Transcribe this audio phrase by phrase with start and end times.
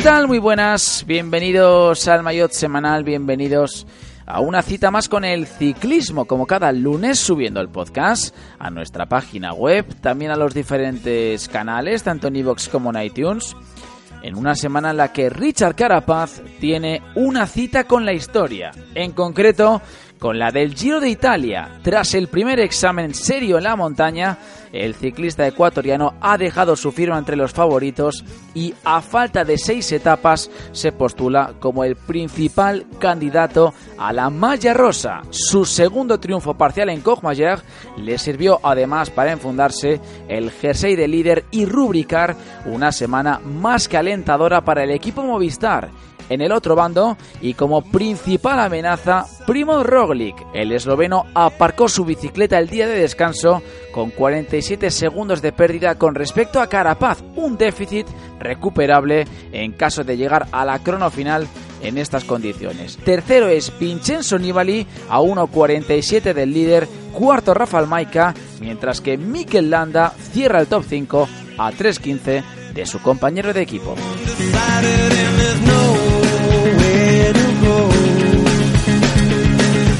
[0.00, 0.28] ¿Qué tal?
[0.28, 3.86] Muy buenas, bienvenidos al Mayotte Semanal, bienvenidos
[4.24, 9.04] a una cita más con el ciclismo, como cada lunes subiendo el podcast a nuestra
[9.04, 13.54] página web, también a los diferentes canales, tanto en iVoox como en iTunes,
[14.22, 19.12] en una semana en la que Richard Carapaz tiene una cita con la historia, en
[19.12, 19.82] concreto
[20.20, 21.80] con la del Giro de Italia.
[21.82, 24.38] Tras el primer examen serio en la montaña,
[24.70, 29.90] el ciclista ecuatoriano ha dejado su firma entre los favoritos y a falta de seis
[29.90, 35.22] etapas se postula como el principal candidato a la malla rosa.
[35.30, 37.62] Su segundo triunfo parcial en Courmayeur
[37.96, 43.96] le sirvió además para enfundarse el jersey de líder y rubricar una semana más que
[43.96, 45.90] alentadora para el equipo Movistar
[46.30, 50.36] en el otro bando y como principal amenaza Primo Roglic.
[50.54, 56.14] El esloveno aparcó su bicicleta el día de descanso con 47 segundos de pérdida con
[56.14, 58.06] respecto a Carapaz, un déficit
[58.38, 61.46] recuperable en caso de llegar a la crono final
[61.82, 62.96] en estas condiciones.
[62.98, 70.12] Tercero es Vincenzo Nibali a 1.47 del líder, cuarto Rafael Maica, mientras que Mikel Landa
[70.32, 71.28] cierra el top 5
[71.58, 73.94] a 3.15 de su compañero de equipo.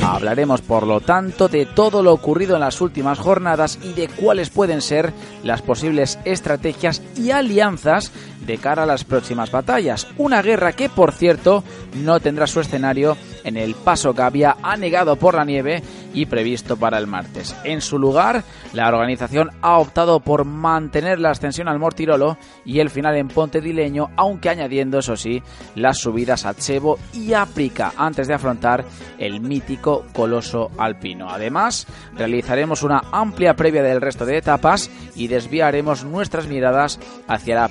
[0.03, 4.51] Hablaremos, por lo tanto, de todo lo ocurrido en las últimas jornadas y de cuáles
[4.51, 10.07] pueden ser las posibles estrategias y alianzas de cara a las próximas batallas.
[10.17, 11.65] Una guerra que, por cierto,
[11.95, 16.99] no tendrá su escenario en el Paso Gavia, anegado por la nieve y previsto para
[16.99, 17.57] el martes.
[17.65, 18.43] En su lugar,
[18.73, 23.61] la organización ha optado por mantener la ascensión al Mortirolo y el final en Ponte
[23.61, 25.43] Dileño, aunque añadiendo, eso sí,
[25.75, 28.85] las subidas a Chevo y África antes de afrontar
[29.19, 31.31] el mítico Coloso Alpino.
[31.31, 31.87] Además,
[32.17, 37.69] realizaremos una amplia previa del resto de etapas y desviaremos nuestras miradas hacia la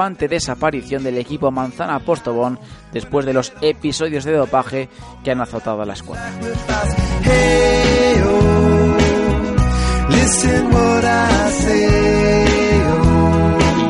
[0.00, 2.58] preocupante desaparición del equipo Manzana Postobón
[2.90, 4.88] después de los episodios de dopaje
[5.22, 6.32] que han azotado a la escuadra.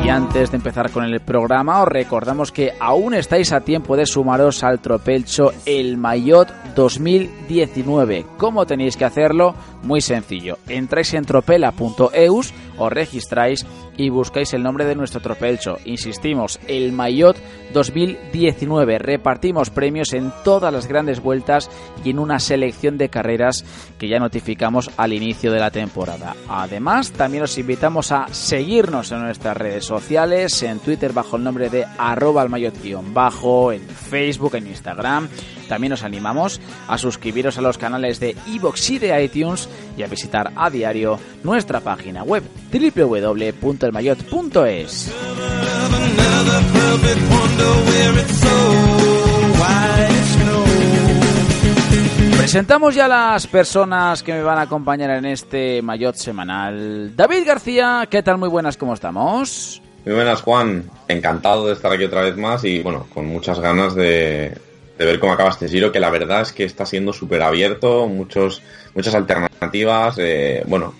[0.03, 4.05] Y antes de empezar con el programa, os recordamos que aún estáis a tiempo de
[4.05, 8.25] sumaros al Tropelcho El Maillot 2019.
[8.37, 9.55] ¿Cómo tenéis que hacerlo?
[9.83, 10.57] Muy sencillo.
[10.67, 13.65] Entráis en tropela.eus, os registráis
[13.97, 15.77] y buscáis el nombre de nuestro Tropelcho.
[15.85, 17.37] Insistimos, El Maillot
[17.73, 18.99] 2019.
[18.99, 21.69] Repartimos premios en todas las grandes vueltas
[22.03, 23.65] y en una selección de carreras
[23.97, 26.35] que ya notificamos al inicio de la temporada.
[26.47, 31.69] Además, también os invitamos a seguirnos en nuestras redes sociales, en Twitter bajo el nombre
[31.69, 32.47] de arroba
[33.13, 35.29] bajo, en Facebook, en Instagram.
[35.71, 36.59] También os animamos
[36.89, 41.17] a suscribiros a los canales de iVoox y de iTunes y a visitar a diario
[41.45, 42.43] nuestra página web
[42.73, 45.13] www.elmayot.es.
[52.37, 57.15] Presentamos ya las personas que me van a acompañar en este Mayotte semanal.
[57.15, 58.37] David García, ¿qué tal?
[58.37, 59.81] Muy buenas, ¿cómo estamos?
[60.03, 60.83] Muy buenas, Juan.
[61.07, 64.57] Encantado de estar aquí otra vez más y, bueno, con muchas ganas de,
[65.01, 68.07] de ver cómo acaba este giro, que la verdad es que está siendo súper abierto,
[68.07, 68.61] muchos,
[68.93, 70.15] muchas alternativas.
[70.19, 70.93] eh, bueno,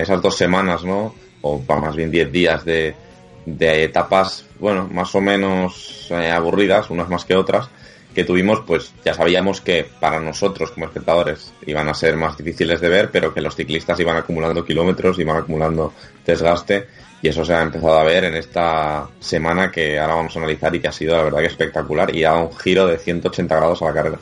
[0.00, 1.14] esas dos semanas, ¿no?
[1.42, 2.94] O más bien diez días de,
[3.44, 7.68] de etapas, bueno, más o menos eh, aburridas, unas más que otras,
[8.14, 12.80] que tuvimos, pues ya sabíamos que para nosotros como espectadores iban a ser más difíciles
[12.80, 15.92] de ver, pero que los ciclistas iban acumulando kilómetros, iban acumulando
[16.24, 16.86] desgaste
[17.22, 20.74] y eso se ha empezado a ver en esta semana que ahora vamos a analizar
[20.74, 23.56] y que ha sido la verdad que espectacular y ha dado un giro de 180
[23.56, 24.18] grados a la carrera.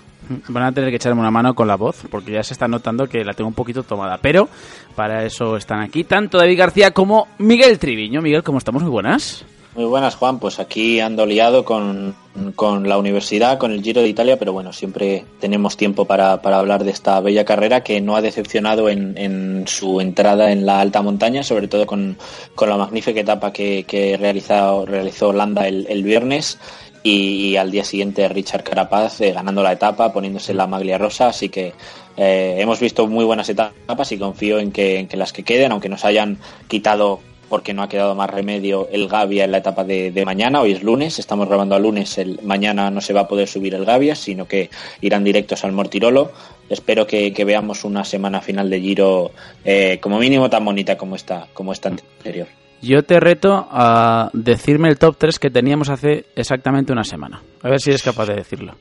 [0.48, 3.08] Van a tener que echarme una mano con la voz, porque ya se está notando
[3.08, 4.18] que la tengo un poquito tomada.
[4.20, 4.48] Pero
[4.96, 8.22] para eso están aquí tanto David García como Miguel Triviño.
[8.22, 8.82] Miguel, ¿cómo estamos?
[8.82, 9.44] Muy buenas.
[9.76, 10.38] Muy buenas, Juan.
[10.38, 12.16] Pues aquí ando liado con,
[12.54, 16.58] con la universidad, con el Giro de Italia, pero bueno, siempre tenemos tiempo para, para
[16.58, 20.80] hablar de esta bella carrera que no ha decepcionado en, en su entrada en la
[20.80, 22.16] alta montaña, sobre todo con,
[22.54, 26.58] con la magnífica etapa que, que realizado, realizó Landa el, el viernes.
[27.02, 31.28] Y, y al día siguiente Richard Carapaz eh, ganando la etapa, poniéndose la maglia rosa,
[31.28, 31.72] así que
[32.16, 35.70] eh, hemos visto muy buenas etapas y confío en que, en que las que queden,
[35.70, 39.84] aunque nos hayan quitado porque no ha quedado más remedio el Gavia en la etapa
[39.84, 40.60] de, mañana.
[40.60, 42.18] Hoy es lunes, estamos grabando a lunes.
[42.18, 44.70] El, mañana no se va a poder subir el Gavia, sino que
[45.00, 46.32] irán directos al Mortirolo.
[46.68, 49.30] Espero que, veamos una semana final de Giro
[49.64, 52.48] eh, como mínimo tan bonita como esta, como esta anterior.
[52.82, 57.42] Yo te reto a decirme el top 3 que teníamos hace exactamente una semana.
[57.62, 58.74] A ver si eres capaz de decirlo.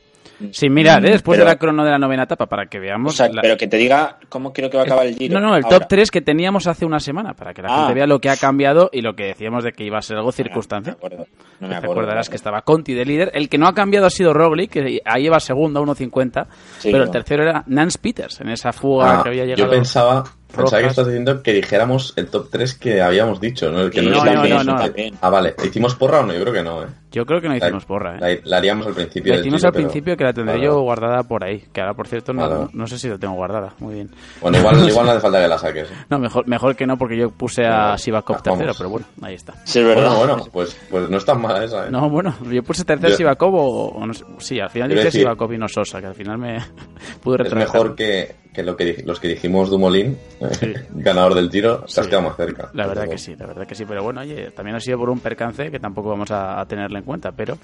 [0.51, 1.11] Sin mirar, ¿eh?
[1.11, 3.21] después de la crono de la novena etapa, para que veamos.
[3.41, 5.39] Pero que te diga cómo creo que va a acabar el giro.
[5.39, 7.93] No, no, el top 3 que teníamos hace una semana, para que la gente ah.
[7.93, 10.31] vea lo que ha cambiado y lo que decíamos de que iba a ser algo
[10.31, 10.97] circunstancial.
[11.01, 11.27] No me acuerdo.
[11.59, 13.31] te acordarás que estaba Conti de líder.
[13.33, 16.47] El que no ha cambiado ha sido Roglic, que ahí va segundo a 1.50.
[16.83, 19.65] pero el tercero era Nance Peters, en esa fuga ah, que había llegado.
[19.65, 20.23] Yo pensaba
[20.55, 23.81] Pensaba que estás diciendo que dijéramos el top 3 que habíamos dicho, ¿no?
[23.81, 24.75] El que no, no, no,
[25.21, 25.55] Ah, vale.
[25.63, 26.33] ¿Hicimos porra o no?
[26.33, 26.87] Yo creo que no, ¿eh?
[27.15, 28.41] Yo creo que no hicimos porra, ¿eh?
[28.43, 29.33] La, haríamos al principio.
[29.33, 31.63] La hicimos al principio que la tendré yo guardada por ahí.
[31.71, 33.73] Que ahora, por cierto, no, no, sé si la tengo guardada.
[33.79, 34.09] Muy bien.
[34.41, 35.89] Bueno, igual, igual no hace falta que la saques.
[35.89, 35.93] ¿eh?
[36.09, 39.53] No, mejor, mejor que no, porque yo puse a Sivakov tercero, pero bueno, ahí está.
[39.63, 40.17] Sí, es verdad.
[40.17, 41.89] Bueno, bueno, pues, pues no es tan mala esa, ¿eh?
[41.89, 43.15] No, bueno, yo puse tercero yo...
[43.15, 46.37] Sivakov o, no sé, Sí, al final dije Sivakov y no Sosa, que al final
[46.37, 46.57] me
[47.23, 47.67] pude retroceder.
[47.67, 50.17] Es mejor que, que, lo que los que dijimos Dumolín,
[50.91, 52.69] ganador del tiro, has quedado más cerca.
[52.73, 53.85] La verdad que sí, la verdad que sí.
[53.85, 57.03] Pero bueno, oye, también ha sido por un percance que tampoco vamos a, tenerlo en
[57.03, 57.31] cuenta.
[57.31, 57.57] Pero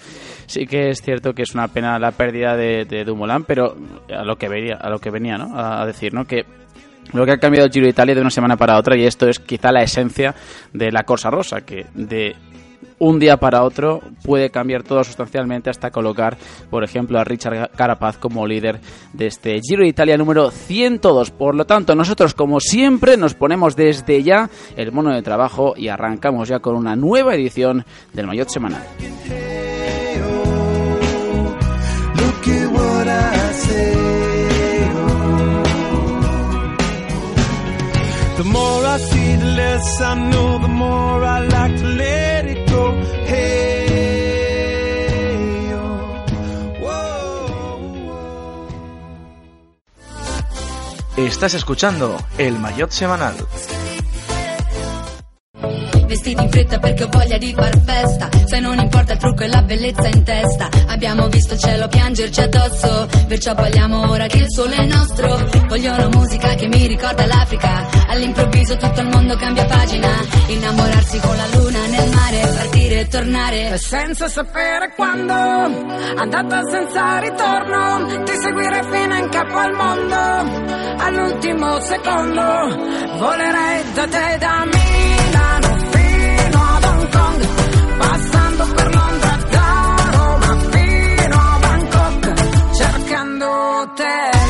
[0.45, 3.75] sí que es cierto que es una pena la pérdida de, de Dumoulin, pero
[4.09, 5.57] a lo que venía, a lo que venía ¿no?
[5.57, 6.25] a, decir, ¿no?
[6.25, 6.45] Que
[7.13, 9.27] lo que ha cambiado el Giro de Italia de una semana para otra y esto
[9.27, 10.35] es quizá la esencia
[10.73, 12.35] de la Cosa Rosa, que de
[13.01, 16.37] un día para otro puede cambiar todo sustancialmente hasta colocar,
[16.69, 18.79] por ejemplo, a Richard Carapaz como líder
[19.13, 21.31] de este Giro de Italia número 102.
[21.31, 25.87] Por lo tanto, nosotros, como siempre, nos ponemos desde ya el mono de trabajo y
[25.87, 27.83] arrancamos ya con una nueva edición
[28.13, 28.83] del Mayotte Semanal.
[51.41, 53.35] Estás escuchando el Mayotte Semanal.
[56.11, 58.27] Vestiti in fretta perché ho voglia di far festa.
[58.43, 60.67] Se non importa il trucco e la bellezza in testa.
[60.87, 63.07] Abbiamo visto il cielo piangerci addosso.
[63.29, 65.37] Perciò balliamo ora che il sole è nostro.
[65.69, 67.87] Voglio una musica che mi ricorda l'Africa.
[68.09, 70.09] All'improvviso tutto il mondo cambia pagina.
[70.47, 73.77] Innamorarsi con la luna nel mare Partire e tornare.
[73.77, 81.03] Senza sapere quando Andata senza ritorno Ti seguire fino in capo al mondo.
[81.05, 82.41] All'ultimo secondo
[83.17, 85.20] Volerei da te da Milano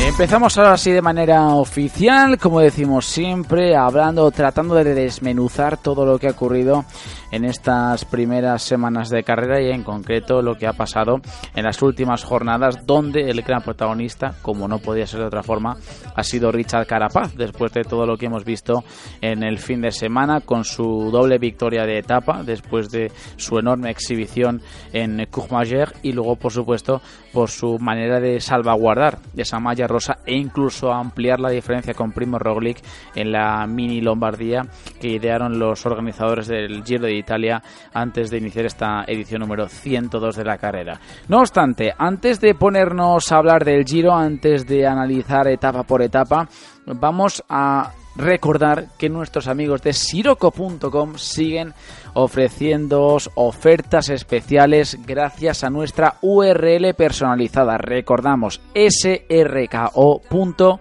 [0.06, 6.18] Empezamos ahora sí de manera oficial, como decimos siempre, hablando, tratando de desmenuzar todo lo
[6.18, 6.84] que ha ocurrido
[7.30, 11.20] en estas primeras semanas de carrera y en concreto lo que ha pasado
[11.54, 15.76] en las últimas jornadas donde el gran protagonista, como no podía ser de otra forma,
[16.14, 18.84] ha sido Richard Carapaz después de todo lo que hemos visto
[19.22, 23.90] en el fin de semana con su doble victoria de etapa después de su enorme
[23.90, 24.60] exhibición
[24.92, 27.00] en Courmayeur y luego por supuesto
[27.32, 32.38] por su manera de salvaguardar esa malla rosa e incluso ampliar la diferencia con Primo
[32.38, 32.78] Roglic
[33.14, 34.66] en la mini Lombardía
[35.00, 37.62] que idearon los organizadores del Giro de Italia
[37.92, 41.00] antes de iniciar esta edición número 102 de la carrera.
[41.28, 46.48] No obstante, antes de ponernos a hablar del Giro, antes de analizar etapa por etapa,
[46.86, 51.74] vamos a recordar que nuestros amigos de siroco.com siguen
[52.14, 57.78] ofreciéndoos ofertas especiales gracias a nuestra URL personalizada.
[57.78, 60.80] Recordamos srko.co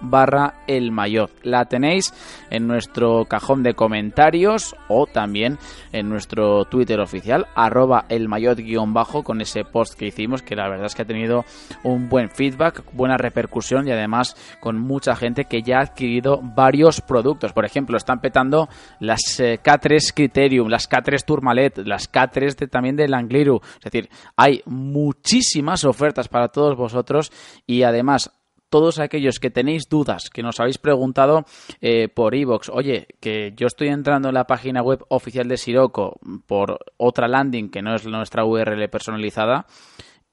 [0.00, 1.30] barra el mayor.
[1.42, 2.12] La tenéis
[2.50, 5.58] en nuestro cajón de comentarios o también
[5.92, 10.56] en nuestro Twitter oficial, arroba el mayor guion bajo con ese post que hicimos que
[10.56, 11.44] la verdad es que ha tenido
[11.82, 17.00] un buen feedback, buena repercusión y además con mucha gente que ya ha adquirido varios
[17.00, 17.52] productos.
[17.52, 18.68] Por ejemplo, están petando
[19.00, 20.12] las eh, K3
[20.50, 23.60] Las K3 Tourmalet, las K3 de, también de Langliru.
[23.76, 27.32] Es decir, hay muchísimas ofertas para todos vosotros
[27.66, 28.30] y además
[28.74, 31.44] todos aquellos que tenéis dudas, que nos habéis preguntado
[31.80, 36.18] eh, por iVoox, oye, que yo estoy entrando en la página web oficial de Siroco
[36.46, 39.66] por otra landing que no es nuestra URL personalizada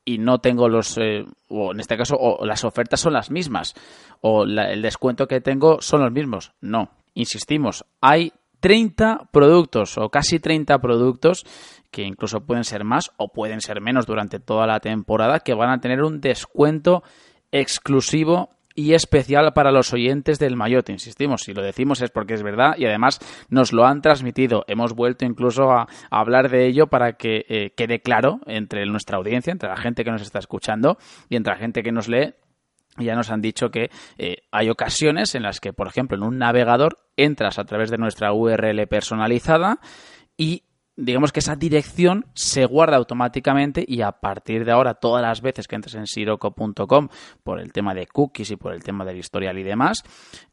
[0.04, 3.76] y no tengo los, eh, o en este caso, o las ofertas son las mismas,
[4.22, 6.54] o el descuento que tengo son los mismos.
[6.62, 11.46] No, insistimos, hay 30 productos o casi 30 productos
[11.92, 15.72] que incluso pueden ser más o pueden ser menos durante toda la temporada que van
[15.72, 17.04] a tener un descuento
[17.52, 20.94] exclusivo y especial para los oyentes del Mayotte.
[20.94, 24.64] Insistimos, si lo decimos es porque es verdad y además nos lo han transmitido.
[24.68, 29.52] Hemos vuelto incluso a, hablar de ello para que eh, quede claro entre nuestra audiencia,
[29.52, 32.34] entre la gente que nos está escuchando y entre la gente que nos lee
[32.98, 36.38] ya nos han dicho que eh, hay ocasiones en las que, por ejemplo, en un
[36.38, 39.80] navegador entras a través de nuestra URL personalizada
[40.38, 40.64] y
[40.96, 45.68] digamos que esa dirección se guarda automáticamente y a partir de ahora todas las veces
[45.68, 47.10] que entres en siroco.com
[47.44, 50.04] por el tema de cookies y por el tema del historial y demás,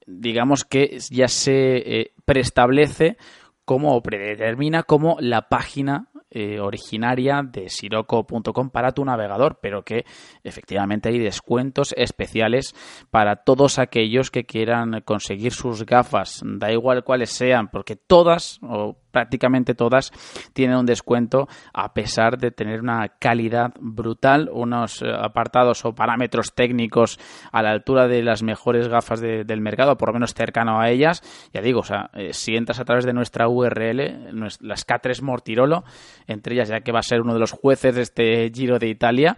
[0.07, 3.17] digamos que ya se eh, preestablece
[3.65, 10.05] como predetermina como la página eh, originaria de siroco.com para tu navegador, pero que
[10.45, 12.75] efectivamente hay descuentos especiales
[13.11, 18.61] para todos aquellos que quieran conseguir sus gafas, da igual cuáles sean, porque todas
[19.11, 20.13] prácticamente todas
[20.53, 26.55] tienen un descuento a pesar de tener una calidad brutal, unos eh, apartados o parámetros
[26.55, 27.19] técnicos
[27.53, 31.23] a la altura de las mejores gafas del mercado, por lo menos cercano a ellas.
[31.53, 35.85] Ya digo, o sea, eh, si entras a través de nuestra URL, las K3 Mortirolo,
[36.27, 38.89] entre ellas ya que va a ser uno de los jueces de este Giro de
[38.89, 39.37] Italia,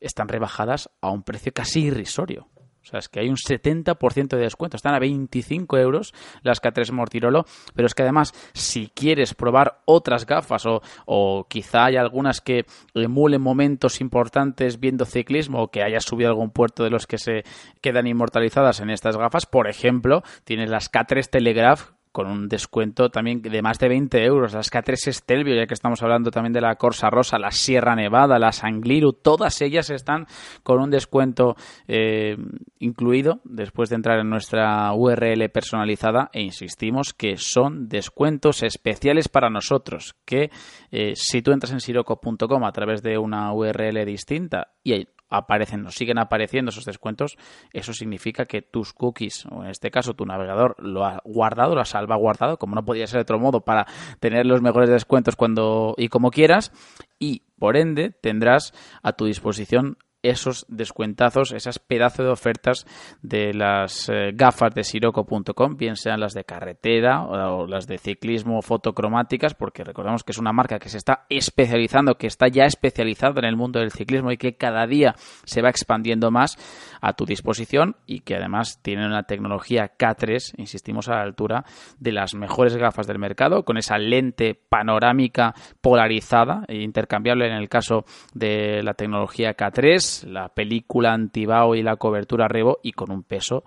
[0.00, 2.48] están rebajadas a un precio casi irrisorio.
[2.86, 4.76] O sea, es que hay un 70% de descuento.
[4.76, 7.44] Están a 25 euros las K3 Mortirolo.
[7.74, 12.64] Pero es que además, si quieres probar otras gafas o, o quizá hay algunas que
[12.94, 17.42] emulen momentos importantes viendo ciclismo o que hayas subido algún puerto de los que se
[17.80, 23.42] quedan inmortalizadas en estas gafas, por ejemplo, tienes las K3 Telegraph con un descuento también
[23.42, 24.54] de más de 20 euros.
[24.54, 28.38] Las K3 Stelvio, ya que estamos hablando también de la Corsa Rosa, la Sierra Nevada,
[28.38, 30.24] la Sangliru, todas ellas están
[30.62, 31.56] con un descuento
[31.86, 32.38] eh,
[32.78, 39.50] incluido después de entrar en nuestra URL personalizada e insistimos que son descuentos especiales para
[39.50, 40.48] nosotros, que
[40.92, 45.94] eh, si tú entras en siroco.com a través de una URL distinta y aparecen, nos
[45.94, 47.36] siguen apareciendo esos descuentos,
[47.72, 51.80] eso significa que tus cookies, o en este caso tu navegador, lo ha guardado, lo
[51.80, 53.86] ha salvaguardado, como no podía ser de otro modo, para
[54.20, 56.72] tener los mejores descuentos cuando y como quieras,
[57.18, 59.98] y por ende tendrás a tu disposición
[60.30, 62.86] esos descuentazos, esas pedazos de ofertas
[63.22, 68.62] de las eh, gafas de siroco.com, bien sean las de carretera o, las de ciclismo
[68.62, 73.40] fotocromáticas, porque recordamos que es una marca que se está especializando, que está ya especializada
[73.40, 75.14] en el mundo del ciclismo y que cada día
[75.44, 76.56] se va expandiendo más
[77.00, 81.64] a tu disposición y que además tiene una tecnología K3, insistimos, a la altura
[81.98, 87.68] de las mejores gafas del mercado, con esa lente panorámica polarizada e intercambiable en el
[87.68, 88.04] caso
[88.34, 93.64] de la tecnología K3 la película antibao y la cobertura Revo y con un peso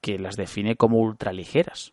[0.00, 1.92] que las define como ultraligeras.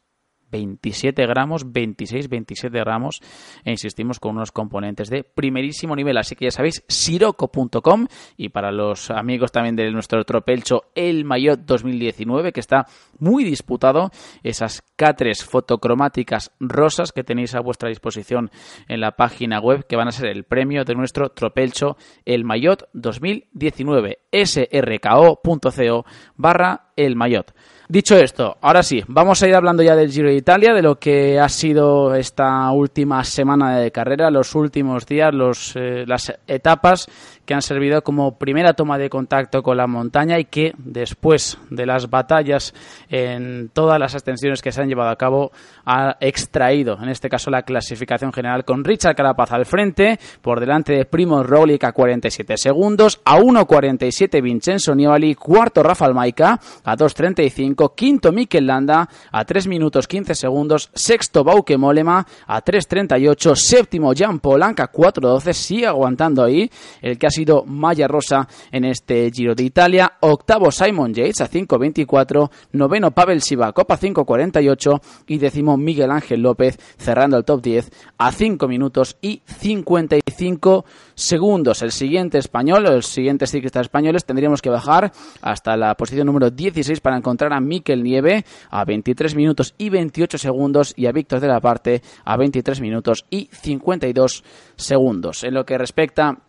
[0.49, 3.19] 27 gramos, 26, 27 gramos
[3.63, 6.17] e insistimos con unos componentes de primerísimo nivel.
[6.17, 11.59] Así que ya sabéis, siroco.com y para los amigos también de nuestro tropelcho, el Maillot
[11.65, 12.85] 2019, que está
[13.19, 14.09] muy disputado,
[14.43, 18.51] esas K3 fotocromáticas rosas que tenéis a vuestra disposición
[18.87, 22.89] en la página web, que van a ser el premio de nuestro tropelcho, el Maillot
[22.93, 27.53] 2019, srko.co barra el Maillot.
[27.89, 30.99] Dicho esto, ahora sí, vamos a ir hablando ya del Giro de Italia, de lo
[30.99, 37.07] que ha sido esta última semana de carrera, los últimos días, los, eh, las etapas
[37.47, 41.85] que han servido como primera toma de contacto con la montaña y que después de
[41.85, 42.73] las batallas
[43.09, 45.51] en todas las extensiones que se han llevado a cabo
[45.85, 50.91] ha extraído, en este caso, la clasificación general con Richard Carapaz al frente, por delante
[50.91, 57.93] de Primo Roglic a 47 segundos, a 1.47 Vincenzo Nibali, cuarto Rafael Maica a 2.35,
[57.95, 64.39] quinto Mikel Landa a 3 minutos 15 segundos, sexto Bauke Molema a 3.38, séptimo Jan
[64.39, 66.69] Polanca a 4.12, sigue aguantando ahí
[67.01, 70.13] el que ha sido Maya Rosa en este Giro de Italia.
[70.21, 72.49] Octavo Simon Yates a 5.24.
[72.71, 75.01] Noveno Pavel Sivakov a 5.48.
[75.27, 81.83] Y décimo Miguel Ángel López cerrando el top 10 a 5 minutos y 55 segundos.
[81.83, 86.99] El siguiente español, los siguientes ciclistas españoles tendríamos que bajar hasta la posición número 16
[87.01, 91.47] para encontrar a Mikel Nieve a 23 minutos y 28 segundos y a Víctor de
[91.47, 94.43] la Parte a 23 minutos y 52
[94.75, 95.43] segundos.
[95.43, 96.46] En lo que respecta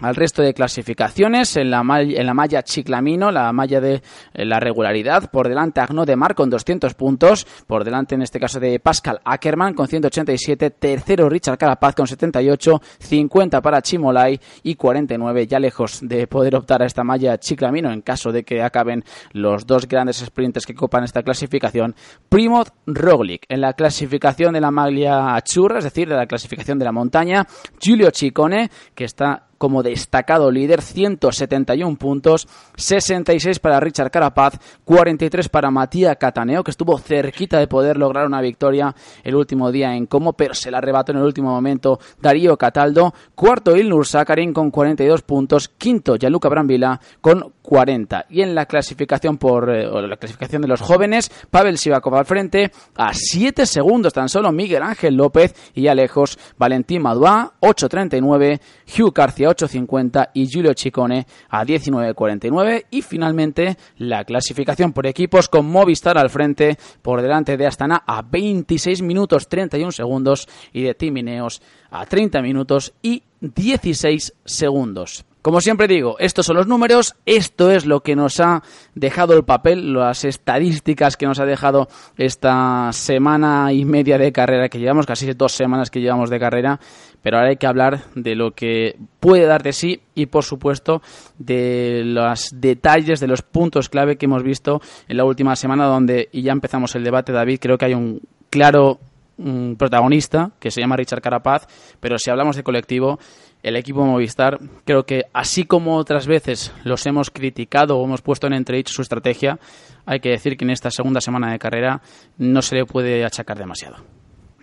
[0.00, 4.02] al resto de clasificaciones en la, en la malla Chiclamino, la malla de
[4.34, 8.40] eh, la regularidad, por delante Agno de Mar con 200 puntos, por delante en este
[8.40, 14.74] caso de Pascal Ackermann con 187, tercero Richard Carapaz con 78, 50 para Chimolai y
[14.74, 19.04] 49 ya lejos de poder optar a esta malla Chiclamino en caso de que acaben
[19.32, 21.94] los dos grandes sprinters que copan esta clasificación,
[22.28, 23.44] Primoz Roglic.
[23.48, 27.46] En la clasificación de la malla Churra, es decir, de la clasificación de la montaña,
[27.80, 35.70] Giulio Ciccone que está como destacado líder, 171 puntos, 66 para Richard Carapaz, 43 para
[35.70, 40.34] Matías Cataneo, que estuvo cerquita de poder lograr una victoria el último día en Como,
[40.34, 45.22] pero se la arrebató en el último momento Darío Cataldo, cuarto Ilnur Sakarin con 42
[45.22, 48.26] puntos, quinto Yaluca Brambila con 40.
[48.28, 52.70] Y en la clasificación por eh, la clasificación de los jóvenes, Pavel Sivakov al frente,
[52.94, 58.60] a 7 segundos tan solo Miguel Ángel López y ya lejos Valentín Madua, 8.39,
[58.98, 62.84] Hugh García 8.50 y Julio Chicone a 19.49.
[62.90, 68.20] Y finalmente la clasificación por equipos con Movistar al frente por delante de Astana a
[68.20, 75.24] 26 minutos 31 segundos y de Timineos a 30 minutos y 16 segundos.
[75.44, 78.62] Como siempre digo, estos son los números, esto es lo que nos ha
[78.94, 81.86] dejado el papel, las estadísticas que nos ha dejado
[82.16, 86.80] esta semana y media de carrera que llevamos, casi dos semanas que llevamos de carrera,
[87.20, 91.02] pero ahora hay que hablar de lo que puede dar de sí y por supuesto
[91.36, 96.30] de los detalles, de los puntos clave que hemos visto en la última semana donde,
[96.32, 98.98] y ya empezamos el debate David, creo que hay un claro
[99.36, 101.66] mm, protagonista que se llama Richard Carapaz,
[102.00, 103.18] pero si hablamos de colectivo,
[103.64, 108.46] el equipo Movistar, creo que así como otras veces los hemos criticado o hemos puesto
[108.46, 109.58] en entredicho su estrategia,
[110.04, 112.02] hay que decir que en esta segunda semana de carrera
[112.36, 113.96] no se le puede achacar demasiado.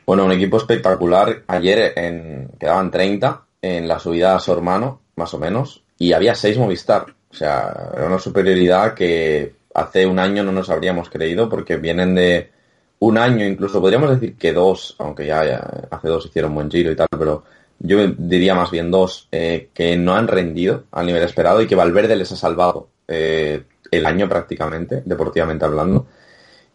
[0.06, 1.42] Bueno, un equipo espectacular.
[1.48, 6.36] Ayer en, quedaban 30 en la subida a su hermano, más o menos, y había
[6.36, 7.06] 6 Movistar.
[7.32, 12.14] O sea, era una superioridad que hace un año no nos habríamos creído porque vienen
[12.14, 12.52] de
[13.00, 15.42] un año, incluso podríamos decir que dos, aunque ya
[15.90, 17.44] hace dos hicieron buen giro y tal, pero
[17.84, 21.76] yo diría más bien dos, eh, que no han rendido al nivel esperado y que
[21.76, 26.06] Valverde les ha salvado eh, el año prácticamente, deportivamente hablando.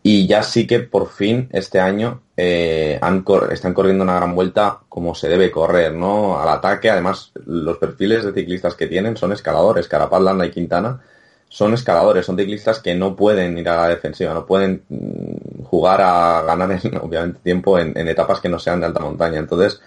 [0.03, 4.81] Y ya sí que por fin este año eh, han están corriendo una gran vuelta
[4.89, 6.41] como se debe correr, ¿no?
[6.41, 9.89] Al ataque, además, los perfiles de ciclistas que tienen son escaladores.
[9.89, 11.01] Carapaz, Landa y Quintana
[11.49, 16.01] son escaladores, son ciclistas que no pueden ir a la defensiva, no pueden mm, jugar
[16.03, 19.39] a ganar, obviamente, tiempo en, en etapas que no sean de alta montaña.
[19.39, 19.81] Entonces,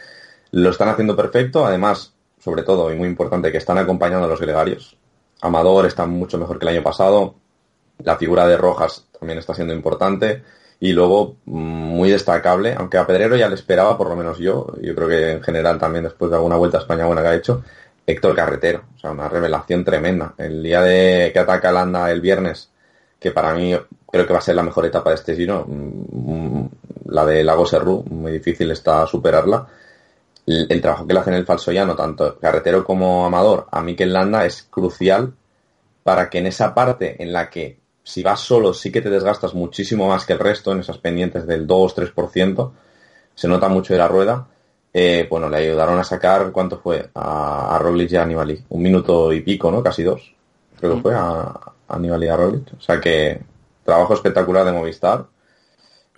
[0.52, 4.40] lo están haciendo perfecto, además, sobre todo, y muy importante, que están acompañando a los
[4.40, 4.98] gregarios.
[5.42, 7.36] Amador está mucho mejor que el año pasado,
[8.00, 10.44] la figura de Rojas también está siendo importante,
[10.80, 14.68] y luego mm, muy destacable, aunque a Pedrero ya le esperaba, por lo menos yo,
[14.82, 17.36] yo creo que en general también después de alguna vuelta a España buena que ha
[17.36, 17.64] hecho,
[18.08, 20.34] Héctor Carretero, o sea, una revelación tremenda.
[20.38, 22.72] El día de que ataca Landa el viernes,
[23.20, 23.76] que para mí
[24.12, 26.66] creo que va a ser la mejor etapa de este giro, mm,
[27.06, 29.68] la de Lago Serrú, muy difícil está superarla
[30.50, 34.46] el, trabajo que le hacen el falso llano, tanto carretero como amador, a Mikel Landa
[34.46, 35.34] es crucial
[36.04, 39.54] para que en esa parte en la que si vas solo sí que te desgastas
[39.54, 42.72] muchísimo más que el resto, en esas pendientes del 2-3%,
[43.36, 44.48] se nota mucho de la rueda,
[44.94, 47.10] eh, bueno, le ayudaron a sacar, ¿cuánto fue?
[47.14, 48.64] A, a Roglic y a Nibali.
[48.70, 49.84] Un minuto y pico, ¿no?
[49.84, 50.34] Casi dos.
[50.80, 52.74] Creo que fue a, a Nibali y a Roglic.
[52.78, 53.42] O sea que
[53.84, 55.26] trabajo espectacular de Movistar.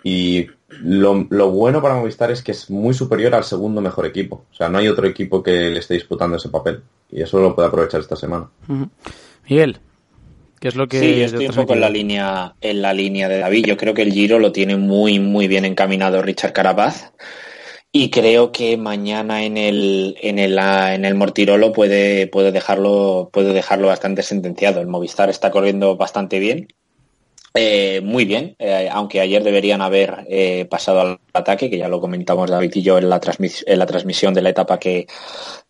[0.02, 0.46] Y
[0.80, 4.44] lo, bueno para Movistar es que es muy superior al segundo mejor equipo.
[4.50, 6.82] O sea, no hay otro equipo que le esté disputando ese papel.
[7.10, 8.48] Y eso lo puede aprovechar esta semana.
[9.48, 9.78] Miguel,
[10.58, 10.98] ¿qué es lo que...?
[10.98, 13.66] Sí, yo estoy un poco en la, línea, en la línea de David.
[13.66, 17.12] Yo creo que el Giro lo tiene muy, muy bien encaminado Richard Carapaz.
[17.94, 23.52] Y creo que mañana en el, en el, en el Mortirolo puede, puede, dejarlo, puede
[23.52, 24.80] dejarlo bastante sentenciado.
[24.80, 26.68] El Movistar está corriendo bastante bien
[27.54, 32.00] eh, muy bien, eh, aunque ayer deberían haber eh, pasado al ataque, que ya lo
[32.00, 33.20] comentamos David y yo en la,
[33.66, 35.06] en la transmisión de la etapa que,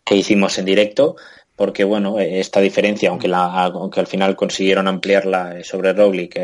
[0.03, 1.15] que hicimos en directo
[1.55, 6.39] porque bueno, esta diferencia, aunque, la, aunque al final consiguieron ampliarla sobre Roglic,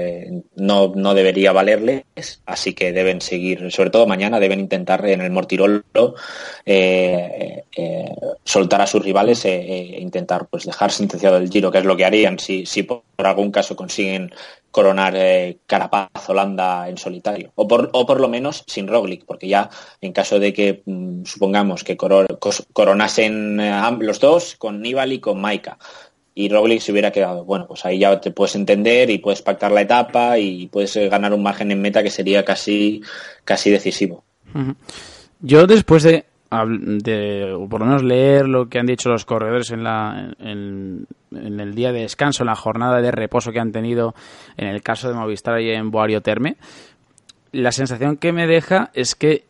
[0.56, 2.04] no, no debería valerles,
[2.46, 5.84] así que deben seguir, sobre todo mañana, deben intentar en el Mortirolo
[6.64, 11.80] eh, eh, soltar a sus rivales e, e intentar pues dejar sentenciado el Giro, que
[11.80, 12.84] es lo que harían si, si
[13.20, 14.32] por algún caso consiguen
[14.72, 19.50] coronar eh, Carapaz Holanda en solitario o por, o por lo menos sin Roglic porque
[19.50, 25.20] ya en caso de que mm, supongamos que coronasen eh, los dos con Nibali y
[25.20, 25.78] con Maika
[26.34, 29.74] y Roglic se hubiera quedado bueno pues ahí ya te puedes entender y puedes pactar
[29.74, 33.02] la etapa y puedes eh, ganar un margen en meta que sería casi
[33.44, 34.24] casi decisivo.
[35.42, 39.70] Yo después de de, o por lo menos leer lo que han dicho los corredores
[39.72, 40.34] en, la,
[41.32, 44.14] el día de descanso, en la jornada de reposo que han tenido
[44.58, 46.58] en el caso de Movistar y en Boario Terme,
[47.52, 49.46] la sensación que me deja es que,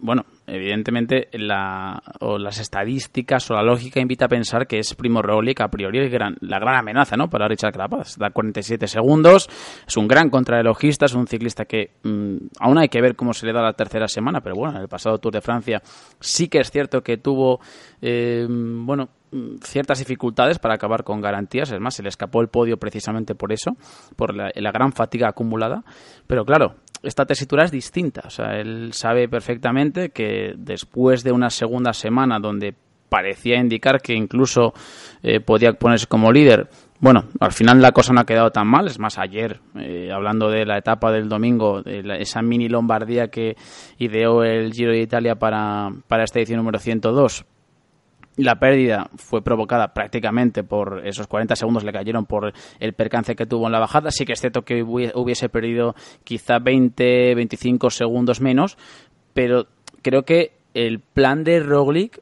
[0.00, 5.22] bueno, evidentemente la, o las estadísticas o la lógica invita a pensar que es Primo
[5.22, 7.30] Roglic a priori gran, la gran amenaza ¿no?
[7.30, 8.16] para Richard Carapaz.
[8.18, 9.48] Da 47 segundos,
[9.86, 13.46] es un gran contrarrelojista, es un ciclista que mm, aún hay que ver cómo se
[13.46, 15.82] le da la tercera semana, pero bueno, en el pasado Tour de Francia
[16.18, 17.60] sí que es cierto que tuvo,
[18.02, 19.08] eh, bueno,
[19.62, 21.70] ciertas dificultades para acabar con garantías.
[21.70, 23.76] Es más, se le escapó el podio precisamente por eso,
[24.16, 25.82] por la, la gran fatiga acumulada.
[26.26, 28.22] Pero claro, esta tesitura es distinta.
[28.26, 32.74] O sea, él sabe perfectamente que después de una segunda semana donde
[33.08, 34.72] parecía indicar que incluso
[35.22, 36.68] eh, podía ponerse como líder,
[37.00, 38.86] bueno, al final la cosa no ha quedado tan mal.
[38.86, 43.28] Es más, ayer, eh, hablando de la etapa del domingo, de la- esa mini Lombardía
[43.28, 43.56] que
[43.98, 47.46] ideó el Giro de Italia para, para esta edición número 102,
[48.42, 53.46] la pérdida fue provocada prácticamente por esos 40 segundos le cayeron por el percance que
[53.46, 54.10] tuvo en la bajada.
[54.10, 58.76] Sí que es cierto que hubi- hubiese perdido quizá 20, 25 segundos menos,
[59.34, 59.66] pero
[60.02, 62.20] creo que el plan de Roglic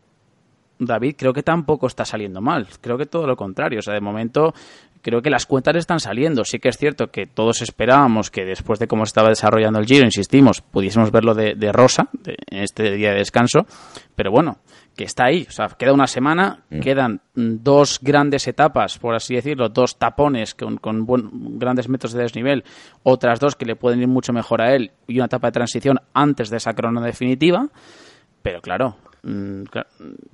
[0.80, 2.68] David, creo que tampoco está saliendo mal.
[2.80, 3.80] Creo que todo lo contrario.
[3.80, 4.54] O sea, de momento
[5.02, 6.44] creo que las cuentas están saliendo.
[6.44, 10.04] Sí que es cierto que todos esperábamos que después de cómo estaba desarrollando el Giro,
[10.04, 13.66] insistimos, pudiésemos verlo de, de rosa en este día de descanso.
[14.14, 14.58] Pero bueno,
[14.98, 15.46] que está ahí.
[15.48, 20.54] O sea, queda una semana, quedan mm, dos grandes etapas, por así decirlo, dos tapones
[20.56, 22.64] con, con buen- grandes metros de desnivel,
[23.04, 26.00] otras dos que le pueden ir mucho mejor a él y una etapa de transición
[26.12, 27.68] antes de esa crono definitiva.
[28.42, 29.62] Pero claro, mm,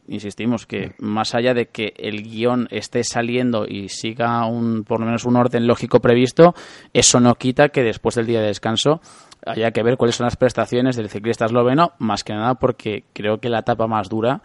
[0.08, 5.06] insistimos que más allá de que el guion esté saliendo y siga un por lo
[5.06, 6.54] menos un orden lógico previsto,
[6.92, 9.00] eso no quita que después del día de descanso
[9.46, 13.38] haya que ver cuáles son las prestaciones del ciclista esloveno, más que nada porque creo
[13.40, 14.42] que la etapa más dura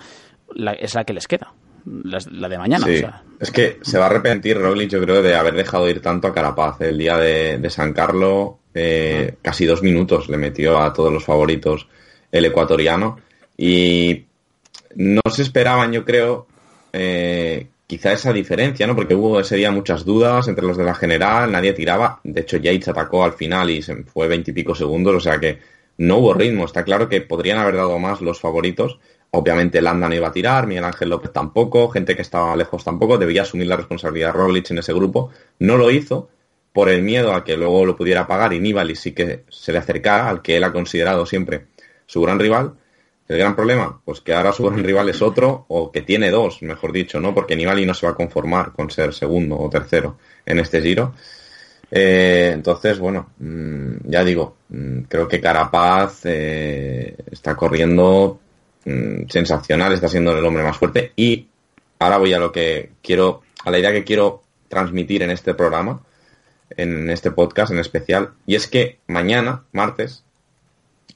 [0.54, 1.54] la- es la que les queda,
[1.86, 2.86] la, la de mañana.
[2.86, 5.90] Sí, o sea, es que se va a arrepentir Roglic, yo creo, de haber dejado
[5.90, 6.82] ir tanto a Carapaz.
[6.82, 11.24] El día de, de San Carlos, eh, casi dos minutos le metió a todos los
[11.24, 11.88] favoritos
[12.32, 13.18] el ecuatoriano.
[13.58, 14.26] Y
[14.96, 16.48] no se esperaban, yo creo,
[16.94, 18.96] eh, quizá esa diferencia, ¿no?
[18.96, 22.20] Porque hubo ese día muchas dudas entre los de la general, nadie tiraba.
[22.24, 25.58] De hecho, Yates atacó al final y se fue veintipico segundos, o sea que
[25.98, 26.66] no hubo ritmo.
[26.66, 29.00] Está claro que podrían haber dado más los favoritos.
[29.32, 33.18] Obviamente Landa no iba a tirar, Miguel Ángel López tampoco, gente que estaba lejos tampoco,
[33.18, 35.32] debía asumir la responsabilidad Roglic en ese grupo.
[35.58, 36.30] No lo hizo
[36.72, 39.80] por el miedo a que luego lo pudiera pagar y Nibali sí que se le
[39.80, 41.66] acercara al que él ha considerado siempre
[42.06, 42.74] su gran rival.
[43.30, 46.64] El gran problema, pues que ahora su gran rival es otro, o que tiene dos,
[46.64, 47.36] mejor dicho, ¿no?
[47.36, 51.14] Porque Nibali no se va a conformar con ser segundo o tercero en este giro.
[51.92, 58.40] Eh, entonces, bueno, mm, ya digo, mm, creo que Carapaz eh, está corriendo
[58.86, 61.14] mm, sensacional, está siendo el hombre más fuerte.
[61.16, 61.48] Y
[62.00, 66.02] ahora voy a lo que quiero, a la idea que quiero transmitir en este programa,
[66.76, 70.24] en este podcast en especial, y es que mañana, martes,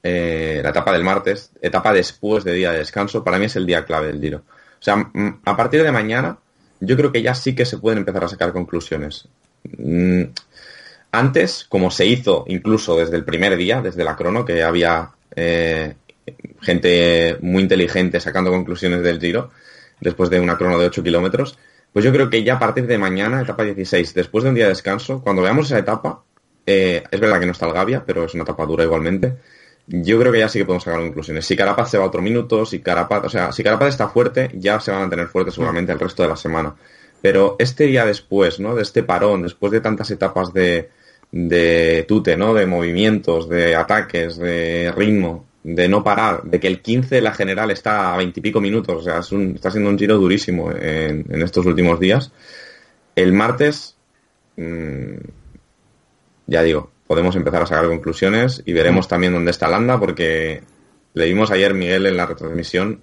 [0.03, 3.65] eh, la etapa del martes, etapa después de día de descanso, para mí es el
[3.65, 4.37] día clave del Giro.
[4.37, 6.37] O sea, mm, a partir de mañana,
[6.79, 9.27] yo creo que ya sí que se pueden empezar a sacar conclusiones.
[9.77, 10.23] Mm,
[11.13, 15.93] Antes, como se hizo incluso desde el primer día, desde la crono, que había eh,
[16.59, 19.51] gente muy inteligente sacando conclusiones del Giro,
[20.01, 21.59] después de una crono de 8 kilómetros,
[21.93, 24.63] pues yo creo que ya a partir de mañana, etapa 16, después de un día
[24.63, 26.23] de descanso, cuando veamos esa etapa,
[26.65, 29.37] eh, es verdad que no está el Gavia, pero es una etapa dura igualmente,
[29.87, 31.45] yo creo que ya sí que podemos sacar conclusiones.
[31.45, 34.79] Si Carapaz se va otro minuto, si Carapaz, o sea, si Carapaz está fuerte, ya
[34.79, 36.73] se va a mantener fuerte seguramente el resto de la semana.
[37.21, 38.75] Pero este día después, ¿no?
[38.75, 40.89] De este parón, después de tantas etapas de,
[41.31, 42.53] de tute, ¿no?
[42.53, 47.33] De movimientos, de ataques, de ritmo, de no parar, de que el 15 de la
[47.33, 51.25] general está a veintipico minutos, o sea, es un- está siendo un giro durísimo en,
[51.29, 52.31] en estos últimos días.
[53.15, 53.95] El martes,
[54.57, 55.13] mm,
[56.47, 60.63] ya digo, podemos empezar a sacar conclusiones y veremos también dónde está Landa, porque
[61.13, 63.01] le vimos ayer, Miguel, en la retransmisión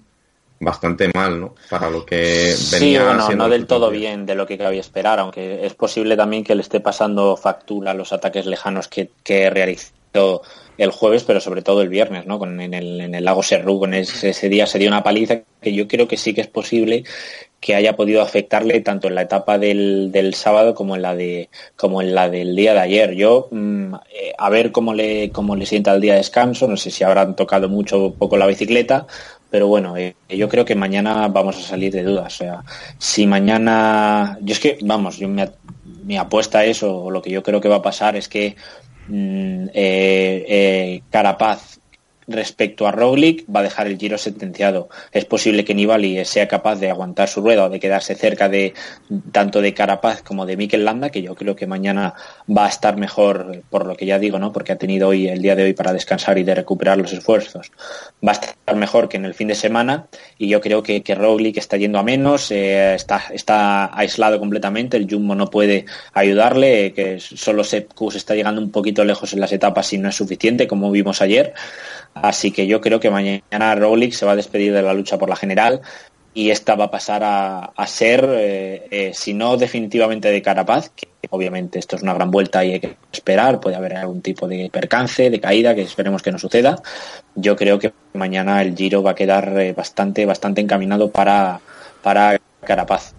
[0.59, 1.55] bastante mal, ¿no?
[1.69, 4.57] Para lo que Sí, venía bueno, siendo no del el todo bien de lo que
[4.57, 9.09] cabía esperar, aunque es posible también que le esté pasando factura los ataques lejanos que,
[9.23, 10.43] que realizó
[10.77, 12.37] el jueves, pero sobre todo el viernes, ¿no?
[12.37, 15.41] Con, en, el, en el lago Serrú, con ese, ese día se dio una paliza
[15.61, 17.05] que yo creo que sí que es posible
[17.61, 21.49] que haya podido afectarle tanto en la etapa del, del sábado como en la de
[21.77, 23.13] como en la del día de ayer.
[23.13, 26.75] Yo mm, eh, a ver cómo le cómo le sienta el día de descanso, no
[26.75, 29.07] sé si habrán tocado mucho o poco la bicicleta,
[29.51, 32.33] pero bueno, eh, yo creo que mañana vamos a salir de dudas.
[32.33, 32.63] O sea,
[32.97, 35.49] si mañana, yo es que vamos, yo me,
[36.05, 38.55] mi apuesta es o lo que yo creo que va a pasar es que
[39.09, 41.80] mm, eh, eh, Carapaz
[42.27, 44.89] respecto a Roglic va a dejar el giro sentenciado.
[45.11, 48.73] Es posible que Nibali sea capaz de aguantar su rueda o de quedarse cerca de
[49.31, 52.13] tanto de Carapaz como de Mikel Landa, que yo creo que mañana
[52.49, 54.51] va a estar mejor, por lo que ya digo, ¿no?
[54.51, 57.71] Porque ha tenido hoy el día de hoy para descansar y de recuperar los esfuerzos.
[58.25, 60.07] Va a estar mejor que en el fin de semana
[60.37, 64.97] y yo creo que, que Roglic está yendo a menos, eh, está, está aislado completamente,
[64.97, 69.39] el Jumbo no puede ayudarle, eh, que solo Sepkus está llegando un poquito lejos en
[69.39, 71.53] las etapas y no es suficiente, como vimos ayer.
[72.13, 75.29] Así que yo creo que mañana Roglic se va a despedir de la lucha por
[75.29, 75.81] la general.
[76.33, 81.09] y esta va a pasar a, ser, eh, eh, si no definitivamente de Carapaz, que
[81.29, 84.69] obviamente esto es una gran vuelta y hay que esperar, puede haber algún tipo de
[84.71, 86.81] percance, de caída, que esperemos que no suceda.
[87.35, 91.59] Yo creo que mañana el Giro va a quedar eh, bastante, bastante encaminado para,
[92.01, 93.13] para Carapaz.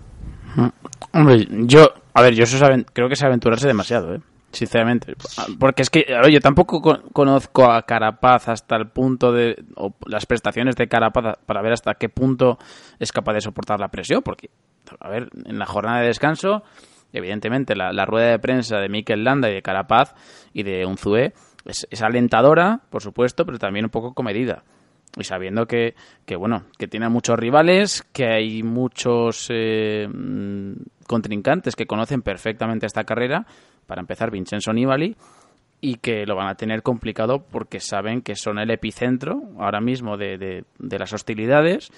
[0.57, 0.69] Mm.
[1.13, 2.47] Hombre, yo, a ver, yo
[2.95, 4.21] creo que es aventurarse demasiado, ¿eh?
[4.53, 5.15] Sinceramente.
[5.59, 6.81] Porque es que yo tampoco
[7.13, 9.65] conozco a Carapaz hasta el punto de.
[9.77, 12.59] o las prestaciones de Carapaz para ver hasta qué punto
[12.99, 14.23] es capaz de soportar la presión.
[14.23, 14.51] Porque,
[15.01, 16.63] a ver, en la jornada de descanso,
[17.13, 20.15] evidentemente la, rueda de prensa de Mikel Landa y de Carapaz
[20.53, 21.33] y de Unzué
[21.65, 24.65] es, es, alentadora, por supuesto, pero también un poco comedida.
[25.17, 30.73] Y sabiendo que, que bueno, que tiene muchos rivales, que hay muchos eh, mm,
[31.07, 33.47] contrincantes que conocen perfectamente esta carrera
[33.87, 35.17] para empezar, Vincenzo Nibali,
[35.85, 40.17] y que lo van a tener complicado porque saben que son el epicentro ahora mismo
[40.17, 41.91] de, las hostilidades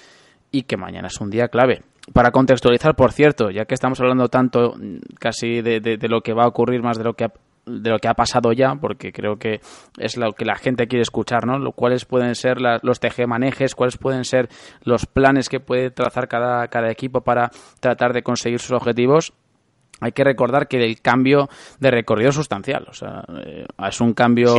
[0.51, 1.83] y que mañana es un día clave.
[2.13, 6.45] Para contextualizar, por cierto, ya que estamos hablando tanto mm, casi de, lo que va
[6.45, 7.33] a ocurrir más de lo que ha,
[7.67, 9.61] de lo que ha pasado ya, porque creo que
[9.99, 11.73] es lo que la gente quiere escuchar, ¿no?
[11.73, 14.49] Cuáles pueden ser los tejemanejes, cuáles pueden ser
[14.83, 19.35] los planes que puede trazar cada, cada equipo para tratar de conseguir sus objetivos
[20.01, 24.13] hay que recordar que el cambio de recorrido es sustancial, o sea, eh, es un
[24.13, 24.55] cambio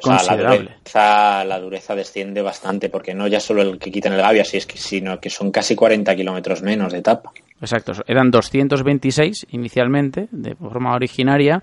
[0.00, 0.76] considerable.
[0.94, 5.30] la, dureza, desciende bastante, porque no ya solo el que quitan el Gavia, sino que
[5.30, 7.32] son casi 40 kilómetros menos de etapa.
[7.60, 11.62] Exacto, eran 226 inicialmente, de forma originaria,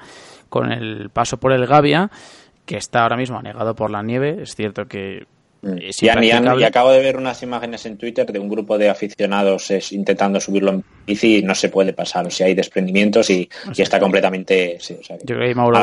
[0.49, 2.09] con el paso por el Gavia,
[2.65, 4.41] que está ahora mismo anegado por la nieve.
[4.41, 5.25] Es cierto que
[5.65, 6.09] y,
[6.63, 10.83] acabo de ver unas imágenes en Twitter de un grupo de aficionados intentando subirlo en
[11.05, 12.27] bici y no se puede pasar.
[12.27, 14.77] O sea, hay desprendimientos y, está completamente.
[14.79, 15.79] Yo creo que Mauro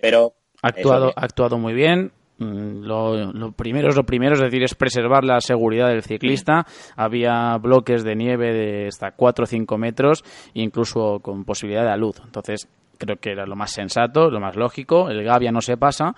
[0.00, 0.34] pero.
[0.62, 2.12] Ha actuado, ha actuado muy bien.
[2.38, 6.66] Mm, lo, primero es lo primero, es decir, es preservar la seguridad del ciclista.
[6.96, 12.20] Había bloques de nieve de hasta 4 o 5 metros, incluso con posibilidad de luz.
[12.24, 15.08] Entonces, creo que era lo más sensato, lo más lógico.
[15.08, 16.14] El Gavia no se pasa.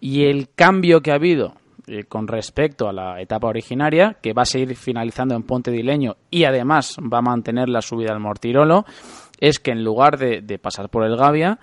[0.00, 1.54] Y el cambio que ha habido
[1.88, 6.16] eh, con respecto a la etapa originaria, que va a seguir finalizando en Ponte Dileño
[6.30, 8.84] y además va a mantener la subida al Mortirolo,
[9.40, 11.58] es que en lugar de, pasar por el Gavia,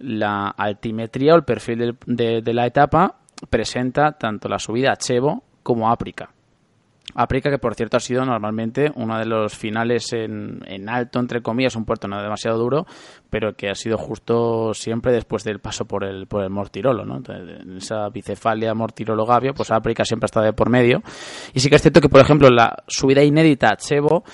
[0.00, 5.88] la altimetría o el perfil de, la etapa presenta tanto la subida a Chevo como
[5.88, 6.30] a Áprica.
[7.14, 11.42] Áprica, que por cierto ha sido normalmente uno de los finales en, en, alto, entre
[11.42, 12.86] comillas, un puerto no demasiado duro,
[13.30, 17.22] pero que ha sido justo siempre después del paso por el, por el Mortirolo, ¿no?
[17.28, 21.02] en esa bicefalia Mortirolo-Gavio, pues Áprica siempre ha estado de por medio.
[21.54, 24.24] Y sí que es cierto que, por ejemplo, la subida inédita a Chevo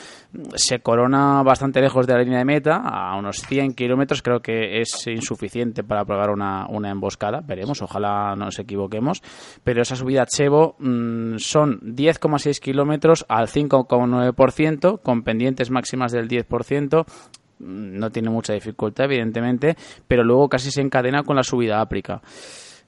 [0.54, 4.80] se corona bastante lejos de la línea de meta, a unos 100 kilómetros, creo que
[4.80, 9.22] es insuficiente para probar una, una emboscada, veremos, ojalá no nos equivoquemos,
[9.64, 16.28] pero esa subida a Chevo mm, son 10,6 kilómetros al 5,9%, con pendientes máximas del
[16.28, 21.78] 10%, mm, no tiene mucha dificultad, evidentemente, pero luego casi se encadena con la subida
[21.78, 22.20] a África.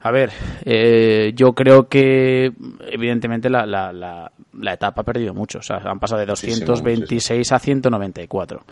[0.00, 0.30] A ver,
[0.64, 2.52] eh, yo creo que
[2.90, 5.58] evidentemente la, la, la, etapa ha perdido mucho.
[5.58, 8.62] O sea, han pasado de 226 a 194.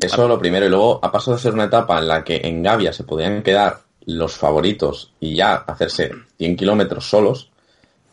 [0.00, 0.66] Eso es lo primero.
[0.66, 3.42] Y luego ha pasado de ser una etapa en la que en Gavia se podían
[3.42, 7.50] quedar los favoritos y ya hacerse 100 kilómetros solos,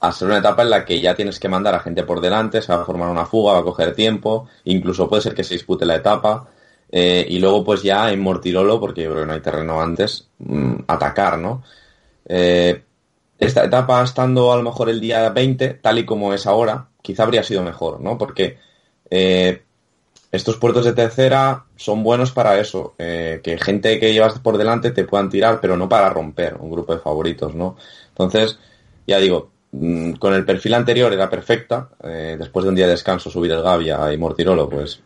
[0.02, 2.62] a ser una etapa en la que ya tienes que mandar a gente por delante,
[2.62, 5.54] se va a formar una fuga, va a coger tiempo, incluso puede ser que se
[5.54, 6.48] dispute la etapa.
[6.98, 10.30] Eh, y luego pues ya en Mortirolo, porque yo creo que no hay terreno antes,
[10.40, 11.62] mm, atacar, ¿no?
[12.26, 12.84] Eh,
[13.38, 17.24] esta etapa estando a lo mejor el día 20, tal y como es ahora, quizá
[17.24, 18.18] habría sido mejor, ¿no?
[18.18, 18.60] Porque
[19.10, 19.62] eh,
[20.32, 25.04] estos puertos de tercera son buenos para eso, que gente que llevas por delante te
[25.04, 27.76] puedan tirar, pero no para romper un grupo de favoritos, ¿no?
[28.10, 28.58] Entonces,
[29.06, 31.90] ya digo, mm, con el perfil anterior era perfecta,
[32.40, 35.02] después de un día de descanso subir el Gavia y Mortirolo, pues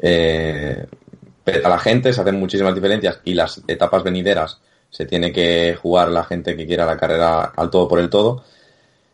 [0.00, 6.10] a la gente, se hacen muchísimas diferencias y las etapas venideras se tiene que jugar
[6.10, 8.44] la gente que quiera la carrera al todo por el todo.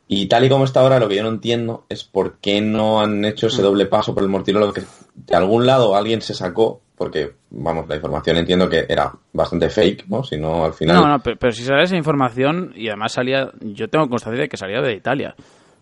[0.09, 3.01] Y tal y como está ahora, lo que yo no entiendo es por qué no
[3.01, 4.83] han hecho ese doble paso por el Mortirolo que
[5.15, 10.09] de algún lado alguien se sacó, porque, vamos, la información entiendo que era bastante fake,
[10.09, 10.25] ¿no?
[10.25, 10.97] Si no, al final...
[10.97, 14.57] No, no, pero, si sale esa información y además salía, yo tengo constancia de que
[14.57, 15.37] salía de Italia.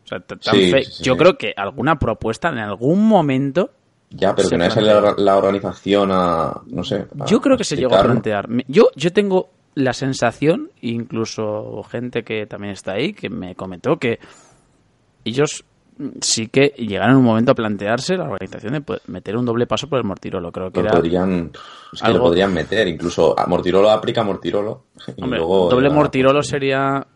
[0.05, 1.03] O sea, tan fake.
[1.03, 3.71] Yo creo que alguna propuesta en algún momento
[4.11, 6.61] ya, pero que no haya la, la, organización a.
[6.67, 7.07] No sé.
[7.27, 8.49] yo creo que se llegó a plantear.
[8.69, 14.19] Yo, yo tengo la sensación, incluso gente que también está ahí, que me comentó que
[15.25, 15.65] ellos
[16.21, 19.89] sí que llegaron en un momento a plantearse la organización de meter un doble paso
[19.89, 20.53] por el Mortirolo.
[20.53, 21.51] Creo que lo podrían,
[22.09, 24.85] lo podrían meter, incluso a Mortirolo aplica Mortirolo.
[25.17, 27.07] doble Mortirolo sería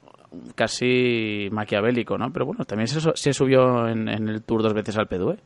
[0.55, 2.33] casi maquiavélico, ¿no?
[2.33, 5.38] Pero bueno, también se, se subió en, el Tour dos veces al P2.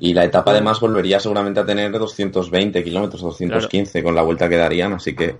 [0.00, 4.56] Y la etapa además volvería seguramente a tener 220 kilómetros, 215 con la vuelta que
[4.56, 5.36] darían, así que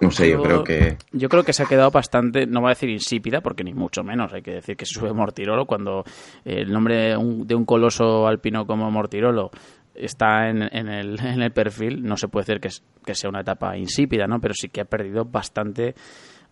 [0.00, 0.98] no sé, yo, creo que...
[1.12, 4.02] Yo creo que se ha quedado bastante, no voy a decir insípida, porque ni mucho
[4.02, 6.04] menos, hay que decir que se sube Mortirolo cuando
[6.44, 9.50] el nombre de un, de un coloso alpino como Mortirolo
[9.94, 12.68] está en, en, el, en el perfil, no se puede decir que,
[13.04, 14.40] que sea una etapa insípida, ¿no?
[14.40, 15.94] Pero sí que ha perdido bastante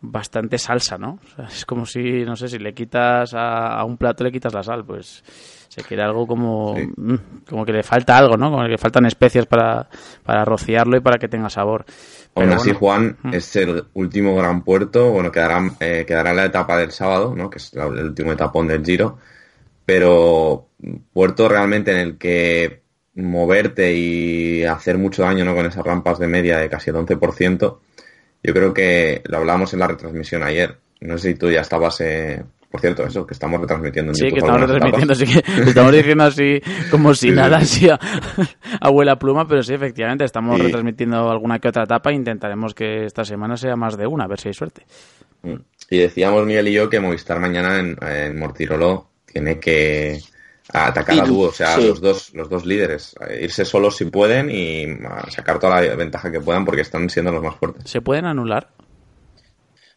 [0.06, 1.18] bastante salsa, ¿no?
[1.24, 4.32] O sea, es como si, no sé, si le quitas a, a, un plato le
[4.32, 5.24] quitas la sal, pues
[5.74, 6.88] se queda algo como, Sí.
[6.96, 7.14] mm,
[7.48, 8.50] como que le falta algo, ¿no?
[8.50, 9.88] Como que le faltan especias para,
[10.22, 11.84] para rociarlo y para que tenga sabor.
[12.36, 13.34] Aún así, Juan, Mm.
[13.34, 15.10] es el último gran puerto.
[15.10, 17.50] Bueno, quedará, eh, quedará la etapa del sábado, ¿no?
[17.50, 19.18] Que es la- el último etapón del Giro.
[19.86, 20.68] Pero
[21.12, 22.82] puerto realmente en el que
[23.16, 25.54] moverte y hacer mucho daño, ¿no?
[25.54, 27.80] Con esas rampas de media de casi el 11%.
[28.42, 30.78] Yo creo que lo hablamos en la retransmisión ayer.
[31.00, 32.00] No sé si tú ya estabas...
[32.00, 32.42] eh,
[32.74, 35.62] Por cierto, eso, que estamos retransmitiendo en Sí, que YouTube estamos algunas retransmitiendo, así que
[35.70, 36.60] estamos diciendo así
[36.90, 37.32] como si Sí, sí.
[37.36, 38.00] nada, así a,
[38.80, 43.24] abuela pluma, pero sí, efectivamente, estamos retransmitiendo alguna que otra etapa e intentaremos que esta
[43.24, 44.84] semana sea más de una, a ver si hay suerte.
[45.42, 45.54] Mm.
[45.88, 50.20] Y decíamos Miguel y yo que Movistar mañana en, en Mortirolo tiene que
[50.72, 51.86] atacar a dúo, o sea, sí.
[51.86, 56.32] los dos, los dos líderes, irse solos si pueden y ah, sacar toda la ventaja
[56.32, 57.88] que puedan porque están siendo los más fuertes.
[57.88, 58.66] ¿Se pueden anular?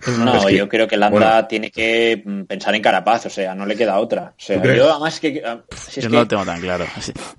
[0.08, 1.48] No, es que- yo creo que Landa bueno.
[1.48, 4.34] tiene que mm, pensar en Carapaz, o sea, no le queda otra.
[4.38, 5.42] O sea, yo además que...
[5.46, 6.86] ah, si es Yo que- no lo tengo tan claro.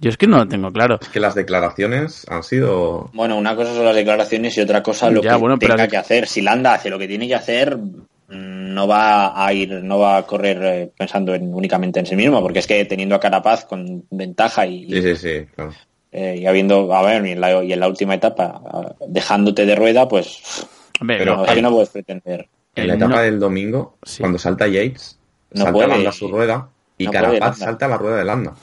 [0.00, 0.98] Yo es que no lo tengo claro.
[1.00, 3.11] Es que las declaraciones han sido...
[3.12, 5.88] Bueno, una cosa son las declaraciones y otra cosa lo Ya, que bueno, tenga has-
[5.88, 6.26] que hacer.
[6.26, 10.18] Si Landa hace lo que tiene que hacer, mm, no va a ir, no va
[10.18, 13.64] a correr eh, pensando en, únicamente en sí mismo, porque es que teniendo a Carapaz
[13.64, 15.72] con ventaja y, Sí, sí, sí, claro.
[16.12, 19.66] eh, y habiendo, a ver, y en la, y en la última etapa, ah, dejándote
[19.66, 20.66] de rueda, pues
[21.00, 22.48] Hombre, Pero- no, no puedes pretender.
[22.82, 24.20] En la etapa no- del domingo, Sí.
[24.20, 25.18] cuando salta Yates,
[25.52, 25.88] No salta puede.
[25.88, 28.54] Landa a su rueda y No Carapaz salta a la rueda de Landa.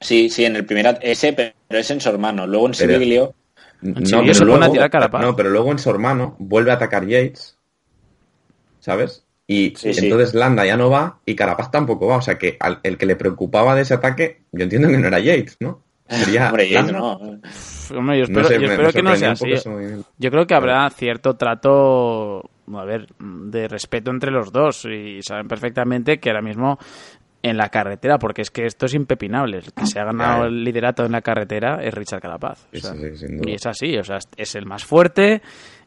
[0.00, 2.46] Sí, sí, en el primer ese, pero es en su hermano.
[2.46, 3.34] Luego en Sibiglio,
[3.80, 5.20] No, Sí, pero se pone a luego, tirar Carapaz.
[5.22, 7.56] no, pero luego en su hermano vuelve a atacar Yates,
[8.80, 9.24] ¿sabes?
[9.46, 10.04] Y Sí, sí.
[10.06, 12.16] entonces Landa ya no va y Carapaz tampoco va.
[12.18, 15.08] O sea que al- el que le preocupaba de ese ataque, yo entiendo que no
[15.08, 15.82] era Yates, ¿no?
[16.08, 17.12] Sería hombre, no.
[17.12, 19.50] hombre, yo No espero, sé, yo me- espero me que no sea así.
[20.18, 22.42] Yo creo que habrá cierto trato,
[22.74, 26.78] a ver, de respeto entre los dos y saben perfectamente que ahora mismo
[27.44, 30.62] en la carretera, porque es que esto es impepinable, el que se ha ganado el
[30.62, 32.66] liderato en la carretera es Richard Carapaz.
[32.66, 33.50] o Sí, sea, sí, sí, sin duda.
[33.50, 35.42] y es así, o sea, es el más fuerte,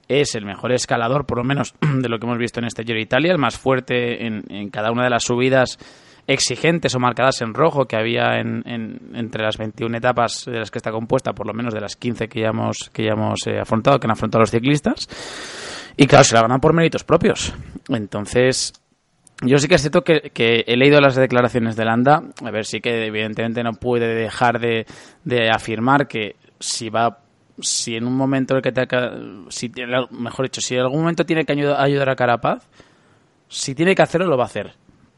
[0.09, 2.95] es el mejor escalador, por lo menos de lo que hemos visto en este Giro
[2.95, 5.77] de Italia, el más fuerte en, en cada una de las subidas
[6.27, 10.71] exigentes o marcadas en rojo que había en, en- entre las 21 etapas de las
[10.71, 13.45] que está compuesta, por lo menos de las 15 que ya hemos, que ya hemos
[13.47, 15.07] eh, afrontado, que han afrontado los ciclistas.
[15.97, 17.53] Y claro, se la ganan por méritos propios.
[17.89, 18.73] Entonces,
[19.41, 22.23] yo sí que es cierto que, que he leído las declaraciones de Landa.
[22.43, 24.85] A ver, sí que evidentemente no puede dejar de,
[25.23, 27.19] de afirmar que si va,
[27.61, 28.87] si en un momento en el que te,
[29.49, 29.71] si
[30.11, 32.67] mejor dicho, si en algún momento tiene que ayuda- ayudar a Carapaz,
[33.47, 34.73] si tiene que hacerlo, lo va a hacer.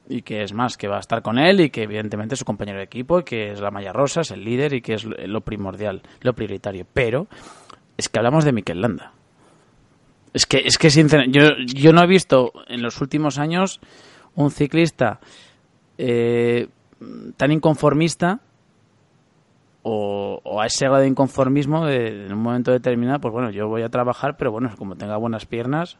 [0.09, 2.45] Y que es más, que va a estar con él y que evidentemente es su
[2.45, 5.03] compañero de equipo, y que es la malla rosa, es el líder y que es
[5.03, 6.85] lo- primordial, lo prioritario.
[6.93, 7.27] Pero
[7.97, 9.11] es que hablamos de Mikel Landa.
[10.33, 13.79] Es que, es que sinceramente, yo, yo no he visto en los últimos años
[14.35, 15.19] un ciclista
[15.97, 16.67] eh,
[17.37, 18.39] tan inconformista
[19.83, 23.67] o, o a ese grado de inconformismo de, en un momento determinado, pues bueno, yo
[23.67, 25.97] voy a trabajar, pero bueno, como tenga buenas piernas,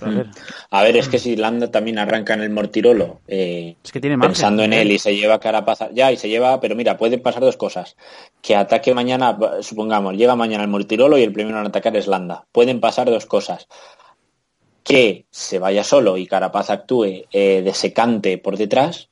[0.00, 0.26] a ver,
[0.70, 4.16] A ver, es que si Landa también arranca en el Mortirolo, eh, es que tiene
[4.16, 4.32] margen.
[4.32, 7.42] pensando en él y se lleva Carapaz, ya, y se lleva, pero mira, pueden pasar
[7.42, 7.96] dos cosas.
[8.42, 12.46] Que ataque mañana, supongamos, llega mañana el Mortirolo y el primero en atacar es Landa.
[12.52, 13.68] Pueden pasar dos cosas.
[14.82, 19.10] Que se vaya solo y Carapaz actúe eh, de secante por detrás,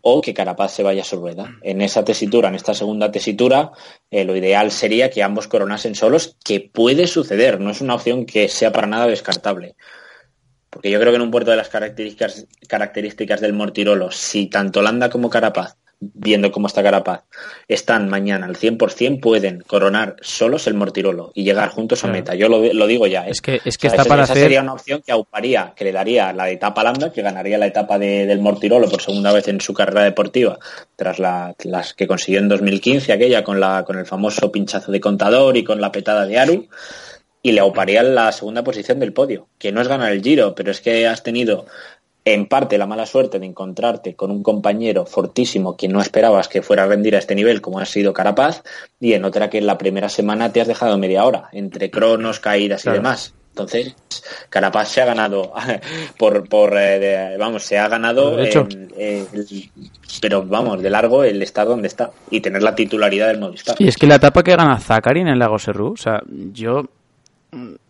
[0.00, 1.56] o que Carapaz se vaya a su rueda.
[1.62, 3.72] En esa tesitura, en esta segunda tesitura,
[4.10, 8.24] eh, lo ideal sería que ambos coronasen solos, que puede suceder, no es una opción
[8.24, 9.74] que sea para nada descartable.
[10.70, 14.82] Porque yo creo que en un puerto de las características, características del Mortirolo, si tanto
[14.82, 17.24] Landa como Carapaz, viendo cómo está Carapaz,
[17.66, 22.36] están mañana al 100%, pueden coronar solos el Mortirolo y llegar juntos a meta.
[22.36, 23.26] Yo lo, lo digo ya.
[23.26, 23.30] ¿eh?
[23.32, 24.44] Es que, es que O sea, está esa- para esa hacer...
[24.44, 27.98] sería una opción que auparía, que le daría la etapa Landa, que ganaría la etapa
[27.98, 30.58] de- del Mortirolo por segunda vez en su carrera deportiva,
[30.94, 35.00] tras la- las que consiguió en 2015, aquella con, la, con el famoso pinchazo de
[35.00, 36.68] contador y con la petada de Aru,
[37.48, 40.70] y le auparía la segunda posición del podio, que no es ganar el Giro, pero
[40.70, 41.64] es que has tenido
[42.26, 46.60] en parte la mala suerte de encontrarte con un compañero fortísimo que no esperabas que
[46.60, 48.62] fuera a rendir a este nivel como ha sido Carapaz
[49.00, 52.38] y en otra que en la primera semana te has dejado media hora entre cronos,
[52.38, 52.96] caídas Claro.
[52.96, 53.34] y demás.
[53.50, 53.96] Entonces,
[54.50, 55.52] Carapaz se ha ganado
[56.18, 58.36] por, por eh, vamos, se ha ganado,
[60.20, 63.76] pero vamos, de largo el estar donde está y tener la titularidad del Movistar.
[63.78, 66.22] Y es que la etapa que gana Zakarin en el Lago Serrú, o sea,
[66.52, 66.84] yo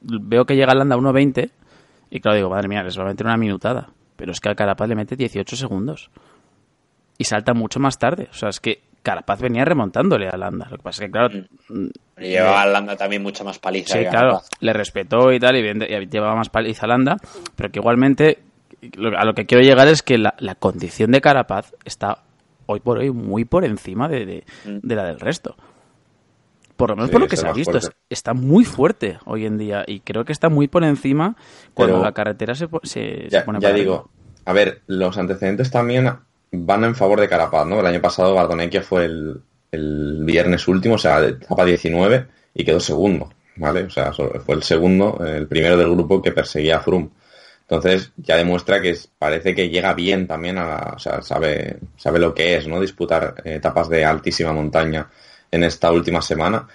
[0.00, 1.50] veo que llega Landa 1.20
[2.10, 3.90] y claro, digo, madre mía, les va a meter una minutada.
[4.16, 6.10] Pero es que al Carapaz le mete 18 segundos.
[7.18, 8.28] Y salta mucho más tarde.
[8.30, 10.68] O sea, es que Carapaz venía remontándole a Landa.
[10.70, 11.28] Lo que pasa es que, claro.
[11.68, 11.88] Mm.
[12.18, 13.98] Llevaba a Landa también mucha más paliza.
[13.98, 14.40] Sí, claro.
[14.60, 17.16] Le respetó y tal, y, llevaba más paliza a Landa.
[17.54, 18.38] Pero que igualmente,
[19.16, 22.22] a lo que quiero llegar es que la, condición de Carapaz está
[22.66, 24.80] hoy por hoy muy por encima de, mm.
[24.82, 25.56] la del resto
[26.78, 27.76] por lo menos por lo que se ha visto,
[28.08, 31.34] está muy fuerte hoy en día y creo que está muy por encima
[31.74, 34.08] cuando la carretera se, se, ya, pone Ya digo,
[34.44, 36.08] a ver, los antecedentes también
[36.52, 37.80] van en favor de Carapaz, ¿no?
[37.80, 42.78] El año pasado Bardonequia fue el, el viernes último, o sea, etapa 19 y quedó
[42.78, 43.82] segundo, ¿vale?
[43.82, 47.10] O sea, fue el segundo, el primero del grupo que perseguía a Froome.
[47.62, 52.32] Entonces ya demuestra que parece que llega bien también a o sea, sabe, sabe lo
[52.32, 52.80] que es, ¿no?
[52.80, 55.08] Disputar etapas de altísima montaña
[55.50, 56.68] en esta última semana.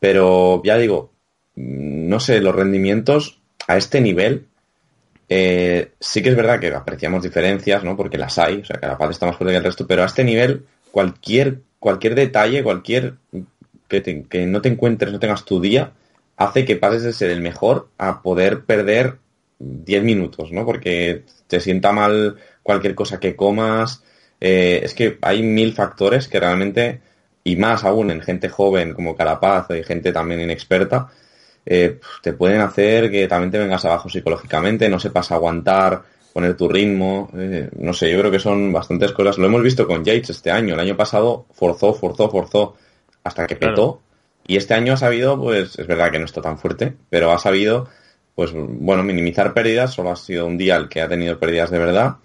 [0.00, 1.12] Pero ya digo,
[1.54, 4.46] no sé, los rendimientos a este nivel
[5.28, 7.96] eh, sí que es verdad que apreciamos diferencias, ¿no?
[7.96, 10.24] Porque las hay, o sea, Carapaz está más fuerte que el resto, pero a este
[10.24, 13.14] nivel cualquier, cualquier detalle, cualquier
[13.88, 15.92] que, que no te encuentres, no tengas tu día,
[16.36, 19.18] hace que pases de ser el mejor a poder perder
[19.58, 20.64] 10 minutos, ¿no?
[20.64, 24.02] Porque te sienta mal cualquier cosa que comas.
[24.40, 27.00] Eh, es que hay mil factores que realmente
[27.46, 31.06] y más aún en gente joven como Carapaz y gente también inexperta,
[31.64, 36.68] eh, te pueden hacer que también te vengas abajo psicológicamente, no sepas aguantar, poner tu
[36.68, 39.38] ritmo, eh, no sé, yo creo que son bastantes cosas.
[39.38, 42.74] Lo hemos visto con Yates este año, el año pasado forzó, forzó, forzó
[43.22, 44.02] hasta que petó.
[44.44, 47.38] Y este año ha sabido, pues es verdad que no está tan fuerte, pero ha
[47.38, 47.88] sabido,
[48.34, 51.78] pues bueno, minimizar pérdidas, solo ha sido un día el que ha tenido pérdidas de
[51.78, 52.16] verdad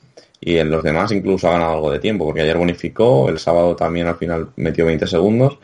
[0.42, 3.76] y en los demás incluso ha ganado algo de tiempo, porque ayer bonificó, el sábado
[3.76, 5.60] también al final metió 20 segundos.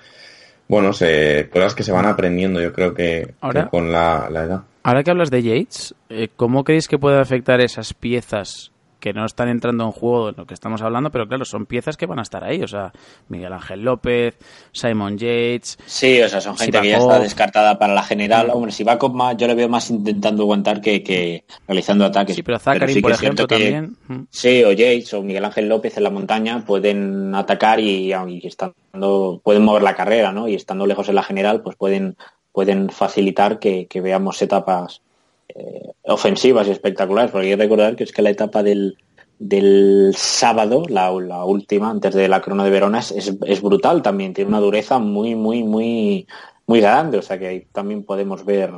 [0.67, 3.33] Bueno, se, cosas que se van aprendiendo, yo creo que,
[3.71, 4.63] con la, la, edad.
[4.83, 9.25] Ahora que hablas de Yates, eh, ¿cómo creéis que puede afectar esas piezas que no
[9.25, 12.19] están entrando en juego de lo que estamos hablando, pero claro, son piezas que van
[12.19, 12.61] a estar ahí.
[12.61, 12.91] O sea,
[13.29, 14.35] Miguel Ángel López,
[14.71, 15.77] Simon Yates.
[15.85, 18.49] Sí, o sea, son gente que ya está descartada para la general.
[18.51, 22.35] Hombre, si va más, yo le veo más intentando aguantar que, realizando ataques.
[22.35, 23.97] Sí, pero Zachary, por ejemplo, también.
[24.29, 29.41] Sí, o Yates o Miguel Ángel López en la montaña pueden atacar y, y estando,
[29.43, 30.47] pueden mover la carrera, ¿no?
[30.47, 32.17] Y estando lejos en la general, pues pueden
[32.51, 35.03] pueden facilitar que, que veamos etapas
[35.49, 38.97] eh, ofensivas y espectaculares, porque hay que recordar que es que la etapa del,
[39.39, 44.33] del sábado, la, la, última, antes de la crono de Verona, es, es, brutal también,
[44.33, 46.27] tiene una dureza muy, muy, muy,
[46.65, 48.71] muy grande, o sea que ahí también podemos ver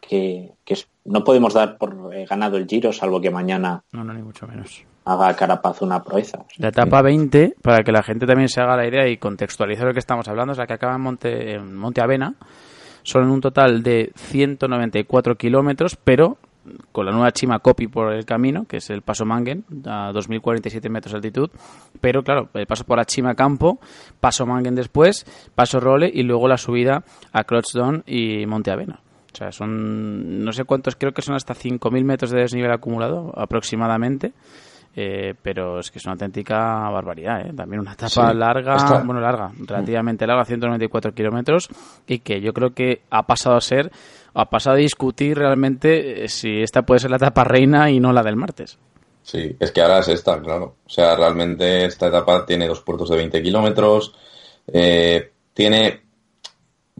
[0.00, 4.12] que, que no podemos dar por eh, ganado el Giro, salvo que mañana no, no,
[4.12, 4.84] ni mucho menos.
[5.04, 6.44] haga Carapaz una proeza.
[6.58, 9.92] La etapa 20, para que la gente también se haga la idea y contextualice lo
[9.92, 12.34] que estamos hablando, es la que acaba en Monte, en Monte Avena,
[13.04, 16.38] son un total de 194 kilómetros, pero
[16.92, 20.88] con la nueva Chima Copy por el camino, que es el paso Mangen, a 2047
[20.88, 21.50] metros de altitud.
[22.00, 23.78] Pero claro, el paso por Chima Campo,
[24.20, 29.00] paso Mangen después, paso Role y luego la subida a Crotchdon y Monte Avena.
[29.32, 33.32] O sea, son, no sé cuántos, creo que son hasta 5.000 metros de desnivel acumulado
[33.36, 34.32] aproximadamente.
[34.96, 37.52] Eh, pero es que es una auténtica barbaridad, ¿eh?
[37.52, 41.68] También una etapa larga, bueno, larga, relativamente larga, 194 kilómetros,
[42.06, 43.90] y que yo creo que ha pasado a ser,
[44.34, 48.12] ha pasado a discutir realmente eh, si esta puede ser la etapa reina y no
[48.12, 48.78] la del martes.
[49.22, 50.76] Sí, es que ahora es esta, claro.
[50.86, 54.14] O sea, realmente esta etapa tiene dos puertos de 20 kilómetros,
[55.54, 56.02] tiene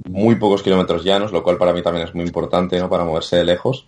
[0.08, 2.88] muy pocos kilómetros llanos, lo cual para mí también es muy importante, ¿no?
[2.88, 3.86] Para moverse de lejos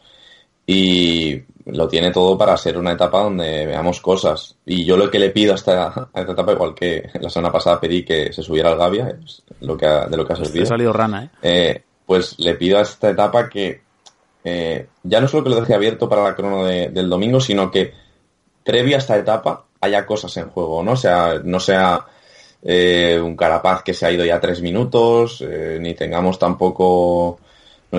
[0.67, 4.57] y lo tiene todo para ser una etapa donde veamos cosas.
[4.67, 8.05] Y yo lo que le pido a esta, etapa, igual que la semana pasada pedí
[8.05, 9.17] que se subiera al Gavia,
[9.61, 10.65] lo que de lo que ha servido.
[10.65, 11.31] Ha salido rana, ¿eh?
[11.43, 11.83] ¿eh?
[12.05, 13.81] Pues le pido a esta etapa que
[14.45, 17.93] eh, ya no solo que lo deje abierto para la crono del domingo, sino que
[18.65, 20.93] previa a esta etapa haya cosas en juego, ¿no?
[20.93, 22.07] O sea, no sea
[22.63, 25.45] eh, un carapaz que se ha ido ya tres minutos,
[25.81, 27.41] ni tengamos tampoco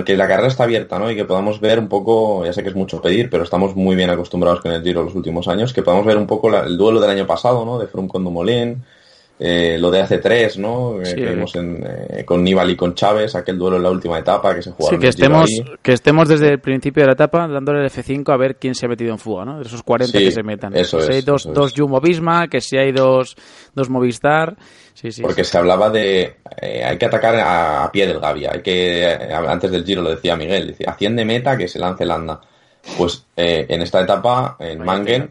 [0.05, 1.09] que la carrera está abierta, ¿no?
[1.09, 3.95] Y que podamos ver un poco, ya sé que es mucho pedir, pero estamos muy
[3.95, 6.99] bien acostumbrados con el Giro los últimos años, que podamos ver un poco el duelo
[6.99, 7.79] del año pasado, ¿no?
[7.79, 8.83] De Froome con Dumoulin,
[9.39, 11.01] eh, lo de hace tres, ¿no?
[11.01, 13.91] Eh, Sí, que vimos en, eh, con Nibali y con Chávez, aquel duelo en la
[13.91, 14.89] última etapa que se jugó.
[14.89, 15.49] Sí, que estemos,
[15.81, 18.85] que estemos desde el principio de la etapa dándole el F5 a ver quién se
[18.85, 19.59] ha metido en fuga, ¿no?
[19.59, 20.75] De esos 40 Sí, que se metan.
[20.75, 21.79] eso si es, hay dos, eso dos es.
[21.79, 23.35] Jumbo Visma, que si hay dos,
[23.75, 24.55] dos Movistar.
[24.95, 25.21] Sí, sí.
[25.21, 25.51] Porque sí.
[25.51, 26.37] se hablaba de.
[26.59, 28.51] eh, hay que atacar a, a pie del Gavia.
[28.53, 29.05] Hay que.
[29.47, 30.67] antes del giro lo decía Miguel.
[30.69, 32.41] Decía, haciende meta que se lance Landa.
[32.97, 35.29] Pues eh, en esta etapa, en Mangen,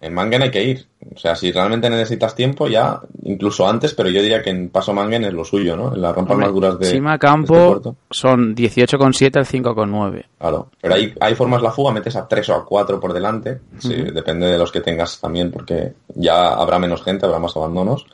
[0.00, 0.86] en Mangen hay que ir.
[1.14, 4.92] O sea, si realmente necesitas tiempo, ya, incluso antes, pero yo diría que en Paso
[4.92, 5.94] Mangen es lo suyo, ¿no?
[5.94, 6.86] En las rampas Hombre, más duras de.
[6.86, 7.96] Sima este Campo puerto.
[8.10, 10.24] son 18,7 al 5,9.
[10.38, 13.60] Claro, pero ahí, ahí formas la fuga, metes a tres o a cuatro por delante,
[13.78, 18.06] sí, depende de los que tengas también, porque ya habrá menos gente, habrá más abandonos,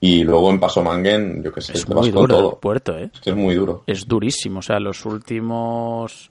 [0.00, 2.42] y luego en Paso Mangen, yo que sé, Es te vas muy con duro el
[2.42, 2.58] todo.
[2.60, 3.10] puerto, ¿eh?
[3.14, 3.84] Es que es muy duro.
[3.86, 4.58] Es durísimo.
[4.58, 6.30] O sea, los últimos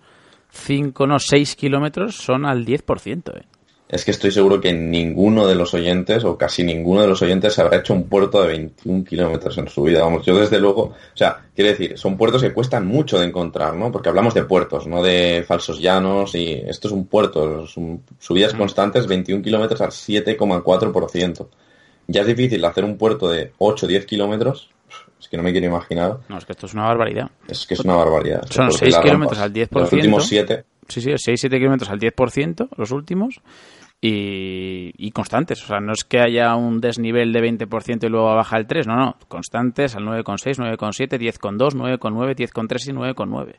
[0.52, 3.46] 5, no, 6 kilómetros son al 10%, ¿eh?
[3.94, 7.54] Es que estoy seguro que ninguno de los oyentes, o casi ninguno de los oyentes,
[7.54, 10.02] se habrá hecho un puerto de 21 kilómetros en su vida.
[10.02, 13.76] Vamos, yo desde luego, o sea, quiero decir, son puertos que cuestan mucho de encontrar,
[13.76, 13.92] ¿no?
[13.92, 18.02] Porque hablamos de puertos, no de falsos llanos, y esto es un puerto, es un-
[18.20, 21.50] subidas constantes, 21 kilómetros al 7,4%.
[22.08, 24.70] Ya es difícil hacer un puerto de 8 o 10 kilómetros,
[25.20, 27.30] es que no me quiero imaginar, No, es que esto es una barbaridad.
[27.48, 28.42] es que es una barbaridad.
[28.50, 29.70] Son Porque 6 las kilómetros rampas al 10%.
[29.70, 33.40] de Los últimos 7, Sí, sí, 6-7 kilómetros al 10%, los últimos,
[34.02, 35.64] y, y constantes.
[35.64, 38.88] O sea, no es que haya un desnivel de 20% y luego baja el 3,
[38.88, 43.56] no, no, constantes al 9,6, 9,7, 10,2, 9,9, 10,3 y 9,9.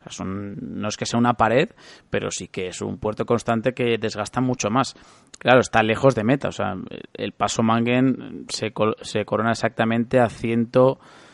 [0.00, 1.70] O sea, son, no es que sea una pared,
[2.08, 4.94] pero sí que es un puerto constante que desgasta mucho más.
[5.38, 6.48] Claro, está lejos de meta.
[6.48, 6.76] O sea,
[7.14, 8.72] el paso Mangen se,
[9.02, 10.70] se corona exactamente a 100,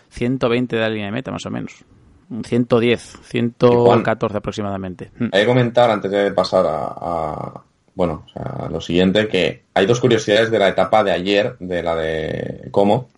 [0.09, 1.85] 120 de la línea de meta, más o menos.
[2.31, 5.11] Un 110, 114 aproximadamente.
[5.31, 7.65] Hay que comentar, antes de pasar a, a-
[7.95, 11.83] bueno, o sea, lo siguiente, que hay dos curiosidades de la etapa de ayer, de
[11.83, 13.09] la de Como,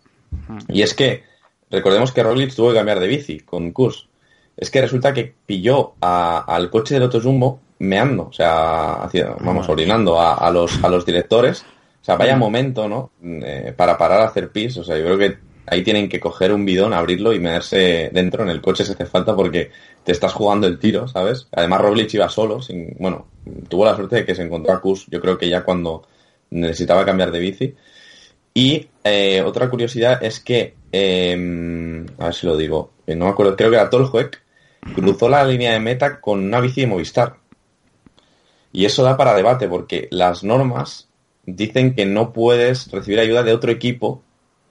[0.69, 1.23] y es que
[1.71, 4.07] recordemos que Roglic tuvo que cambiar de bici con Kurs.
[4.57, 9.69] Es que resulta que pilló a- al coche del Autojumbo meando, o sea, hacia- vamos,
[9.69, 11.63] orinando a, a los, a los directores.
[12.01, 13.11] O sea, vaya momento, ¿no?
[13.23, 14.77] Eh, para parar a hacer pis.
[14.79, 18.45] O sea, yo creo que ahí tienen que coger un bidón, abrirlo y meterse dentro
[18.45, 19.71] en el coche si hace falta porque
[20.07, 21.49] te estás jugando el tiro, ¿sabes?
[21.51, 23.27] Además Roglic iba solo, sin, bueno,
[23.69, 26.07] tuvo la suerte de que se encontró a Kus, yo creo que ya cuando
[26.51, 27.75] necesitaba cambiar de bici.
[28.55, 33.33] Y eh, otra curiosidad es que, eh, a ver si lo digo, eh, no me
[33.33, 34.41] acuerdo, creo que era Tolhuec,
[34.95, 37.39] cruzó la línea de meta con una bici de Movistar.
[38.73, 41.09] Y eso da para debate porque las normas
[41.47, 44.23] dicen que no puedes recibir ayuda de otro equipo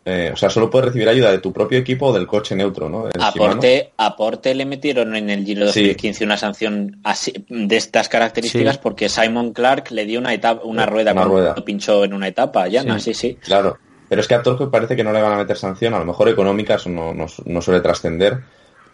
[0.07, 2.87] eh, o sea, solo puedes recibir ayuda de tu propio equipo o del coche neutro,
[2.89, 3.09] ¿no?
[3.19, 5.81] Aporte, aporte le metieron en el Giro Sí.
[5.81, 8.79] 2015 una sanción así, de estas características Sí.
[8.83, 11.55] porque Simon Clark le dio una etapa, una rueda Una cuando rueda.
[11.65, 13.35] pinchó en una etapa, ya, sí, sí.
[13.41, 13.77] Claro.
[14.07, 16.05] Pero es que a Torque parece que no le van a meter sanción, a lo
[16.05, 18.41] mejor económica, eso no, no, no suele trascender,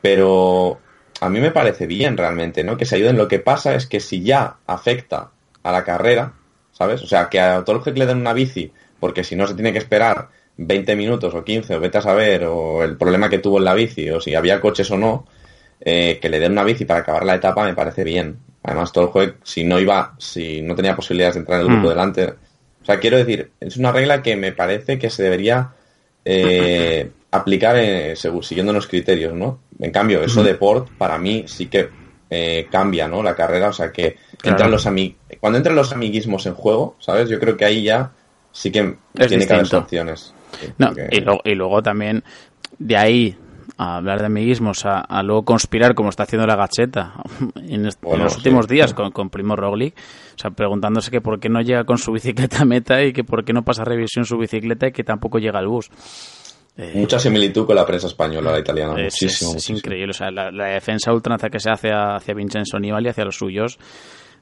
[0.01, 0.79] pero
[1.19, 2.77] a mí me parece bien realmente, ¿no?
[2.77, 3.17] Que se ayuden.
[3.17, 5.31] Lo que pasa es que si ya afecta
[5.63, 6.33] a la carrera,
[6.71, 7.01] ¿sabes?
[7.03, 9.79] O sea, que a Torque le den una bici, porque si no se tiene que
[9.79, 10.29] esperar
[10.65, 13.73] 20 minutos o 15, o vete a saber, o el problema que tuvo en la
[13.73, 15.25] bici, o si había coches o no,
[15.79, 18.37] eh, que le den una bici para acabar la etapa me parece bien.
[18.63, 21.71] Además, todo el juego, si no iba, si no tenía posibilidades de entrar en el
[21.71, 21.89] grupo Mm.
[21.89, 22.25] delante.
[22.27, 25.71] O sea, quiero decir, es una regla que me parece que se debería
[26.25, 29.59] eh, aplicar eh, según- siguiendo los criterios, ¿no?
[29.79, 31.89] En cambio, eso de Port, para mí, sí que
[32.29, 33.23] eh, cambia, ¿no?
[33.23, 34.53] La carrera, o sea, que Claro.
[34.55, 37.27] entran los ami- cuando entran los amiguismos en juego, ¿sabes?
[37.29, 38.11] Yo creo que ahí ya
[38.51, 40.33] sí que Es tiene que haber sanciones.
[40.77, 42.23] No, porque- y, luego, y luego también
[42.79, 43.35] de ahí
[43.77, 47.13] a hablar de amiguismos, a, a luego conspirar como está haciendo la gacheta
[47.55, 48.37] en, los sí.
[48.37, 49.95] últimos días con, con Primo Roglic,
[50.35, 53.23] o sea, preguntándose que por qué no llega con su bicicleta a meta y que
[53.23, 55.89] por qué no pasa revisión su bicicleta y que tampoco llega al bus.
[56.77, 59.29] Eh, Mucha similitud con la prensa española, la italiana, es, muchísimo.
[59.29, 59.77] es- es muchísimo.
[59.79, 63.35] increíble, o sea, la, la defensa ultranza que se hace hacia Vincenzo Nibali, hacia los
[63.35, 63.77] suyos,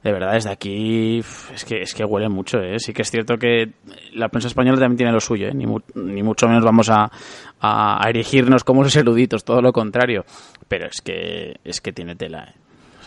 [0.02, 2.78] de verdad, desde aquí es que, es que huele mucho, ¿eh?
[2.78, 3.72] Sí que es cierto que
[4.14, 5.54] la prensa española también tiene lo suyo, ¿eh?
[5.54, 7.10] Ni, mu- ni mucho menos vamos a,
[7.60, 10.24] a, a erigirnos como los eruditos, todo lo contrario.
[10.68, 12.54] Pero es que, es que tiene tela, ¿eh?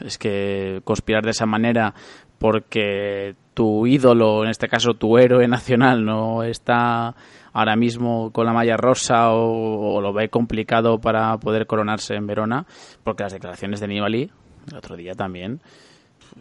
[0.06, 1.94] Es que conspirar de esa manera
[2.38, 7.16] porque tu ídolo, en este caso tu héroe nacional, no está
[7.54, 12.28] ahora mismo con la malla rosa o, o lo ve complicado para poder coronarse en
[12.28, 12.66] Verona,
[13.04, 14.30] porque las declaraciones de Nibali,
[14.72, 15.62] el otro día también,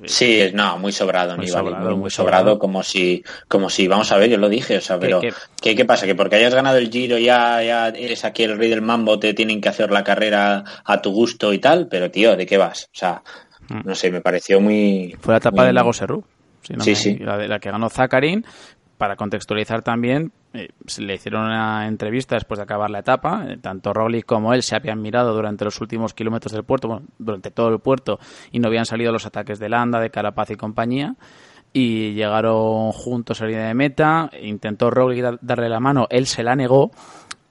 [0.05, 2.59] Sí, no, muy sobrado, Muy Nibali, sobrado, muy, sobrado, sobrado.
[2.59, 5.21] como si, como si, vamos a ver, yo lo dije, o sea, pero
[5.61, 6.07] ¿qué, qué pasa?
[6.07, 9.33] Que porque hayas ganado el Giro ya, ya eres aquí el rey del mambo, te
[9.33, 12.85] tienen que hacer la carrera a tu gusto y tal, pero tío, ¿de qué vas?
[12.87, 13.23] O sea,
[13.85, 15.15] no sé, me pareció muy...
[15.21, 17.17] fue la etapa muy- del Lago si no Sí, me- sí.
[17.19, 18.45] La, de- la que ganó Zakarin
[19.03, 23.45] para contextualizar también, eh, le hicieron una entrevista después de acabar la etapa.
[23.49, 27.07] eh, tanto Roglic como él se habían mirado durante los últimos kilómetros del puerto, bueno,
[27.19, 28.21] durante todo el puerto,
[28.53, 31.17] y no habían salido los ataques de Landa, de Carapaz y compañía.
[31.73, 34.31] Y llegaron juntos a la línea de meta.
[34.41, 36.93] Intentó da- darle la mano, él se la negó.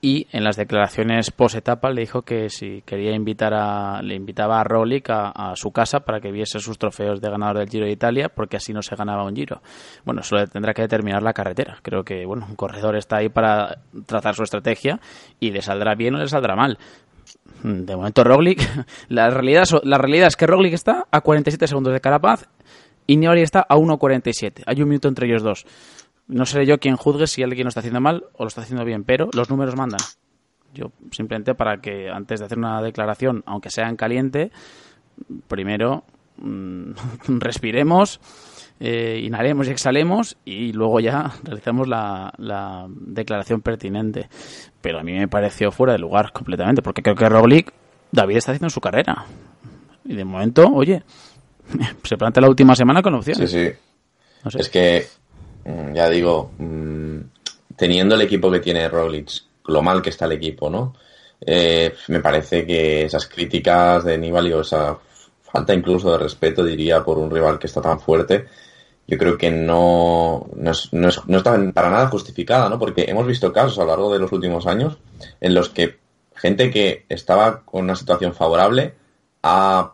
[0.03, 4.59] Y en las declaraciones post etapa le dijo que si quería invitar a, le invitaba
[4.59, 7.91] a Roglic a, su casa para que viese sus trofeos de ganador del Giro de
[7.91, 9.61] Italia, porque así no se ganaba un Giro.
[10.03, 11.77] Bueno, eso tendrá que determinar la carretera.
[11.83, 13.77] Creo que bueno, un corredor está ahí para
[14.07, 14.99] trazar su estrategia
[15.39, 16.79] y le saldrá bien o le saldrá mal.
[17.61, 18.67] De momento Roglic,
[19.07, 22.49] la realidad, la realidad es que Roglic está a 47 segundos de Carapaz
[23.05, 24.63] y Nibali está a 1.47.
[24.65, 25.65] Hay un minuto entre ellos dos.
[26.31, 28.85] No seré yo quien juzgue si alguien lo está haciendo mal o lo está haciendo
[28.85, 29.99] bien, pero los números mandan.
[30.73, 34.51] Yo simplemente para que antes de hacer una declaración, aunque sea en caliente,
[35.49, 36.05] primero
[36.37, 36.91] mm,
[37.39, 38.21] respiremos,
[38.79, 44.29] eh, inhalemos y exhalemos y luego ya realizamos la, la declaración pertinente.
[44.79, 47.73] Pero a mí me pareció fuera de lugar completamente, porque creo que Roglic,
[48.09, 49.25] David está haciendo su carrera.
[50.05, 51.03] Y de momento, oye,
[52.03, 53.51] se plantea la última semana con opciones.
[53.51, 53.75] Sí, sí.
[54.45, 54.59] No sé.
[54.59, 55.05] Es que,
[55.93, 57.17] ya digo, mm,
[57.75, 59.29] teniendo el equipo que tiene Roglic,
[59.65, 60.93] lo mal que está el equipo, ¿no?
[61.45, 64.97] Eh, me parece que esas críticas de Nibali o esa
[65.41, 68.45] falta incluso de respeto, diría, por un rival que está tan fuerte,
[69.07, 72.79] yo creo que no, no, es- no, es- no está para nada justificada, ¿no?
[72.79, 74.97] Porque hemos visto casos a lo largo de los últimos años
[75.41, 75.99] en los que
[76.35, 78.93] gente que estaba con una situación favorable
[79.43, 79.93] ha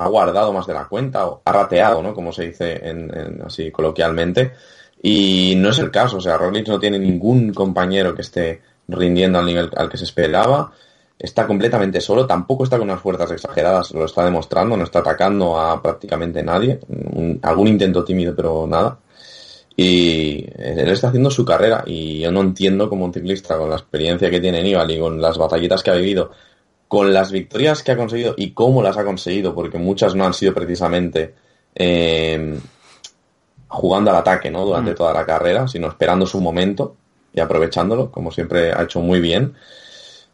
[0.00, 2.14] ha guardado más de la cuenta o ha rateado, ¿no?
[2.14, 4.52] Como se dice en, en- así coloquialmente.
[5.02, 9.38] Y no es el caso, o sea, Roglic no tiene ningún compañero que esté rindiendo
[9.38, 10.72] al nivel al que se esperaba.
[11.18, 15.58] Está completamente solo, tampoco está con unas fuerzas exageradas, lo está demostrando, no está atacando
[15.58, 16.78] a prácticamente nadie.
[17.42, 18.98] Algún intento tímido, pero nada.
[19.76, 23.76] Y él está haciendo su carrera y yo no entiendo como un ciclista con la
[23.76, 26.32] experiencia que tiene Nibali y con las batallitas que ha vivido
[26.88, 30.34] con las victorias que ha conseguido y cómo las ha conseguido, porque muchas no han
[30.34, 31.34] sido precisamente
[31.74, 32.58] eh,
[33.68, 34.64] jugando al ataque ¿no?
[34.64, 36.96] durante toda la carrera, sino esperando su momento
[37.32, 39.54] y aprovechándolo, como siempre ha hecho muy bien,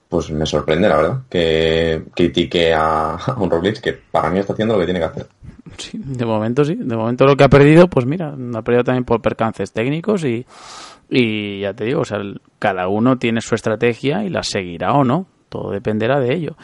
[0.08, 4.52] pues me sorprende, la verdad, que critique a, a un Roglic que para mí está
[4.52, 5.26] haciendo lo que tiene que hacer.
[5.78, 6.76] Sí, de momento sí.
[6.76, 10.46] De momento lo que ha perdido, pues mira, ha perdido también por percances técnicos y,
[11.10, 14.92] y ya te digo, o sea, el- cada uno tiene su estrategia y la seguirá
[14.92, 15.26] o no.
[15.48, 16.56] Todo dependerá de ello.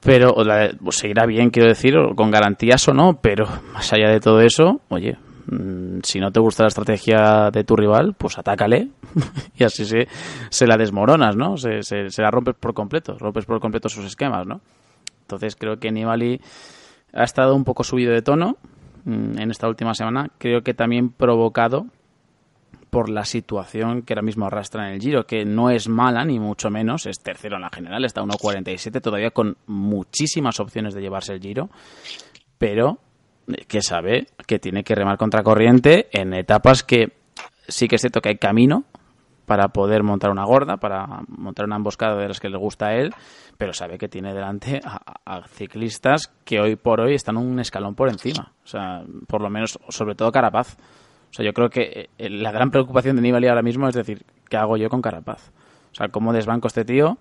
[0.00, 4.08] Pero o la- seguirá bien, quiero decir, o con garantías o no, pero más allá
[4.10, 5.31] de todo eso, oye, mm,
[6.02, 8.88] si no te gusta la estrategia de tu rival, pues atácale
[9.56, 10.08] y así se,
[10.48, 11.56] se la desmoronas, ¿no?
[11.56, 14.60] Se, se, se la rompes por completo, rompes por completo sus esquemas, ¿no?
[15.22, 16.40] Entonces creo que Nibali
[17.12, 18.56] ha estado un poco subido de tono
[19.04, 20.30] mm, en esta última semana.
[20.38, 21.86] Creo que también provocado
[22.90, 26.38] por la situación que ahora mismo arrastra en el Giro, que no es mala ni
[26.38, 31.00] mucho menos, es tercero en la general, está a 1.47 todavía con muchísimas opciones de
[31.00, 31.70] llevarse el Giro,
[32.58, 32.98] pero
[33.68, 37.12] que sabe que tiene que remar contracorriente en etapas que
[37.68, 38.84] sí que es cierto que hay camino
[39.46, 42.94] para poder montar una gorda, para montar una emboscada de las que le gusta a
[42.94, 43.12] él,
[43.58, 48.08] pero sabe que tiene delante a, ciclistas que hoy por hoy están un escalón por
[48.08, 48.52] encima.
[48.64, 50.76] O sea, por lo menos, sobre todo Carapaz.
[51.30, 54.24] O sea, yo creo que eh, la gran preocupación de Nibali ahora mismo es decir,
[54.48, 55.50] ¿qué hago yo con Carapaz?
[55.90, 57.18] O sea, ¿cómo desbanco este tío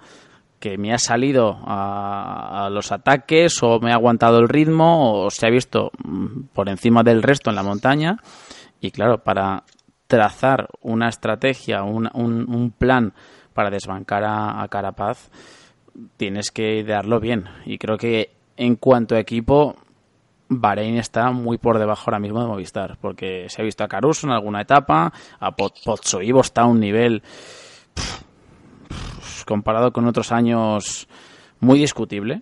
[0.61, 5.45] que me ha salido a, los ataques o me ha aguantado el ritmo o se
[5.47, 8.17] ha visto mm, por encima del resto en la montaña?
[8.79, 9.63] Y claro, para
[10.07, 13.13] trazar una estrategia, un, un, un plan
[13.53, 15.29] para desbancar a, a Carapaz,
[16.15, 17.45] tienes que idearlo bien.
[17.65, 19.75] Y creo que en cuanto a equipo,
[20.47, 24.27] Bahrein está muy por debajo ahora mismo de Movistar, porque se ha visto a Caruso
[24.27, 27.23] en alguna etapa, a Po- Pozzoivo está a un nivel
[29.45, 31.07] comparado con otros años
[31.59, 32.41] muy discutible,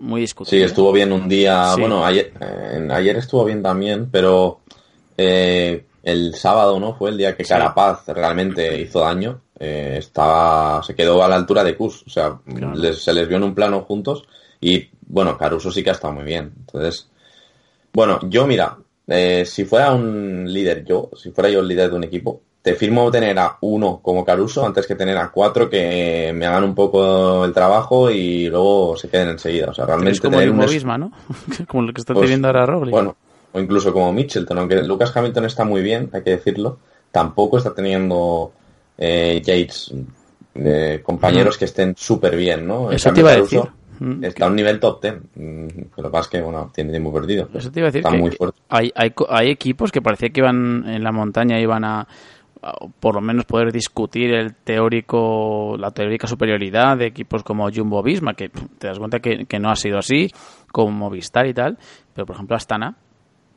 [0.00, 0.58] muy discutible.
[0.58, 1.72] Sí, estuvo bien un día.
[1.74, 1.80] Sí.
[1.80, 4.60] Bueno, ayer, eh, ayer estuvo bien también, pero
[5.16, 6.94] eh, el sábado, ¿no?
[6.94, 7.50] Fue el día que Sí.
[7.50, 9.40] Carapaz realmente hizo daño.
[9.58, 12.02] Eh, estaba, se quedó a la altura de Kus.
[12.06, 12.74] O sea, Claro.
[12.74, 14.24] les- se les vio en un plano juntos.
[14.60, 16.52] Y bueno, Caruso sí que ha estado muy bien.
[16.58, 17.08] Entonces,
[17.92, 21.96] bueno, yo mira, eh, si fuera un líder yo, si fuera yo el líder de
[21.96, 26.32] un equipo, te firmo tener a uno como Caruso antes que tener a cuatro que
[26.32, 29.70] me hagan un poco el trabajo y luego se queden enseguida.
[29.70, 31.12] O sea, realmente es como tener el un ¿no?
[31.66, 32.92] como lo que está pues, teniendo ahora Roglic.
[32.92, 33.16] Bueno,
[33.52, 36.78] o incluso como Mitchelton, aunque Lucas Hamilton está muy bien, hay que decirlo,
[37.10, 38.52] tampoco está teniendo
[38.96, 39.92] eh, Yates
[40.54, 42.92] eh, compañeros que estén súper bien, ¿no?
[42.92, 43.60] Eso te iba a decir.
[43.98, 45.14] Mm, Está a un nivel top 10.
[45.34, 47.48] Mm, Lo que pasa es que, bueno, tiene tiempo perdido.
[47.54, 48.60] Eso te iba a decir Está que muy fuerte.
[48.68, 52.08] hay, hay, hay equipos que parecía que iban en la montaña, iban a
[53.00, 58.34] por lo menos poder discutir el teórico, la teórica superioridad de equipos como Jumbo Visma,
[58.34, 60.30] que te das cuenta que, no ha sido así,
[60.70, 61.78] como Movistar y tal,
[62.14, 62.96] pero por ejemplo Astana,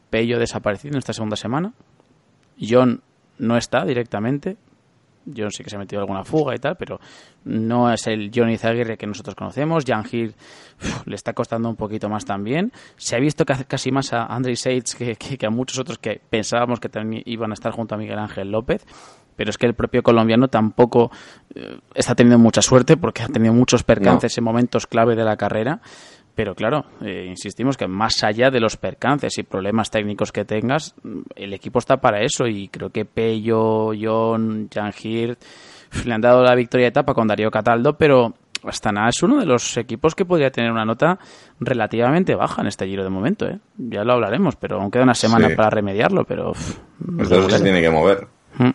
[0.09, 1.73] Pello desaparecido en esta segunda semana,
[2.59, 3.01] John
[3.37, 4.57] no está directamente,
[5.25, 6.99] John sí que se ha metido alguna fuga y tal, pero
[7.45, 9.83] no es el Johnny Zaguirre que nosotros conocemos.
[9.85, 10.35] Jan Hill
[11.05, 12.71] le está costando un poquito más también.
[12.97, 16.79] Se ha visto casi más a Andrei Seitz que, que, a muchos otros que pensábamos
[16.79, 18.85] que también iban a estar junto a Miguel Ángel López.
[19.35, 21.11] Pero es que el propio colombiano tampoco
[21.53, 25.35] eh, está teniendo mucha suerte porque ha tenido muchos percances en momentos clave de la
[25.35, 25.81] carrera.
[26.35, 30.93] Pero claro, eh, insistimos que más allá de los percances y problemas técnicos que tengas,
[31.35, 35.37] el equipo está para eso y creo que Pello, John, Jangir
[36.05, 38.33] le han dado la victoria de etapa con Darío Cataldo, pero
[38.63, 41.17] Astana es uno de los equipos que podría tener una nota
[41.59, 43.45] relativamente baja en este giro de momento.
[43.47, 43.59] ¿eh?
[43.77, 45.55] Ya lo hablaremos, pero aún queda una semana Sí.
[45.55, 46.51] para remediarlo, pero...
[47.07, 48.27] Entonces se tiene que mover.
[48.57, 48.69] Mm.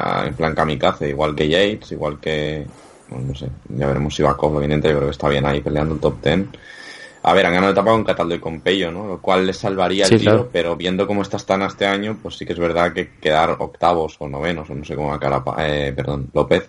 [0.00, 2.64] a- en plan kamikaze, igual que Yates, igual que.
[3.10, 5.94] bueno, no sé, ya veremos si Bakov, evidente, yo creo que está bien ahí peleando
[5.94, 6.46] el top 10.
[7.28, 9.06] A ver, han ganado etapa con Cataldo y con Pello, ¿no?
[9.06, 10.48] Lo cual les salvaría el Sí, tiro, claro.
[10.52, 14.16] pero viendo cómo está Astana este año, pues sí que es verdad que quedar octavos
[14.20, 16.68] o novenos, o no sé cómo va a quedar, eh, perdón, López,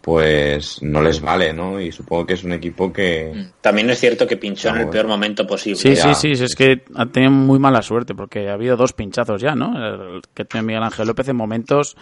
[0.00, 1.80] pues no les vale, ¿no?
[1.80, 3.46] Y supongo que es un equipo que.
[3.60, 5.76] También es cierto que pinchó en el peor momento posible.
[5.78, 6.14] Sí, Ya.
[6.14, 9.54] sí, sí, es que ha tenido muy mala suerte porque ha habido dos pinchazos ya,
[9.54, 9.72] ¿no?
[9.76, 11.96] El que tiene Miguel Ángel López en momentos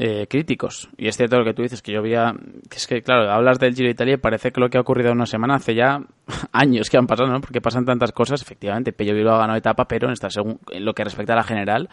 [0.00, 0.88] eh, críticos.
[0.96, 2.32] Y es cierto lo que tú dices, que yo había...
[2.70, 5.10] es que, claro, hablas del Giro de Italia y parece que lo que ha ocurrido
[5.10, 6.00] una semana hace ya
[6.52, 7.40] años que han pasado, ¿no?
[7.40, 8.40] Porque pasan tantas cosas.
[8.40, 10.28] Efectivamente, Pello Bilbao ha ganado etapa, pero en, esta
[10.70, 11.88] en lo que respecta a la general,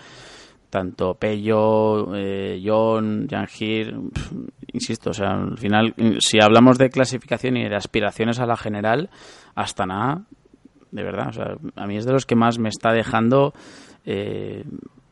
[0.70, 3.96] tanto Pello, eh, John, Jangir,
[4.72, 9.10] insisto, o sea, al final, si hablamos de clasificación y de aspiraciones a la general,
[9.56, 10.22] hasta nada,
[10.92, 13.56] de verdad, o sea, a mí es de los que más me está dejando,
[14.06, 14.64] eh,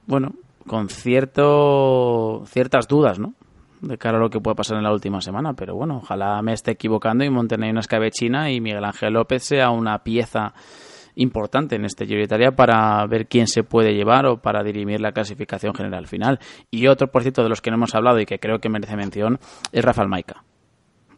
[0.05, 0.35] bueno,
[0.67, 3.33] con cierto ciertas dudas, ¿no?
[3.81, 6.53] De cara a lo que pueda pasar en la última semana, pero bueno, ojalá me
[6.53, 10.53] esté equivocando y monten ahí una escabechina y Miguel Ángel López sea una pieza
[11.15, 15.11] importante en este Giro Italia para ver quién se puede llevar o para dirimir la
[15.11, 16.39] clasificación general final.
[16.71, 18.95] Y otro, por cierto, de los que no hemos hablado y que creo que merece
[18.95, 19.39] mención
[19.71, 20.43] es Rafael Maica.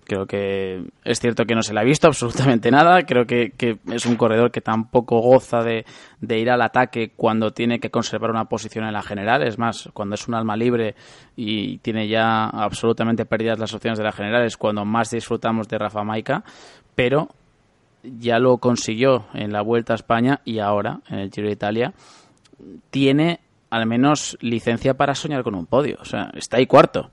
[0.05, 3.03] Creo que es cierto que no se le ha visto absolutamente nada.
[3.03, 3.51] Creo que,
[3.91, 5.85] es un corredor que tampoco goza de,
[6.21, 9.41] de ir al ataque cuando tiene que conservar una posición en la general.
[9.43, 10.95] Es más, cuando es un alma libre
[11.35, 15.77] y tiene ya absolutamente perdidas las opciones de la general, es cuando más disfrutamos de
[15.79, 16.43] Rafa Maica.
[16.93, 17.29] Pero
[18.03, 21.93] ya lo consiguió en la Vuelta a España y ahora en el Giro de Italia
[22.91, 23.39] tiene
[23.69, 25.97] al menos licencia para soñar con un podio.
[25.99, 27.09] O sea, está ahí cuarto.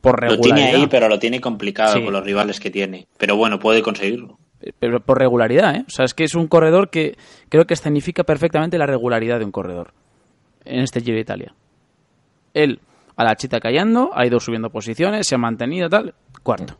[0.00, 0.54] Por Lo regularidad.
[0.56, 2.04] tiene ahí, pero lo tiene complicado Sí.
[2.04, 3.06] con los rivales que tiene.
[3.18, 4.38] Pero bueno, puede conseguirlo.
[4.78, 5.84] pero por regularidad, ¿eh?
[5.86, 7.16] O sea, es que es un corredor que
[7.48, 9.92] creo que escenifica perfectamente la regularidad de un corredor
[10.66, 11.54] en este Giro de Italia.
[12.52, 12.80] Él,
[13.16, 16.76] a la chita callando, ha ido subiendo posiciones, se ha mantenido tal, cuarto.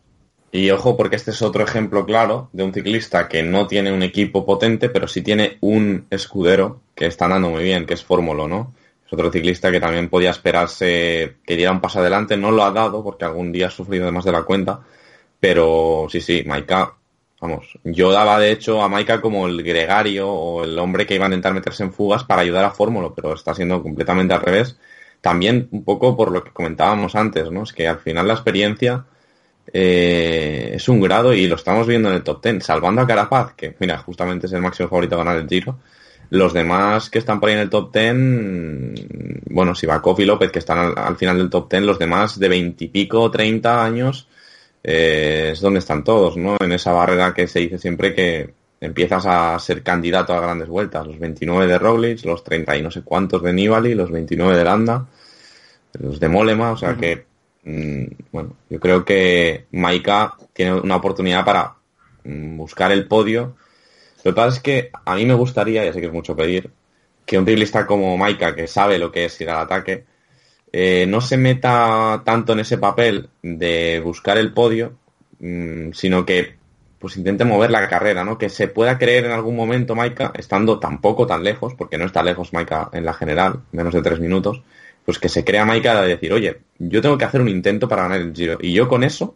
[0.52, 4.02] Y ojo, porque este es otro ejemplo claro de un ciclista que no tiene un
[4.02, 8.48] equipo potente, pero sí tiene un escudero que está andando muy bien, que es Fórmulo,
[8.48, 8.74] ¿no?
[9.11, 13.02] Otro ciclista que también podía esperarse que diera un paso adelante, no lo ha dado
[13.02, 14.80] porque algún día ha sufrido más de la cuenta,
[15.40, 16.94] pero sí, sí, Maika,
[17.40, 21.24] vamos, yo daba de hecho a Maika como el gregario o el hombre que iba
[21.24, 24.78] a intentar meterse en fugas para ayudar a Fórmulo, pero está siendo completamente al revés.
[25.20, 27.64] También un poco por lo que comentábamos antes, ¿no?
[27.64, 29.04] Es que al final la experiencia
[29.72, 33.54] eh, es un grado y lo estamos viendo en el top 10, salvando a Carapaz,
[33.54, 35.78] que mira, justamente es el máximo favorito a ganar el Giro.
[36.31, 38.14] Los demás que están por ahí en el top 10,
[39.51, 42.49] bueno, Sivakov y López, que están al, al final del top 10, los demás de
[42.49, 44.28] 20 y pico, 30 años,
[44.83, 46.57] eh, es donde están todos, ¿no?
[46.61, 51.07] En esa barrera que se dice siempre que empiezas a ser candidato a grandes vueltas.
[51.07, 54.64] Los 29 de Roglic, los 30 y no sé cuántos de Nibali, los 29 de
[54.64, 55.07] Landa,
[55.99, 57.24] los de Molema, o sea que,
[57.64, 61.74] mm, bueno, yo creo que Maika tiene una oportunidad para
[62.24, 63.57] mm, buscar el podio.
[64.24, 66.70] Lo que pasa es que a mí me gustaría, ya sé que es mucho pedir,
[67.24, 70.04] que un ciclista como Maika, que sabe lo que es ir al ataque,
[70.72, 74.94] eh, no se meta tanto en ese papel de buscar el podio,
[75.40, 76.58] mm, sino que
[76.98, 78.36] pues intente mover la carrera, ¿no?
[78.36, 82.22] Que se pueda creer en algún momento Maika, estando tampoco tan lejos, porque no está
[82.22, 84.62] lejos Maika en la general, menos de tres minutos,
[85.04, 88.02] pues que se crea Maika de decir, oye, yo tengo que hacer un intento para
[88.02, 88.58] ganar el Giro.
[88.60, 89.34] Y yo con eso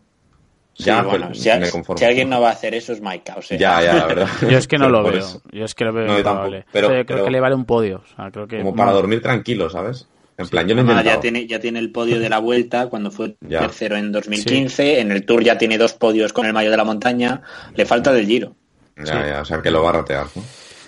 [0.76, 1.98] Sí, ya bueno, pues, si, me conformo.
[1.98, 3.36] si alguien no va a hacer eso es Maika.
[3.36, 4.28] O sea, Ya, ya, la verdad.
[4.42, 5.18] Yo es que no Pero lo veo.
[5.20, 5.40] eso.
[5.52, 7.40] Yo es que lo veo No, tampoco, pero- O sea, yo creo pero- que le
[7.40, 8.02] vale un podio.
[8.04, 10.08] O sea, creo que Como para dormir tranquilo, ¿sabes?
[10.36, 13.12] En plan, yo lo he ya tiene, ya tiene el podio de la vuelta cuando
[13.12, 13.60] fue Ya.
[13.60, 14.98] tercero en 2015.
[14.98, 17.42] En el Tour ya tiene dos podios con el mayo de la montaña.
[17.76, 18.56] Le falta del Giro.
[18.96, 20.42] Ya, ya, o sea, que lo va a ratear, ¿no?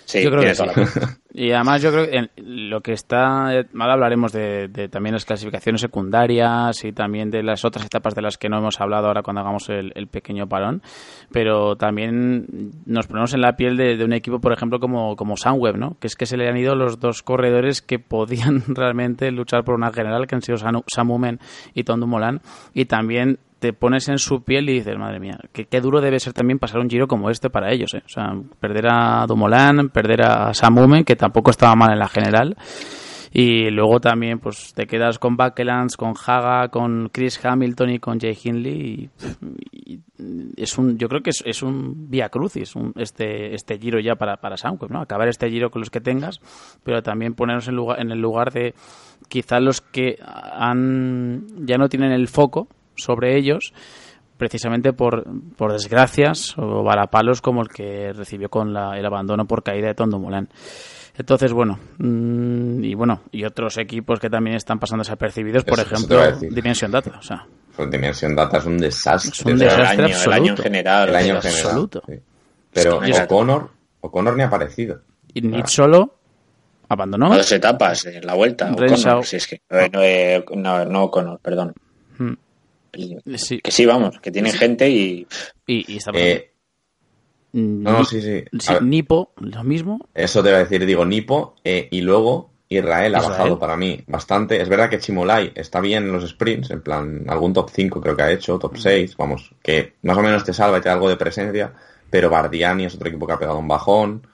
[0.06, 0.64] Sí, Yo creo que sí.
[1.38, 2.30] Y además yo creo que en
[2.70, 7.62] lo que está, ahora hablaremos de, de también las clasificaciones secundarias y también de las
[7.66, 10.80] otras etapas de las que no hemos hablado ahora cuando hagamos el, el pequeño parón,
[11.30, 12.46] pero también
[12.86, 15.98] nos ponemos en la piel de, de un equipo, por ejemplo, como, como Sunweb, ¿no?
[16.00, 19.74] Que es que se le han ido los dos corredores que podían realmente luchar por
[19.74, 21.38] una general, que han sido Sanu- Sam Moomen
[21.74, 22.40] y Tom Dumoulin,
[22.72, 26.20] y también te pones en su piel y dices, madre mía, qué, qué duro debe
[26.20, 28.02] ser también pasar un giro como este para ellos, ¿eh?
[28.04, 32.08] O sea, perder a Dumoulin, perder a Sam Moomen, que tampoco estaba mal en la
[32.08, 32.56] general,
[33.38, 38.18] y luego también pues te quedas con Bucklands, con Haga, con Chris Hamilton y con
[38.18, 39.10] Jay Hindley
[39.72, 40.00] y,
[40.56, 44.14] es un yo creo que es, es un vía crucis un, este este giro ya
[44.14, 44.56] para para
[44.88, 45.02] ¿no?
[45.02, 46.40] Acabar este giro con los que tengas,
[46.82, 48.74] pero también ponernos en lugar en el lugar de
[49.28, 53.72] quizás los que han ya no tienen el foco sobre ellos
[54.36, 55.24] precisamente por,
[55.56, 59.94] por desgracias o varapalos como el que recibió con la- el abandono por caída de
[59.94, 60.48] Tondo Moulin.
[61.18, 65.94] Entonces, bueno, mm, y bueno, y otros equipos que también están pasando desapercibidos, por Eso-
[65.94, 66.32] ejemplo, a.
[66.32, 67.12] Dimension Data.
[67.18, 69.30] O sea, Pues Dimension Data es un desastre.
[69.32, 69.82] Es un o sea, desastre.
[69.82, 70.36] el, año, el absoluto.
[70.42, 71.08] año en general.
[71.08, 71.64] el año en general.
[71.66, 72.02] absoluto.
[72.06, 72.14] sí.
[72.74, 73.70] Pero Es que- O'Connor,
[74.02, 75.00] O'Connor ni ha aparecido.
[75.32, 76.14] y Nit solo
[76.90, 77.34] abandonó.
[77.34, 78.70] Dos etapas en la vuelta.
[78.72, 81.72] O'Connor, si es que, no, eh, no, no O'Connor, perdón.
[82.18, 82.36] Mm, Y-
[83.36, 85.26] Sí, Que sí, vamos, que tienen gente y
[85.66, 86.50] y, y está Eh,
[87.52, 88.44] Mm, no, sí, sí.
[88.82, 90.08] Nipo, lo mismo.
[90.14, 93.32] Eso te iba a decir, digo, Nipo eh, y luego Israel ha Israel.
[93.32, 94.60] bajado para mí bastante.
[94.60, 98.14] Es verdad que Chimolai está bien en los sprints, en plan, algún top 5 creo
[98.16, 100.94] que ha hecho, top 6, vamos, que más o menos te salva y te da
[100.96, 101.72] algo de presencia,
[102.10, 104.26] pero Bardiani es otro equipo que ha pegado un bajón.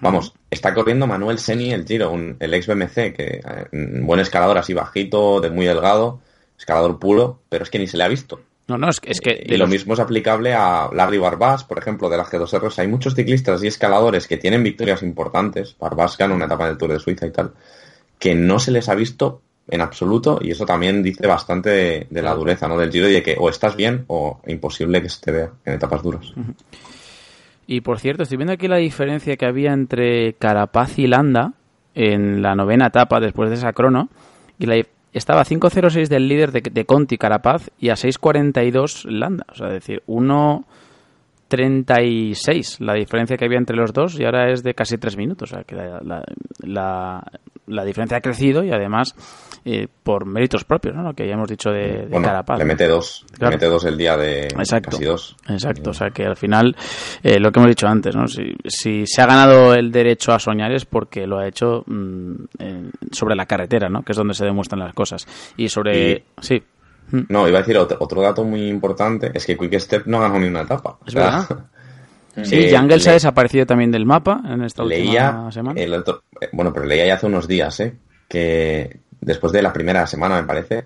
[0.00, 4.20] Vamos, está corriendo Manuel Seni el Giro, un- el ex BMC, que eh, un buen
[4.20, 6.20] escalador así bajito, de muy delgado,
[6.58, 8.40] escalador puro, pero es que ni se le ha visto.
[8.68, 11.78] No, no, es que, es que Y lo mismo es aplicable a Larry Barbás, por
[11.78, 12.78] ejemplo, de la G2R.
[12.78, 15.76] Hay muchos ciclistas y escaladores que tienen victorias importantes.
[15.78, 17.52] Barbás ganó una etapa del Tour de Suiza y tal,
[18.18, 22.22] que no se les ha visto en absoluto y eso también dice bastante de, de
[22.22, 22.78] la dureza ¿no?
[22.78, 25.74] del Giro y de que o estás bien o imposible que se te vea en
[25.74, 26.32] etapas duras.
[27.66, 31.54] Y por cierto, estoy viendo aquí la diferencia que había entre Carapaz y Landa
[31.94, 34.08] en la novena etapa después de esa crono.
[34.58, 34.76] Y la,
[35.18, 39.44] estaba a 5.06 del líder de, de Conti Carapaz y a 6.42 Landa.
[39.50, 44.62] O sea, es decir, 1.36 la diferencia que había entre los dos y ahora es
[44.62, 45.52] de casi 3 minutos.
[45.52, 46.22] O sea, que la, la,
[46.60, 47.22] la-
[47.68, 49.12] la diferencia ha crecido y además
[49.68, 51.02] eh, por méritos propios, ¿no?
[51.02, 52.58] Lo que ya hemos dicho de, de Bueno, Carapaz.
[52.58, 53.50] le mete dos, Claro.
[53.50, 54.90] le mete dos el día de Exacto.
[54.92, 55.36] casi dos.
[55.48, 56.76] Exacto, o sea que al final,
[57.22, 58.28] eh, lo que hemos dicho antes, ¿no?
[58.28, 62.34] Si, si se ha ganado el derecho a soñar es porque lo ha hecho mm,
[63.10, 64.02] sobre la carretera, ¿no?
[64.02, 65.26] Que es donde se demuestran las cosas.
[65.56, 66.10] Y sobre...
[66.12, 66.62] Y- Sí,
[67.12, 70.18] Mm, No, iba a decir otro, otro dato muy importante, es que Quick Step no
[70.18, 70.98] ganó ni una etapa.
[71.06, 71.46] Es verdad.
[72.42, 75.80] sí, eh, Jungle se ha desaparecido también del mapa en esta leía última semana.
[75.80, 77.94] el otro- eh, bueno pero leía ya hace unos días ¿eh?
[78.28, 80.84] que después de la primera semana me parece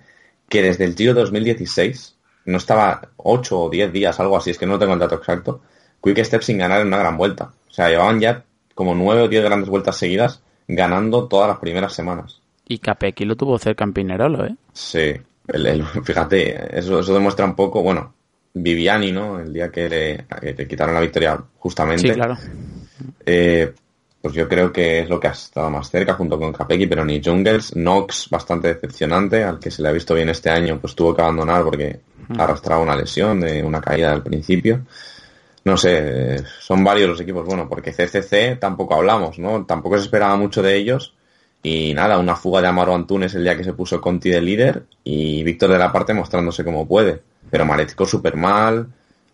[0.49, 2.17] que desde el Giro 2016
[2.47, 5.61] no estaba 8 o 10 días algo así es que no tengo el dato exacto
[6.03, 8.43] Quick Step sin ganar en una gran vuelta o sea llevaban ya
[8.75, 13.37] como 9 o 10 grandes vueltas seguidas ganando todas las primeras semanas Y Capecchi lo
[13.37, 14.57] tuvo cerca en Pinerolo, ¿eh?
[14.73, 15.13] sí
[15.49, 18.15] el- el- fíjate eso, eso demuestra un poco bueno
[18.55, 22.37] Viviani no el día que le, que le quitaron la victoria justamente Sí, claro.
[23.27, 23.73] Eh,
[24.21, 27.05] pues yo creo que es lo que ha estado más cerca junto con Capecchi, pero
[27.05, 30.95] ni Jungles, Nox bastante decepcionante, al que se le ha visto bien este año, pues
[30.95, 32.01] tuvo que abandonar porque
[32.39, 34.83] arrastraba una lesión de una caída al principio.
[35.65, 39.65] No sé, son varios los equipos, bueno, porque CCC tampoco hablamos, ¿no?
[39.67, 41.15] Tampoco se esperaba mucho de ellos.
[41.63, 44.85] Y nada, una fuga de Amaro Antunes el día que se puso Conti de líder
[45.05, 47.21] y Víctor de la parte mostrándose como puede.
[47.51, 48.89] Pero Maletco súper mal,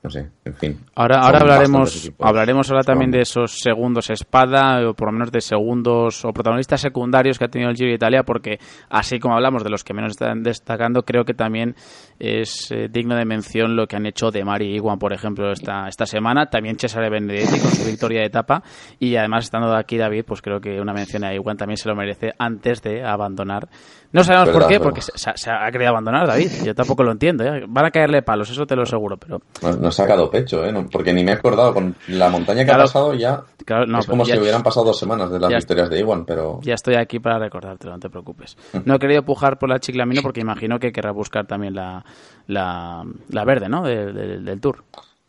[0.06, 0.78] no sé, en fin.
[0.94, 5.40] Ahora, ahora hablaremos, hablaremos ahora también de esos segundos espada, o por lo menos de
[5.40, 9.64] segundos o protagonistas secundarios que ha tenido el Giro de Italia, porque así como hablamos
[9.64, 11.74] de los que menos están destacando, creo que también
[12.18, 15.50] es eh, digno de mención lo que han hecho de Mari y Iguan, por ejemplo,
[15.52, 16.46] esta, esta semana.
[16.46, 18.62] También Cesare Benedetti con su victoria de etapa.
[18.98, 21.94] Y además, estando aquí David, pues creo que una mención a Iguan también se lo
[21.94, 23.68] merece antes de abandonar.
[24.12, 26.48] No sabemos por qué, porque se, ha querido abandonar David.
[26.64, 27.44] Yo tampoco lo entiendo.
[27.44, 27.64] ¿eh?
[27.68, 30.72] Van a caerle palos, eso te lo aseguro, pero No, no he sacado pecho, ¿eh?
[30.72, 31.74] No, porque ni me he acordado.
[31.74, 32.82] Con la montaña que Claro.
[32.82, 33.42] ha pasado ya.
[33.66, 36.60] Claro, no, es como si hubieran pasado dos semanas de las victorias de Iwan, pero.
[36.62, 38.56] Ya estoy aquí para recordártelo, no te preocupes.
[38.84, 42.04] No he querido pujar por la chiclamino porque imagino que querrá buscar también la,
[42.46, 43.82] la, la verde, ¿no?
[43.82, 44.84] De- de- del Tour.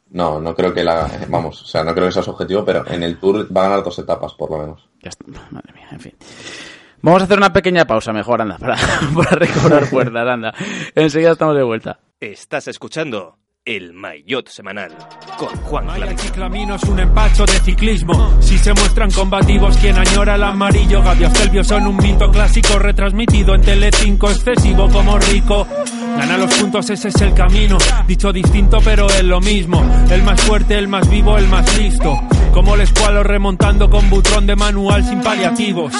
[0.10, 1.10] No, no creo que la.
[1.30, 3.70] Vamos, o sea, no creo que sea su objetivo, pero en el Tour va a
[3.70, 4.88] ganar dos etapas, por lo menos.
[5.04, 5.26] Ya está.
[5.52, 6.14] Madre mía, en fin.
[7.02, 8.76] Vamos a hacer una pequeña pausa mejor, anda, para,
[9.16, 10.54] para recobrar fuerzas, anda.
[10.96, 12.00] Enseguida estamos de vuelta.
[12.20, 14.96] Estás escuchando el Maillot Semanal,
[15.38, 16.18] con Juan Maya Clavin.
[16.18, 18.42] Chiclamino es un empacho de ciclismo.
[18.42, 21.04] Si se muestran combativos, quien añora el amarillo.
[21.04, 25.68] Gavios Telvio son un mito clásico retransmitido en Telecinco, excesivo como rico.
[26.18, 27.78] Gana los puntos, ese es el camino.
[28.08, 29.84] Dicho distinto, pero es lo mismo.
[30.10, 32.20] El más fuerte, el más vivo, el más listo.
[32.52, 35.94] Como el escualo remontando con butrón de manual sin paliativos.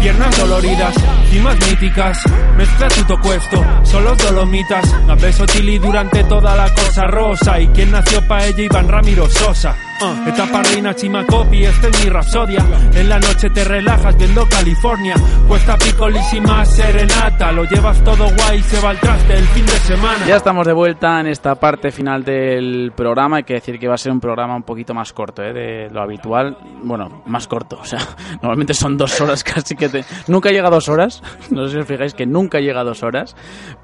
[0.00, 0.94] Piernas doloridas,
[1.30, 2.18] cimas míticas.
[2.56, 4.94] Mezcla tutto questo, son los dolomitas.
[5.06, 7.60] Gambe sottili durante toda la cosa rosa.
[7.60, 9.74] Y quien nació pa' ella, Iván Ramiro Sosa.
[9.98, 12.62] Uh, etapa reina Chimacopi, esta es mi rapsodia.
[12.94, 15.14] En la noche te relajas viendo California.
[15.48, 17.50] Cuesta picolísima serenata.
[17.52, 20.26] Lo llevas todo guay, se va al traste el fin de semana.
[20.26, 23.38] Ya estamos de vuelta en esta parte final del programa.
[23.38, 25.54] Hay que decir que va a ser un programa un poquito más corto ¿eh?
[25.54, 26.58] de lo habitual.
[26.82, 27.78] Bueno, más corto.
[27.80, 28.00] O sea,
[28.42, 30.04] normalmente son dos horas casi que te...
[30.28, 31.22] Nunca llega a dos horas.
[31.50, 33.34] No sé si os fijáis que nunca llega a dos horas.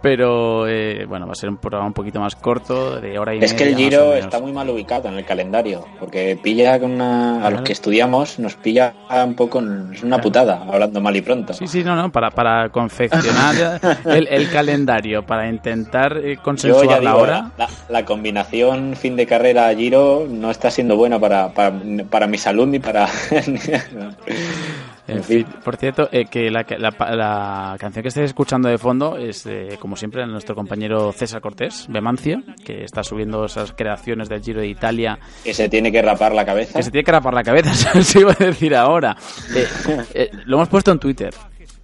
[0.03, 3.39] Pero eh, bueno, va a ser un programa un poquito más corto, de hora y
[3.39, 4.25] Es que el media, más o Giro menos.
[4.27, 8.41] está muy mal ubicado en el calendario, porque pilla con una, a los que estudiamos,
[8.41, 8.93] nos pilla
[9.25, 11.55] un poco, es una putada, hablando mal y pronto.
[11.55, 16.43] Sí, sí, no, no, para, para confeccionar el, el calendario, para intentar eh, Yo ya
[16.43, 17.53] consensuar digo, la hora.
[17.57, 21.73] La, la combinación fin de carrera Giro no está siendo buena para, para,
[22.11, 23.07] para mi salud ni para...
[25.09, 29.17] En fin, por cierto, eh, que la, la, la canción que estáis escuchando de fondo
[29.17, 34.29] es, de, como siempre, de nuestro compañero César Cortés, Bemancio, que está subiendo esas creaciones
[34.29, 36.79] del Giro de Italia, que se tiene que rapar la cabeza.
[36.79, 39.17] que se tiene que rapar la cabeza, se iba a decir ahora.
[39.55, 39.67] Eh,
[40.15, 41.35] eh, lo hemos puesto en Twitter.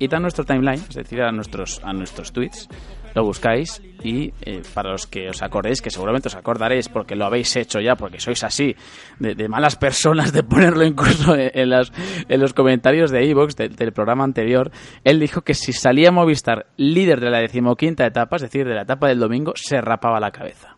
[0.01, 2.69] Id a nuestro timeline, es decir, a nuestros, a nuestros tweets,
[3.15, 7.27] lo buscáis y eh, para los que os acordéis, que seguramente os acordaréis porque lo
[7.27, 8.77] habéis hecho ya, porque sois así,
[9.19, 11.93] de, de malas personas, de ponerlo incluso en, las,
[12.29, 14.71] en los comentarios de Evox del programa anterior,
[15.05, 18.83] él dijo que si salía Movistar líder de la decimoquinta etapa, es decir, de la
[18.83, 20.78] etapa del domingo, se rapaba la cabeza.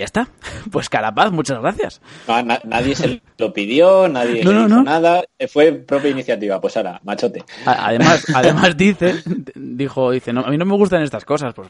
[0.00, 0.28] Ya está.
[0.72, 2.00] Pues Carapaz, muchas gracias.
[2.26, 4.82] No, na- nadie se lo pidió, nadie No, le no, dijo no.
[4.84, 6.58] nada, fue propia iniciativa.
[6.58, 7.44] Pues ahora, machote.
[7.66, 9.16] Además, además dice,
[9.54, 11.68] dijo, dice, no, a mí no me gustan estas cosas, pues,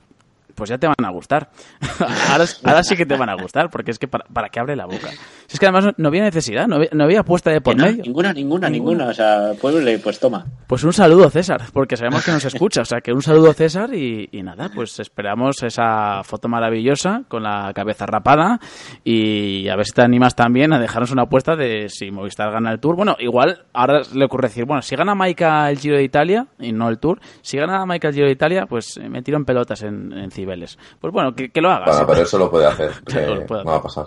[0.55, 1.51] pues ya te van a gustar.
[2.31, 4.77] ahora, ahora sí que te van a gustar, porque es que para, para qué abre
[4.77, 5.11] la boca.
[5.47, 7.77] Si es que además no, no había necesidad, no había, no había apuesta de por
[7.77, 8.03] no, medio.
[8.05, 10.47] ninguna, ninguna, ninguna, O sea, pues, pues toma.
[10.67, 12.83] Pues un saludo, César, porque sabemos que nos escucha.
[12.83, 17.43] O sea, que un saludo, César, y, y nada, pues esperamos esa foto maravillosa con
[17.43, 18.61] la cabeza rapada
[19.05, 22.71] y a ver si te animas también a dejarnos una apuesta de si Movistar gana
[22.73, 22.97] el Tour.
[22.97, 26.73] Bueno, igual ahora le ocurre decir, bueno, si gana Maika el Giro de Italia y
[26.73, 29.83] no el Tour, si gana Maika el Giro de Italia, pues me tiro en pelotas
[29.83, 31.89] en, en Pues bueno, que, que lo hagas.
[31.91, 34.07] Bueno, pero eso lo puede hacer, que Claro, lo puede no va a pasar.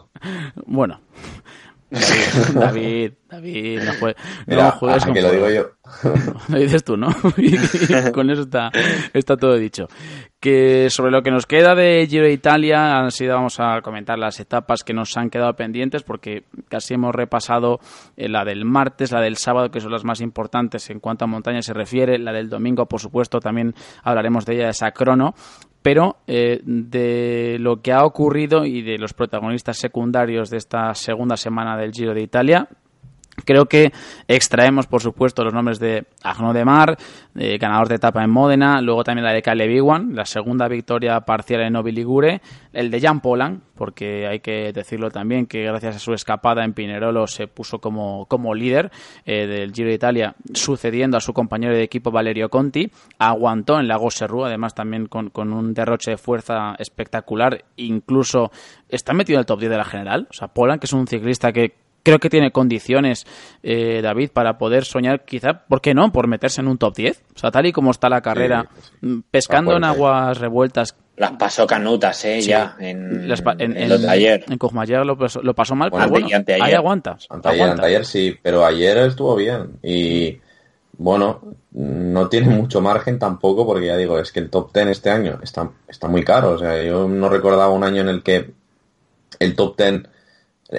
[0.66, 1.00] Bueno.
[1.90, 5.70] David, David, David, no, jue- no Mira, juegues con que lo digo yo.
[6.50, 7.10] Lo dices tú, ¿no?
[7.38, 7.56] Y
[8.12, 8.72] con eso está,
[9.14, 9.86] está todo dicho.
[10.40, 14.18] Que sobre lo que nos queda de Giro de Italia, han sido, vamos a comentar
[14.18, 17.80] las etapas que nos han quedado pendientes, porque casi hemos repasado
[18.18, 21.28] eh, la del martes, la del sábado, que son las más importantes en cuanto a
[21.28, 25.36] montaña se refiere, la del domingo, por supuesto, también hablaremos de ella, de esa crono.
[25.84, 31.38] Pero eh, de lo que ha ocurrido y de los protagonistas secundarios de esta segunda
[31.38, 32.70] semana del Giro de Italia,
[33.46, 33.92] Creo que
[34.28, 36.98] extraemos, por supuesto, los nombres de Agno de Mar,
[37.36, 41.20] eh, ganador de etapa en Módena, luego también la de Caleb Iwan, la segunda victoria
[41.22, 42.42] parcial en Novi Ligure,
[42.74, 46.74] el de Jan Polan, porque hay que decirlo también que gracias a su escapada en
[46.74, 48.92] Pinerolo se puso como, como líder
[49.26, 53.88] eh, del Giro de Italia, sucediendo a su compañero de equipo Valerio Conti, aguantó en
[53.88, 58.52] Lago Serrú, además también con, con un derroche de fuerza espectacular, incluso
[58.90, 61.08] está metido en el top 10 de la general, o sea, Polan, que es un
[61.08, 63.26] ciclista que creo que tiene condiciones,
[63.64, 67.24] eh, David, para poder soñar, quizá, ¿por qué no?, por meterse en un top 10.
[67.36, 68.68] O sea, tal y como está la carrera,
[69.02, 70.96] mm, pescando en aguas revueltas.
[71.16, 72.50] Las pasó canutas, eh, Sí.
[72.50, 72.76] ya.
[72.80, 74.44] En, las en, en en- ayer.
[74.48, 76.64] en lo, pasó- lo pasó mal, Bueno, pero bueno, anteayer.
[76.64, 77.28] ahí aguantas.
[77.30, 79.78] Anteayer, anteayer sí, pero ayer estuvo bien.
[79.84, 80.40] Y
[80.98, 81.42] bueno,
[81.72, 85.40] no tiene mucho margen tampoco, porque ya digo, es que el top 10 este año
[85.44, 86.52] está, está muy caro.
[86.52, 88.52] O sea, yo no recordaba un año en el que
[89.40, 90.04] el top 10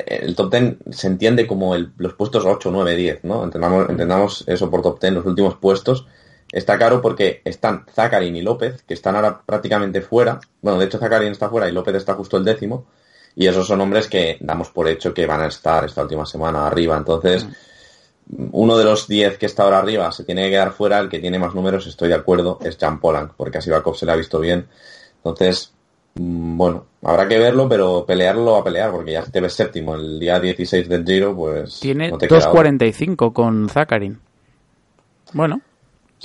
[0.07, 3.45] el top 10 se entiende como el- los puestos 8, 9, 10, ¿no?
[3.45, 6.07] Entendamos, entendamos eso por top 10, los últimos puestos.
[6.53, 10.39] Está caro porque están Zakarin y López, que están ahora prácticamente fuera.
[10.63, 12.87] Bueno, de hecho Zakarin está fuera y López está justo el décimo.
[13.37, 16.67] Y esos son hombres que damos por hecho que van a estar esta última semana
[16.67, 16.97] arriba.
[16.97, 17.47] Entonces,
[18.53, 20.99] uno de los 10 que está ahora arriba se tiene que quedar fuera.
[21.01, 24.07] El que tiene más números, estoy de acuerdo, es Jan Polanc, porque así Bakov se
[24.07, 24.67] le ha visto bien.
[25.17, 25.84] Entonces, mm,
[26.15, 30.39] bueno, habrá que verlo, pero pelearlo a pelear, porque ya te ves séptimo el día
[30.39, 32.53] 16 del Giro, pues Tiene no te queda otra.
[32.53, 34.19] 2.45 con Zakarin.
[35.33, 35.61] Bueno,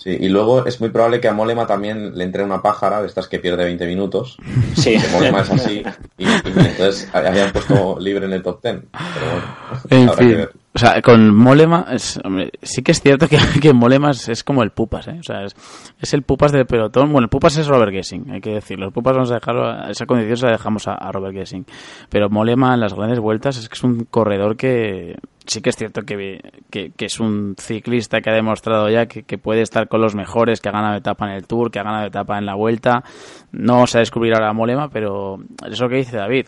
[0.01, 3.07] Sí, y luego es muy probable que a Molema también le entre una pájara de
[3.07, 4.37] estas que pierde 20 minutos.
[4.75, 4.97] Sí.
[4.97, 5.83] Que Molema es así.
[6.17, 8.75] Y, y entonces habían puesto libre en el top 10.
[8.91, 10.37] Pero bueno, En habrá que fin.
[10.37, 10.51] ver.
[10.71, 14.43] O sea, con Molema, es, hombre, sí que es cierto que, que Molema es, es
[14.43, 15.17] como el Pupas, ¿eh?
[15.19, 15.55] O sea, es,
[15.99, 17.11] es el Pupas del pelotón.
[17.11, 18.85] Bueno, el Pupas es Robert Gessing, hay que decirlo.
[18.85, 21.65] El Pupas vamos a dejarlo, esa condición se la dejamos a, a Robert Gessing.
[22.09, 25.17] Pero Molema en las grandes vueltas es que es un corredor que
[25.49, 26.39] sí que es cierto que,
[26.69, 30.15] que, que es un ciclista que ha demostrado ya que, que puede estar con los
[30.15, 33.03] mejores, que ha ganado etapa en el Tour, que ha ganado etapa en la vuelta.
[33.51, 35.39] No vamos a descubrir ahora a Molema, pero
[35.69, 36.45] eso que dice David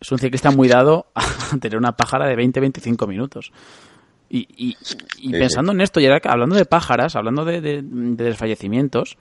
[0.00, 1.22] es un ciclista muy dado a
[1.60, 3.52] tener una pájara de 20-25 minutos.
[4.28, 4.76] Y, y-
[5.18, 9.16] y pensando en esto, y ahora hablando de pájaras, hablando de, de- de desfallecimientos,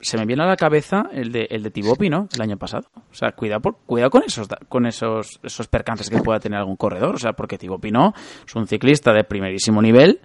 [0.00, 2.88] se me viene a la cabeza el de, el de Thibaut Pinot el año pasado.
[2.94, 6.76] O sea, cuidado, por, cuidado con esos con esos, esos percances que pueda tener algún
[6.76, 7.14] corredor.
[7.14, 8.14] O sea, porque Thibaut Pinot
[8.46, 10.20] es un ciclista de primerísimo nivel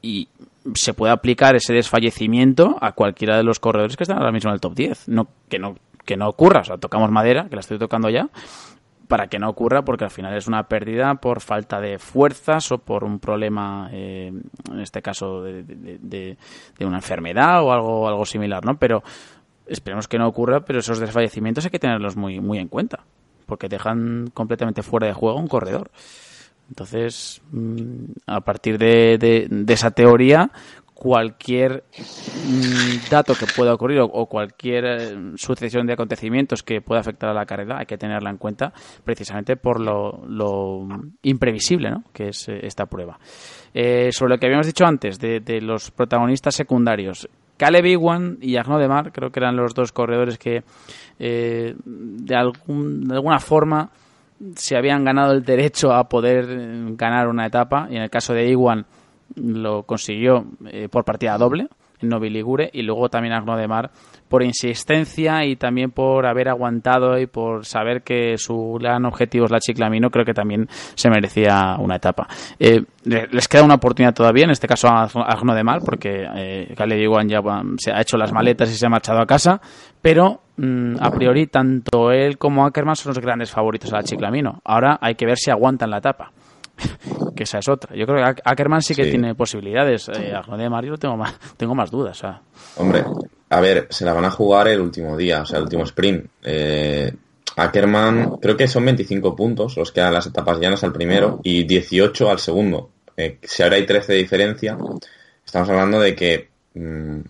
[0.00, 0.28] y
[0.74, 4.54] se puede aplicar ese desfallecimiento a cualquiera de los corredores que están ahora mismo en
[4.54, 5.08] el top 10.
[5.08, 8.28] No, que, no, que no ocurra, o sea, tocamos madera, que la estoy tocando ya,
[9.08, 12.78] para que no ocurra, porque al final es una pérdida por falta de fuerzas o
[12.78, 16.36] por un problema, eh, en este caso, de, de-
[16.86, 18.76] una enfermedad o algo, algo similar, ¿no?
[18.78, 19.02] Pero
[19.66, 23.00] esperemos que no ocurra, pero esos desfallecimientos hay que tenerlos muy, muy en cuenta,
[23.46, 25.90] porque dejan completamente fuera de juego un corredor.
[26.68, 30.50] Entonces, mm, a partir de- de esa teoría,
[30.98, 37.30] cualquier mm, dato que pueda ocurrir o, cualquier eh, sucesión de acontecimientos que pueda afectar
[37.30, 38.72] a la carrera hay que tenerla en cuenta
[39.04, 40.88] precisamente por lo,
[41.22, 42.04] imprevisible ¿no?
[42.12, 43.18] que es eh, esta prueba.
[43.72, 48.56] Eh, sobre lo que habíamos dicho antes de, de los protagonistas secundarios, Caleb Iwan y
[48.56, 50.62] Arnaud Demar creo que eran los dos corredores que
[51.18, 53.90] eh, de, de alguna forma
[54.54, 58.32] se habían ganado el derecho a poder eh, ganar una etapa y en el caso
[58.32, 58.86] de Iwan
[59.36, 61.68] lo consiguió eh, por partida doble
[62.00, 63.90] en Novi Ligure y luego también Arnaud de Mar
[64.28, 69.50] por insistencia y también por haber aguantado y por saber que su gran objetivo es
[69.50, 72.28] la Chiclamino creo que también se merecía una etapa.
[72.60, 76.24] Eh, le- les queda una oportunidad todavía en este caso a Arnaud de Mar porque
[76.36, 77.40] eh, Iwan ya
[77.78, 79.60] se ha hecho las maletas y se ha marchado a casa
[80.00, 84.60] pero mm, a priori tanto él como Ackerman son los grandes favoritos a la Chiclamino
[84.64, 86.30] ahora hay que ver si aguantan la etapa
[87.36, 87.94] que esa es otra.
[87.96, 89.10] Yo creo que Ac- Ackerman sí que Sí.
[89.10, 90.08] tiene posibilidades.
[90.08, 92.16] Eh, a de Mario tengo más, tengo más dudas.
[92.18, 92.42] o sea.
[92.76, 93.04] Hombre,
[93.50, 96.26] a ver, se la van a jugar el último día, o sea, el último sprint.
[96.42, 97.12] Eh,
[97.56, 101.64] Ackerman, creo que son 25 puntos los que dan las etapas llanas al primero y
[101.64, 102.90] 18 al segundo.
[103.16, 104.76] Eh, si ahora hay 13 de diferencia,
[105.44, 106.48] estamos hablando de que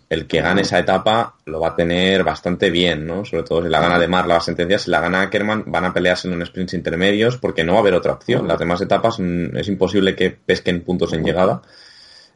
[0.09, 3.24] el que gane esa etapa lo va a tener bastante bien, ¿no?
[3.24, 5.92] Sobre todo si la gana de Mar la sentencia, si la gana Ackerman van a
[5.92, 8.49] pelearse en un sprints intermedios porque no va a haber otra opción.
[8.49, 11.62] Las demás etapas mm, es imposible que pesquen puntos en llegada.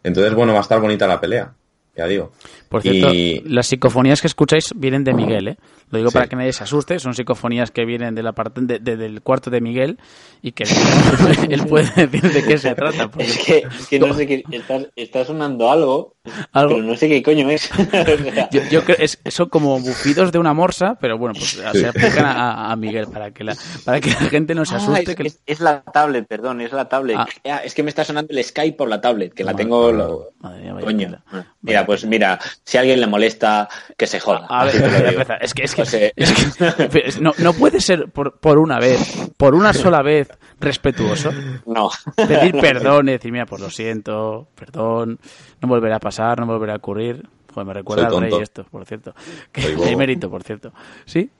[0.02, 1.52] Entonces, bueno, va a estar bonita la pelea,
[1.96, 2.32] ya digo.
[2.68, 5.56] Por cierto, Y- las psicofonías que escucháis vienen de Miguel, ¿eh?
[5.90, 6.14] Lo digo Sí.
[6.14, 6.98] para que nadie se asuste.
[6.98, 9.98] Son psicofonías que vienen de la parte de- de- del cuarto de Miguel
[10.40, 10.64] y que
[11.50, 13.08] él puede decir de qué se trata.
[13.08, 14.42] porque- Es que, es que no sé qué.
[14.50, 16.14] Está, está sonando algo,
[16.52, 16.76] Algo.
[16.76, 17.70] pero no sé qué coño es.
[17.82, 17.84] O
[18.32, 21.86] sea, Yo, yo creo es son como bufidos de una morsa, pero bueno, pues se
[21.86, 25.10] aplican a, a Miguel para que la para que la gente no se ah, asuste.
[25.10, 27.16] es, que- es- es la tablet, perdón, es la tablet.
[27.18, 27.26] Ah.
[27.44, 29.92] Ah, es que me está sonando el Skype por la tablet, que la tengo.
[29.92, 31.06] lo- Madre mía, vaya Coño.
[31.08, 31.54] tela.
[31.82, 34.46] Mira, pues mira, si a alguien le molesta, que se joda.
[34.48, 38.38] A ver, es que, es que, O sea, es que- no, no puede ser por,
[38.38, 40.28] por una vez, por una sola vez,
[40.60, 41.30] respetuoso.
[41.66, 41.90] No.
[42.16, 45.18] Pedir perdón y decir, mira, pues lo siento, perdón,
[45.60, 47.26] no volverá a pasar, no volverá a ocurrir.
[47.52, 49.14] Joder, me recuerda al rey esto, por cierto.
[49.52, 50.72] Que hay mérito, por cierto.
[51.04, 51.30] ¿Sí?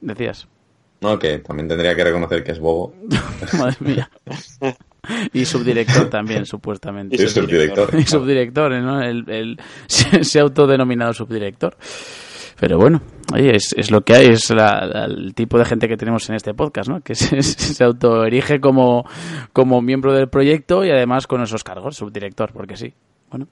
[0.00, 0.48] Decías.
[1.00, 2.94] No, que también tendría que reconocer que es bobo.
[3.58, 4.10] Madre mía.
[5.32, 7.16] Y subdirector también, supuestamente.
[7.16, 7.88] Sí, subdirector.
[7.98, 9.00] Y subdirector, ¿no?
[9.02, 11.76] El, el- se, se ha autodenominado subdirector.
[12.60, 13.00] Pero bueno,
[13.32, 16.28] oye, es, es lo que hay, es la- la- el tipo de gente que tenemos
[16.28, 17.00] en este podcast, ¿no?
[17.00, 19.06] Que se, se autoerige como,
[19.54, 22.92] como miembro del proyecto y además con esos cargos, subdirector, porque sí.
[23.30, 23.46] Bueno,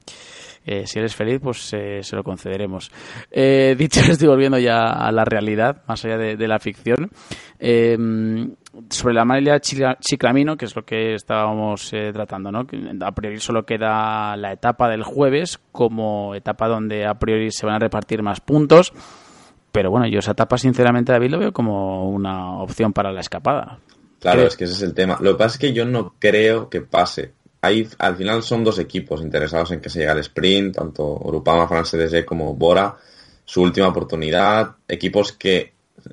[0.64, 2.90] eh, si eres feliz, pues eh, se lo concederemos.
[3.30, 7.10] Eh, dicho estoy volviendo ya a la realidad, más allá de, de la ficción.
[7.58, 7.96] Eh,
[8.90, 9.24] sobre la
[9.60, 12.66] Chila- Chiclamino, que es lo que estábamos eh, tratando, ¿no?
[13.00, 17.76] A priori solo queda la etapa del jueves como etapa donde a priori se van
[17.76, 18.92] a repartir más puntos.
[19.72, 23.80] Pero bueno, yo esa etapa, sinceramente, David, lo veo como una opción para la escapada.
[24.20, 25.18] Claro, es que ese es el tema.
[25.20, 27.34] Lo que pasa es que yo no creo que pase.
[27.60, 31.66] Hay, al final son dos equipos interesados en que se llegue al sprint, tanto Grupama,
[31.66, 32.96] France DG como Bora.
[33.44, 34.76] Su última oportunidad.
[34.86, 35.72] Equipos que,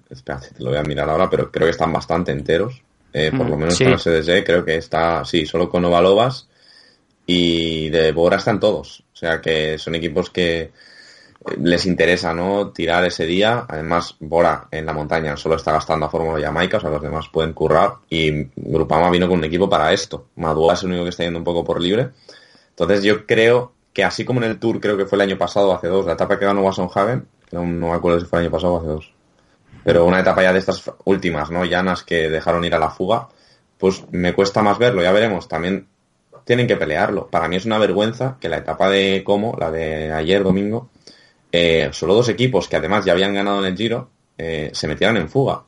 [0.09, 2.81] espérate, te lo voy a mirar ahora, pero creo que están bastante enteros.
[3.13, 3.83] Eh, por Mm, lo menos sí.
[3.85, 6.47] France DG creo que está, sí, solo con Ovalovas.
[7.27, 9.03] y de Bora están todos.
[9.13, 10.71] O sea que son equipos que
[11.57, 13.65] les interesa no tirar ese día.
[13.67, 17.27] Además, Bora en la montaña solo está gastando a Fórmula Jamaica, o sea, los demás
[17.31, 17.95] pueden currar.
[18.09, 20.27] Y Grupama vino con un equipo para esto.
[20.35, 22.09] Madua es el único que está yendo un poco por libre.
[22.69, 25.73] Entonces yo creo que así como en el Tour, creo que fue el año pasado
[25.73, 28.45] hace dos, la etapa que ganó Wasson Hagen, no, no me acuerdo si fue el
[28.45, 29.13] año pasado o hace dos,
[29.85, 31.63] pero una etapa ya de estas últimas, ¿no?
[31.63, 33.29] Llanas que dejaron ir a la fuga,
[33.77, 35.47] pues me cuesta más verlo, ya veremos.
[35.47, 35.87] También
[36.43, 37.27] tienen que pelearlo.
[37.27, 40.89] Para mí es una vergüenza que la etapa de Como, la de ayer domingo,
[41.57, 45.15] eh, solo dos equipos que además ya habían ganado en el Giro, eh, se metieran
[45.15, 45.63] en fuga.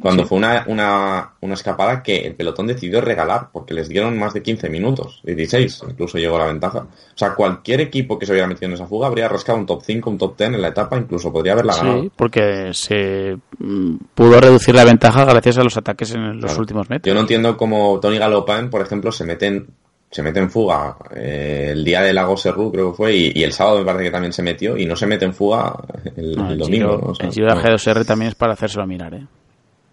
[0.00, 4.32] Cuando fue una, una, una, escapada que el pelotón decidió regalar, porque les dieron más
[4.32, 6.78] de 15 minutos, 16, incluso llegó la ventaja.
[6.78, 9.82] O sea, cualquier equipo que se hubiera metido en esa fuga habría rascado un top
[9.84, 12.02] 5, un top 10 en la etapa, incluso podría haberla ganado.
[12.02, 16.60] Sí, porque se mm, pudo reducir la ventaja gracias a los ataques en los claro.
[16.60, 17.10] últimos metros.
[17.10, 19.66] Yo no entiendo cómo Tony Galopin, por ejemplo, se mete en,
[20.10, 23.44] se mete en fuga eh, el día de Lago Serrú, creo que fue, y, y,
[23.44, 25.72] el sábado me parece que también se metió, y no se mete en fuga
[26.16, 26.88] el, no, el, el domingo.
[26.88, 27.06] Giro, ¿no?
[27.12, 29.26] o sea, el Giro de G2R también es para hacérselo mirar, ¿eh?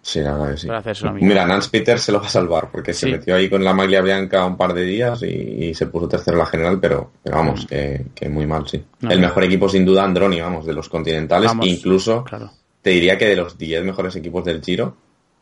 [0.00, 0.66] Sí, que sí.
[0.66, 1.28] Para hacérselo mirar.
[1.28, 3.00] Mira, Nance Peter se lo va a salvar porque Sí.
[3.06, 6.08] se metió ahí con la maglia blanca un par de días y, y se puso
[6.08, 8.82] tercero en la general, pero, pero vamos, que, que muy mal, sí.
[9.00, 12.50] No, el mejor equipo sin duda Androni, vamos, de los continentales, Vamos, incluso Claro.
[12.80, 14.96] te diría que de los 10 mejores equipos del Giro,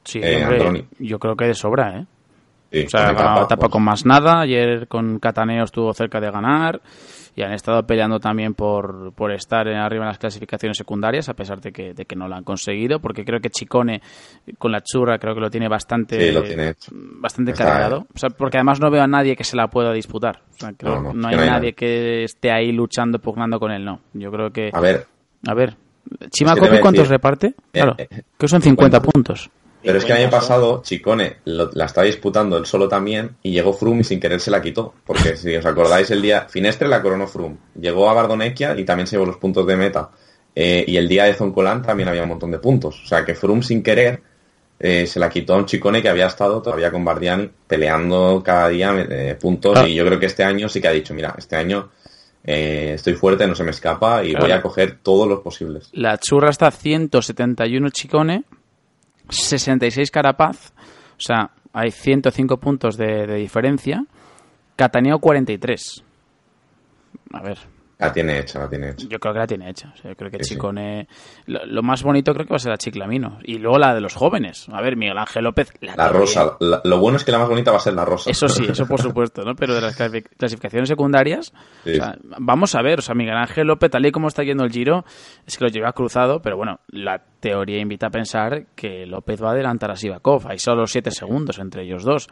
[0.04, 0.84] Sí, Eh, hombre, Androni.
[1.00, 2.06] yo creo que de sobra, ¿eh?
[2.70, 4.40] Sí, O sea, con ha ganado etapa, etapa pues, con más nada.
[4.40, 6.80] Ayer con Cataneo estuvo cerca de ganar.
[7.38, 11.60] Y han estado peleando también por, por estar arriba en las clasificaciones secundarias, a pesar
[11.60, 12.98] de que, de que no lo han conseguido.
[12.98, 14.01] Porque creo que Chicone
[14.56, 18.06] con la churra creo que lo tiene bastante, Sí, lo tiene bastante Está- cargado.
[18.14, 20.40] O sea, porque además no veo a nadie que se la pueda disputar.
[20.55, 23.84] O sea, creo No, no, no hay nadie que esté ahí luchando, pugnando con él,
[23.84, 24.01] no.
[24.14, 24.70] Yo creo que.
[24.72, 25.06] A ver,
[25.47, 25.76] A ver,
[26.30, 27.55] Chimacopi, ¿cuántos reparte?
[27.70, 29.01] Claro, eh, que son 50 50.
[29.12, 29.51] puntos.
[29.86, 30.48] Pero es que el año 50 son.
[30.48, 34.40] pasado Chicone lo- la estaba disputando él solo también y llegó Froome y sin querer
[34.40, 34.92] se la quitó.
[35.06, 39.06] Porque si os acordáis el día, Finestre la coronó Froome, llegó a Bardonecchia y también
[39.06, 40.10] se llevó los puntos de meta.
[40.54, 43.00] Eh, y el día de Zoncolan también había un montón de puntos.
[43.04, 44.20] O sea que Froome sin querer
[44.78, 48.68] eh, se la quitó a un Chicone que había estado todavía con Bardiani peleando cada
[48.68, 49.88] día eh, puntos Ah.
[49.88, 51.88] y yo creo que este año sí que ha dicho, mira, este año
[52.44, 54.44] eh, estoy fuerte, no se me escapa y Claro.
[54.44, 55.88] voy a coger todos los posibles.
[55.92, 58.44] La churra está a 171 Chicone,
[59.28, 60.72] 66 Carapaz,
[61.18, 64.04] o sea, hay 105 puntos de, de diferencia.
[64.76, 66.04] Cataneo 43.
[67.32, 67.58] A ver,
[67.98, 69.06] La tiene hecha, la tiene hecha.
[69.09, 69.90] yo creo que la tiene hecha.
[69.94, 70.55] O sea, yo creo que Sí, sí.
[70.55, 71.09] Chicone.
[71.47, 73.39] Lo, lo más bonito creo que va a ser la Chiclamino.
[73.43, 74.68] Y luego la de los jóvenes.
[74.70, 75.73] A ver, Miguel Ángel López.
[75.81, 78.28] La, rosa, la- lo bueno es que la más bonita va a ser la rosa.
[78.31, 79.55] Eso sí, eso por supuesto, ¿no?
[79.56, 81.55] Pero de las clasi- clasificaciones secundarias,
[81.85, 81.93] Sí.
[81.93, 84.64] o sea, vamos a ver, o sea, Miguel Ángel López, tal y como está yendo
[84.64, 85.06] el Giro,
[85.47, 89.48] es que lo lleva cruzado, pero bueno, la teoría invita a pensar que López va
[89.48, 92.28] a adelantar a Sivakov, hay solo 7 segundos entre ellos dos,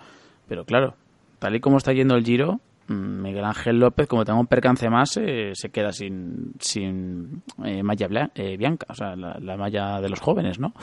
[0.46, 0.94] pero claro,
[1.38, 5.16] tal y como está yendo el Giro, Miguel Ángel López, como tenga un percance más,
[5.16, 10.00] eh, se queda sin, sin eh, malla bla- eh, bianca, o sea, la, la malla
[10.00, 10.74] de los jóvenes, ¿no?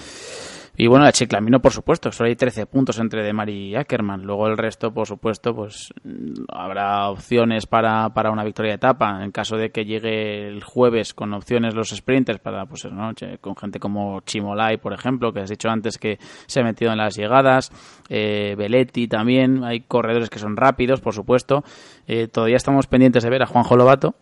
[0.82, 4.24] Y bueno, la Chiclamino, por supuesto, solo hay 13 puntos entre Demar y Ackerman.
[4.24, 9.24] Luego el resto, por supuesto, pues mm, habrá opciones para, para una victoria de etapa.
[9.24, 13.12] En caso de que llegue el jueves con opciones los sprinters para, pues ¿no?
[13.42, 16.18] Con gente como Chimolai, por ejemplo, que has dicho antes que
[16.48, 17.72] se ha metido en las llegadas.
[18.10, 19.64] Eh, Belletti también.
[19.64, 21.64] Hay corredores que son rápidos, por supuesto.
[22.08, 24.16] Eh, todavía estamos pendientes de ver a Juanjo Lobato,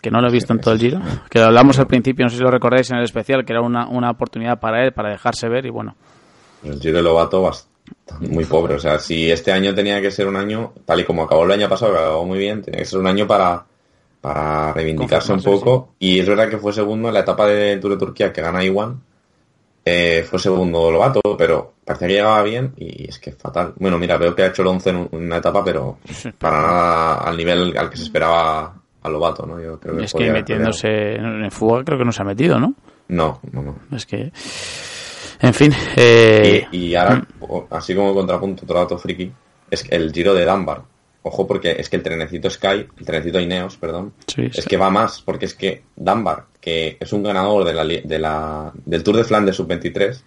[0.00, 2.30] que no lo he visto en todo el giro, que lo hablamos al principio, no
[2.30, 5.10] sé si lo recordáis en el especial, que era una, una oportunidad para él, para
[5.10, 5.94] dejarse ver, y bueno,
[6.64, 7.66] El Giro de Lobato bast-
[8.20, 8.74] muy pobre.
[8.74, 11.52] O sea, si este año tenía que ser un año, tal y como acabó el
[11.52, 13.64] año pasado, que acabó muy bien, tenía que ser un año para,
[14.20, 15.94] para reivindicarse un poco.
[15.98, 18.62] Y es verdad que fue segundo en la etapa de Tour de Turquía que gana
[18.64, 19.00] Iwan.
[19.84, 23.72] Eh, fue segundo Lobato, pero parecía que llegaba bien y es que fatal.
[23.76, 25.98] Bueno, mira, veo que ha hecho el 11 en un- en una etapa, pero
[26.38, 29.60] para nada al nivel al que se esperaba a Lobato, ¿no?
[29.60, 32.58] Yo creo que es que metiéndose en en fuga creo que no se ha metido,
[32.58, 32.74] ¿no?
[33.08, 33.76] No, no, no.
[33.96, 34.30] Es que,
[35.40, 37.26] en fin, eh, Y, y ahora,
[37.70, 39.32] así como contrapunto, otro dato friki,
[39.70, 40.82] es el giro de Dunbar.
[41.22, 44.68] Ojo, porque es que el trenecito Sky, el trenecito Ineos, perdón, sí, es sí.
[44.68, 48.72] que va más, porque es que Dunbar, que es un ganador de la, de la,
[48.86, 50.22] del Tour de Flandes Sub-23,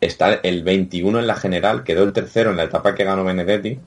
[0.00, 3.80] está el 21 en la general, quedó el tercero en la etapa que ganó Benedetti,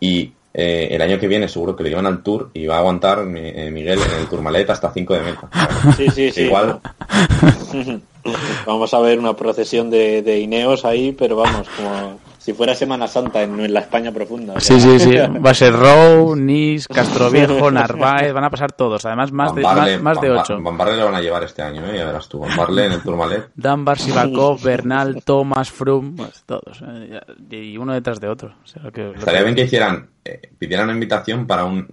[0.00, 2.78] y eh, el año que viene seguro que lo llevan al Tour y va a
[2.78, 5.48] aguantar eh, Miguel en el Tourmalet hasta 5 de meta.
[5.96, 6.42] Sí, sí, sí.
[6.42, 6.80] Igual,
[8.66, 12.18] Vamos a ver una procesión de, de Ineos ahí, pero vamos, como
[12.48, 14.54] Si fuera Semana Santa en, en la España profunda.
[14.54, 14.98] o Sí, sea.
[14.98, 15.16] sí, sí.
[15.46, 19.04] Va a ser Row, Nis, Castroviejo, Narváez, van a pasar todos.
[19.04, 20.58] Además, más de, Barle- más, más de ocho.
[20.62, 21.98] Van Barle le van a llevar este año, ¿eh?
[21.98, 22.38] Ya verás tú.
[22.38, 23.50] Van Barle en el Tourmalet.
[23.54, 26.82] Dunbar, Sivakov, Bernal, Thomas, Froome, pues todos.
[26.86, 27.20] eh,
[27.50, 28.54] Y uno detrás de otro.
[28.64, 31.66] O sea, lo que- lo Estaría que- bien que hicieran, eh, pidieran una invitación para
[31.66, 31.86] un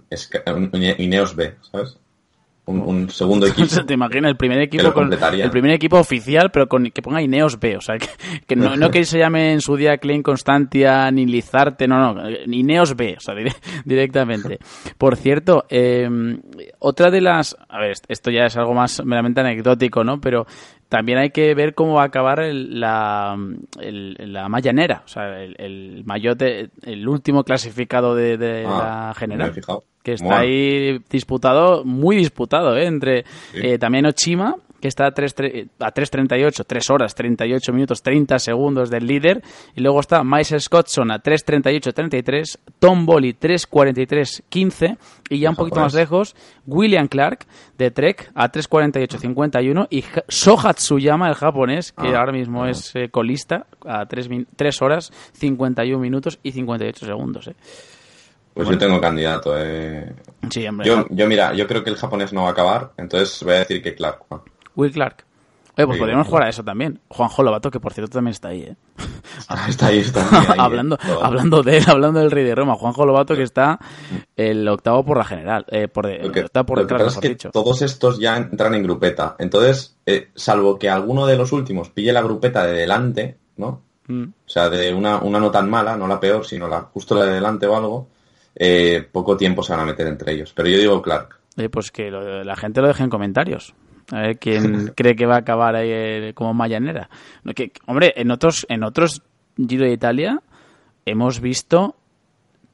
[0.96, 1.98] Ineos B, ¿sabes?
[2.66, 3.84] Un, un segundo equipo.
[3.86, 5.08] ¿Te imaginas el primer equipo con
[5.44, 8.08] el primer equipo oficial, pero con que ponga Ineos B, o sea, que,
[8.46, 12.28] que no, no que se llame en su día Klein Constantia ni Lizarte, no, no,
[12.46, 14.58] Ineos B, o sea, dire- directamente.
[14.98, 16.08] Por cierto, eh,
[16.80, 20.20] otra de las, a ver, esto ya es algo más meramente anecdótico, ¿no?
[20.20, 20.46] Pero
[20.88, 23.36] también hay que ver cómo va a acabar el- la,
[23.80, 29.08] el- la mallanera, o sea, el, el mayote, el último clasificado de, de Ah, la
[29.08, 29.84] me general he fijado.
[30.06, 30.40] Que está Bueno.
[30.40, 32.86] ahí disputado, muy disputado, ¿eh?
[32.86, 33.24] entre
[33.54, 38.38] eh, también Ochima, que está a 3 tre- a 3.38, 3 horas, 38 minutos, 30
[38.38, 39.42] segundos del líder,
[39.74, 44.96] y luego está Miles Scottson a 3.38, 33, Tom Bolly 3.43, 15,
[45.30, 47.46] y ya un poquito más lejos, William Clark
[47.78, 52.70] de Trek a 3.48, 51, y Soha Tsuyama, el japonés, que Ah, ahora mismo ah.
[52.70, 57.48] es eh, colista, a 3, 3 horas, 51 minutos y 58 segundos.
[57.48, 57.56] ¿eh?
[58.56, 60.14] Pues yo tengo candidato, eh.
[60.48, 60.86] Sí, hombre.
[60.86, 63.58] Yo, yo, mira, yo creo que el japonés no va a acabar, entonces voy a
[63.58, 64.20] decir que Clark.
[64.26, 64.40] Juan.
[64.74, 65.26] Will Clark.
[65.76, 66.98] Oye, pues Sí, podríamos jugar a eso también.
[67.08, 68.76] Juanjo Lobato, que por cierto también está ahí, ¿eh?
[69.68, 72.76] Está ahí, está ahí, ahí, hablando, hablando de él, hablando del Rey de Roma.
[72.76, 73.78] Juanjo Lobato, que está
[74.34, 75.66] el octavo por la general.
[75.68, 77.50] Eh, por de, que, octavo por detrás, es que dicho.
[77.50, 79.36] todos estos ya entran en grupeta.
[79.38, 83.82] Entonces, eh, salvo que alguno de los últimos pille la grupeta de delante, ¿no?
[84.06, 84.22] Mm.
[84.22, 87.26] O sea, de una, una no tan mala, no la peor, sino la justo la
[87.26, 88.08] de delante o algo,
[88.58, 90.52] eh, poco tiempo se van a meter entre ellos.
[90.54, 91.38] Pero yo digo Clark.
[91.58, 93.74] Oye, pues que lo- la gente lo deje en comentarios.
[94.12, 97.08] A ver quién cree que va a acabar ahí eh, como Mayanera.
[97.44, 99.22] No, que, hombre, en otros, en otros
[99.56, 100.42] Giro de Italia
[101.06, 101.96] hemos visto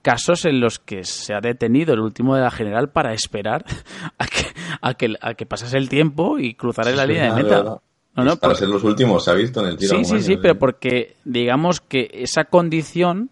[0.03, 3.65] casos en los que se ha detenido el último de la general para esperar
[4.19, 4.47] a que,
[4.81, 7.57] a que, a que pasase el tiempo y cruzar la línea de meta.
[7.59, 7.77] verdad.
[8.15, 9.97] No, no, Para ser los últimos, se ha visto en el tiro.
[9.97, 13.31] Sí, sí, año, sí, pero porque digamos que esa condición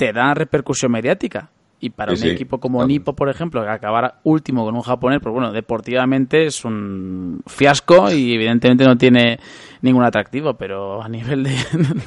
[0.00, 1.50] te da repercusión mediática.
[1.78, 2.82] Y para Sí, un sí, equipo como.
[2.86, 8.10] Nipo, por ejemplo, que acabar último con un japonés, pues bueno, deportivamente es un fiasco
[8.10, 9.38] y evidentemente no tiene
[9.82, 11.56] ningún atractivo, pero a nivel de,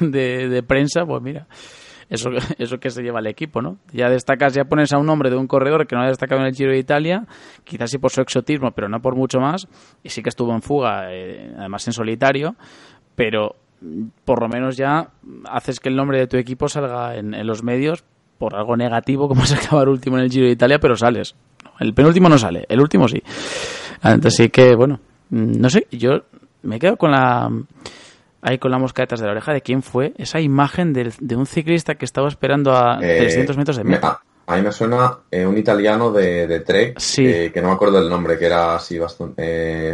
[0.00, 1.46] de- de prensa, pues mira,
[2.08, 3.78] eso, eso que se lleva el equipo, ¿no?
[3.92, 6.46] Ya destacas, ya pones a un nombre de un corredor que no ha destacado en
[6.48, 7.26] el Giro de Italia,
[7.64, 9.66] quizás sí por su exotismo, pero no por mucho más,
[10.04, 12.54] y sí que estuvo en fuga, eh, además en solitario,
[13.16, 13.56] pero
[14.24, 15.08] por lo menos ya
[15.50, 18.04] haces que el nombre de tu equipo salga en, en los medios
[18.38, 21.34] por algo negativo como es acabar último en el Giro de Italia, pero sales.
[21.80, 23.22] El penúltimo no sale, el último sí.
[24.02, 25.00] Entonces sí que, bueno,
[25.30, 26.22] mm, no sé, yo
[26.62, 27.50] me quedo con la
[28.42, 31.34] ahí con la mosca detrás de la oreja de quién fue esa imagen del- de
[31.36, 34.20] un ciclista que estaba esperando a Eh, 300 metros de me- meta.
[34.46, 37.26] A, mí me suena eh, un italiano de, de Trek, Sí.
[37.26, 39.34] eh, que no me acuerdo el nombre, que era así bastante...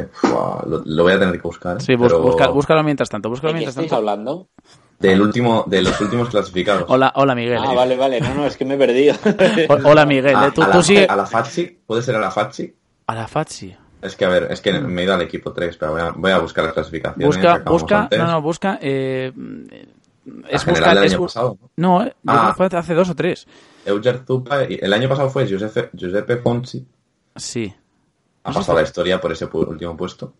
[0.00, 1.80] eh, lo, lo voy a tener que buscar.
[1.80, 3.96] Sí, bus- pero busca- búscalo mientras tanto, búscalo ¿De qué mientras estáis tanto.
[3.96, 4.48] hablando?
[4.98, 6.84] Del último, de los últimos clasificados.
[6.88, 7.58] Hola, hola Miguel.
[7.58, 8.20] Ah, vale, vale.
[8.20, 9.14] No, no, es que me he perdido.
[9.68, 12.16] O- Hola Miguel, a, eh, tú, a tú la, sigue a la Facci, ¿puede ser
[12.16, 12.74] a la Facci?
[13.06, 13.26] a la.
[14.02, 16.10] Es que, a ver, es que me he ido al equipo 3, pero voy a,
[16.12, 17.26] voy a buscar las clasificaciones.
[17.26, 18.18] Busca, busca, antes.
[18.18, 18.78] no, no, busca.
[18.80, 19.99] Eh, La
[20.48, 21.58] es general buscar, del es año pasado.
[21.76, 22.54] No, eh, yo Ah.
[22.56, 23.46] fue hace dos o tres.
[23.84, 26.86] Euger Zupa, y el año pasado fue Giuseppe, Giuseppe Fonsi.
[27.36, 27.74] Sí.
[28.44, 30.32] Ha No pasado la historia por ese último puesto.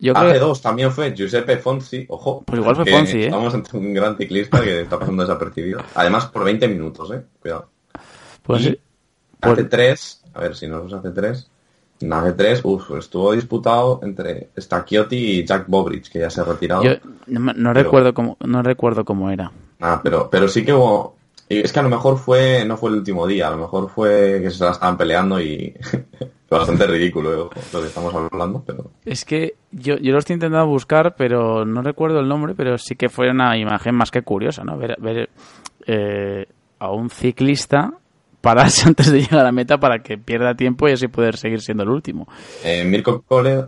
[0.00, 2.42] Yo creo Hace dos también fue Giuseppe Fonsi, ojo.
[2.44, 3.24] Pues igual fue que Fonsi, ¿eh?
[3.26, 5.80] Estamos ante un gran ciclista que está pasando desapercibido.
[5.94, 7.22] Además, por 20 minutos, eh.
[7.40, 7.70] Cuidado.
[8.42, 8.80] pues Y sí.
[9.40, 11.50] Pues- hace tres, a ver si nos hace tres.
[12.12, 16.82] Hace tres, uff, estuvo disputado entre Stacchiotti y Jack Bobridge, que ya se ha retirado.
[16.84, 16.92] Yo
[17.26, 19.50] no, me- no Pero- recuerdo cómo, no recuerdo cómo era.
[19.80, 21.16] Ah, pero, pero sí que hubo.
[21.48, 24.40] Es que a lo mejor fue, no fue el último día, a lo mejor fue
[24.42, 25.74] que se la estaban peleando y
[26.50, 30.66] bastante ridículo eh, lo que estamos hablando, pero Es que yo, yo lo estoy intentando
[30.66, 34.64] buscar, pero no recuerdo el nombre, pero sí que fue una imagen más que curiosa,
[34.64, 34.78] ¿no?
[34.78, 35.28] Ver, ver
[35.86, 36.46] eh,
[36.78, 37.92] a un ciclista
[38.44, 41.60] pararse antes de llegar a la meta para que pierda tiempo y así poder seguir
[41.60, 42.28] siendo el último.
[42.62, 43.64] eh, Mirko Cole,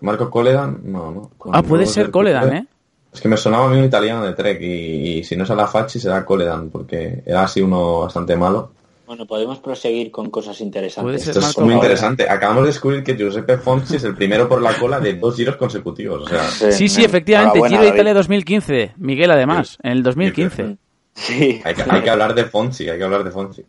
[0.00, 1.30] Marco Coledan, no, no.
[1.52, 2.66] Ah, puede ser Coledan, ¿eh?
[3.12, 5.50] Es que me sonaba a mí un italiano de Trek y, y si no es
[5.50, 8.72] a la Facci será Coledan, porque era así uno bastante malo.
[9.06, 11.26] Bueno, podemos proseguir con cosas interesantes.
[11.26, 12.28] Esto es muy interesante.
[12.28, 15.56] Acabamos de descubrir que Giuseppe Fonsi es el primero por la cola de dos giros
[15.56, 16.24] consecutivos.
[16.24, 17.88] O sea, Sí, sí, efectivamente, Giro de.
[17.88, 18.92] Italia 2015.
[18.98, 20.76] Miguel, además, en el 2015.
[21.14, 21.60] Sí.
[21.64, 23.64] hay que, hay que hablar de Fonsi, hay que hablar de Fonsi.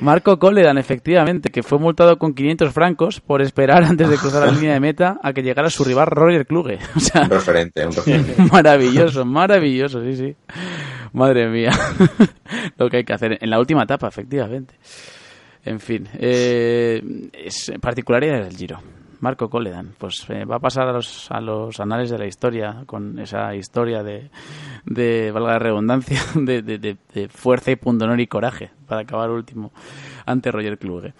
[0.00, 4.52] Marco Coledan, efectivamente, que fue multado con 500 francos por esperar antes de cruzar la
[4.52, 6.78] línea de meta a que llegara su rival Roger Kluge.
[6.96, 8.34] O sea, Un referente, un referente.
[8.52, 10.36] maravilloso, maravilloso, sí, sí.
[11.12, 11.70] Madre mía,
[12.78, 14.74] lo que hay que hacer en la última etapa, efectivamente.
[15.64, 17.02] En fin, eh,
[17.32, 18.80] es particularidad del Giro.
[19.20, 22.82] Marco Coledan, pues eh, va a pasar a los, a los anales de la historia
[22.86, 24.30] con esa historia de,
[24.84, 29.72] de valga la redundancia, de, de- de- fuerza y pundonor y coraje para acabar último
[30.26, 31.14] ante Roger Kluge.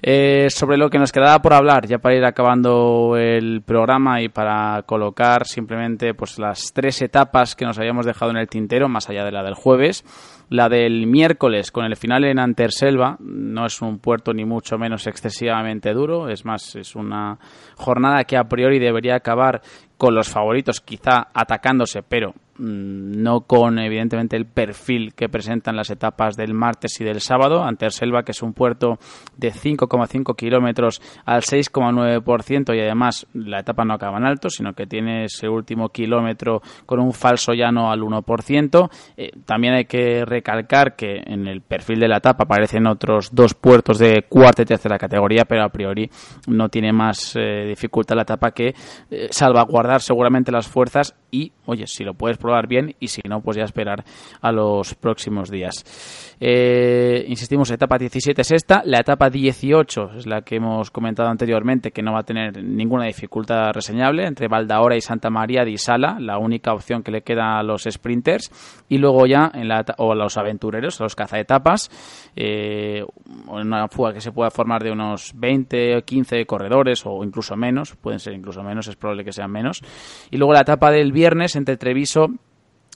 [0.00, 4.28] Eh, sobre lo que nos quedaba por hablar, ya para ir acabando el programa y
[4.28, 9.08] para colocar simplemente pues las tres etapas que nos habíamos dejado en el tintero, más
[9.10, 10.04] allá de la del jueves.
[10.50, 15.06] La del miércoles con el final en Anterselva no es un puerto ni mucho menos
[15.08, 17.38] excesivamente duro, es más, es una
[17.76, 19.60] jornada que a priori debería acabar
[19.98, 26.36] con los favoritos quizá atacándose, pero no con evidentemente el perfil que presentan las etapas
[26.36, 27.64] del martes y del sábado.
[27.64, 28.98] Anterselva, que es un puerto
[29.36, 34.86] de 5,5 kilómetros al 6,9% y además la etapa no acaba en alto, sino que
[34.86, 38.90] tiene ese último kilómetro con un falso llano al 1%.
[39.16, 43.54] Eh, también hay que recalcar que en el perfil de la etapa aparecen otros dos
[43.54, 46.10] puertos de cuarta y tercera categoría, pero a priori
[46.46, 48.74] no tiene más eh, dificultad la etapa que
[49.10, 53.40] eh, salvaguardar seguramente las fuerzas y, oye, si lo puedes probar bien y si no,
[53.40, 54.04] pues ya esperar
[54.40, 56.36] a los próximos días.
[56.40, 61.90] Eh, insistimos, etapa 17 es esta, la etapa 18 es la que hemos comentado anteriormente,
[61.90, 66.18] que no va a tener ninguna dificultad reseñable entre Valdaora y Santa María de Isala,
[66.20, 68.50] la única opción que le queda a los sprinters,
[68.88, 71.90] y luego ya en la, o a los aventureros, a los cazaetapas,
[72.36, 73.04] eh,
[73.48, 77.96] una fuga que se pueda formar de unos 20 o 15 corredores o incluso menos,
[77.96, 79.82] pueden ser incluso menos, es probable que sean menos.
[80.30, 82.28] Y luego la etapa del viernes entre Treviso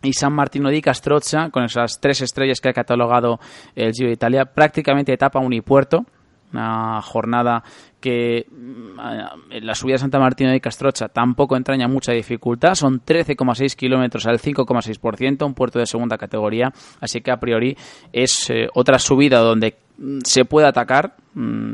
[0.01, 3.41] y San Martino di Castrozza, con esas tres estrellas que ha catalogado
[3.75, 6.07] el Giro de Italia, prácticamente etapa unipuerto,
[6.53, 7.65] una jornada
[8.01, 13.75] que mm, la subida de Santa Martina de Castrocha tampoco entraña mucha dificultad, son 13,6
[13.75, 17.77] kilómetros al 5,6%, un puerto de segunda categoría, así que a priori
[18.13, 21.17] es eh, otra subida donde mm, se puede atacar,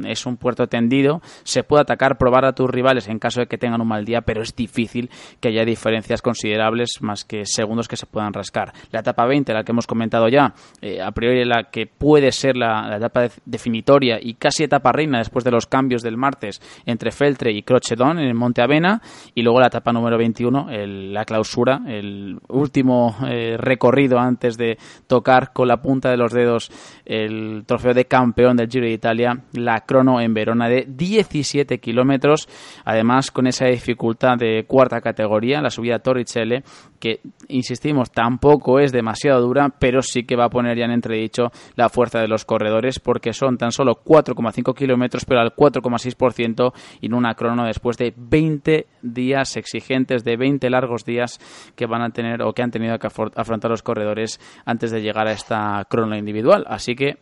[0.06, 3.58] es un puerto tendido, se puede atacar, probar a tus rivales en caso de que
[3.58, 5.10] tengan un mal día, pero es difícil
[5.40, 8.72] que haya diferencias considerables más que segundos que se puedan rascar.
[8.92, 12.56] La etapa 20, la que hemos comentado ya, eh, a priori la que puede ser
[12.56, 17.10] la, etapa de- definitoria y casi etapa reina después de los cambios del martes entre
[17.10, 19.02] Feltre y Crocedón en el Monte Avena
[19.34, 24.78] y luego la etapa número 21, el- la clausura, el último eh, recorrido antes de
[25.06, 26.70] tocar con la punta de los dedos
[27.04, 32.48] el trofeo de campeón del Giro de Italia, la crono en Verona de 17 kilómetros,
[32.84, 36.62] además con esa dificultad de cuarta categoría, la subida a Torricelli,
[36.98, 41.50] que insistimos tampoco es demasiado dura, pero sí que va a poner ya en entredicho
[41.76, 47.06] la fuerza de los corredores, porque son tan solo 4,5 kilómetros, pero al 4,6% y
[47.06, 51.38] en una crono después de 20 días exigentes, de 20 largos días
[51.74, 55.28] que van a tener o que han tenido que afrontar los corredores antes de llegar
[55.28, 56.64] a esta crono individual.
[56.68, 57.16] Así que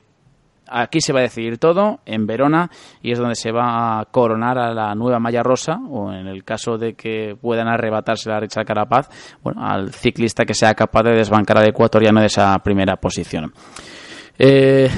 [0.69, 2.71] Aquí se va a decidir todo, en Verona,
[3.03, 6.45] y es donde se va a coronar a la nueva malla rosa, o en el
[6.45, 9.09] caso de que puedan arrebatarse a Richard Carapaz,
[9.43, 13.53] bueno, al ciclista que sea capaz de desbancar al ecuatoriano de esa primera posición.
[14.39, 14.91] Eh,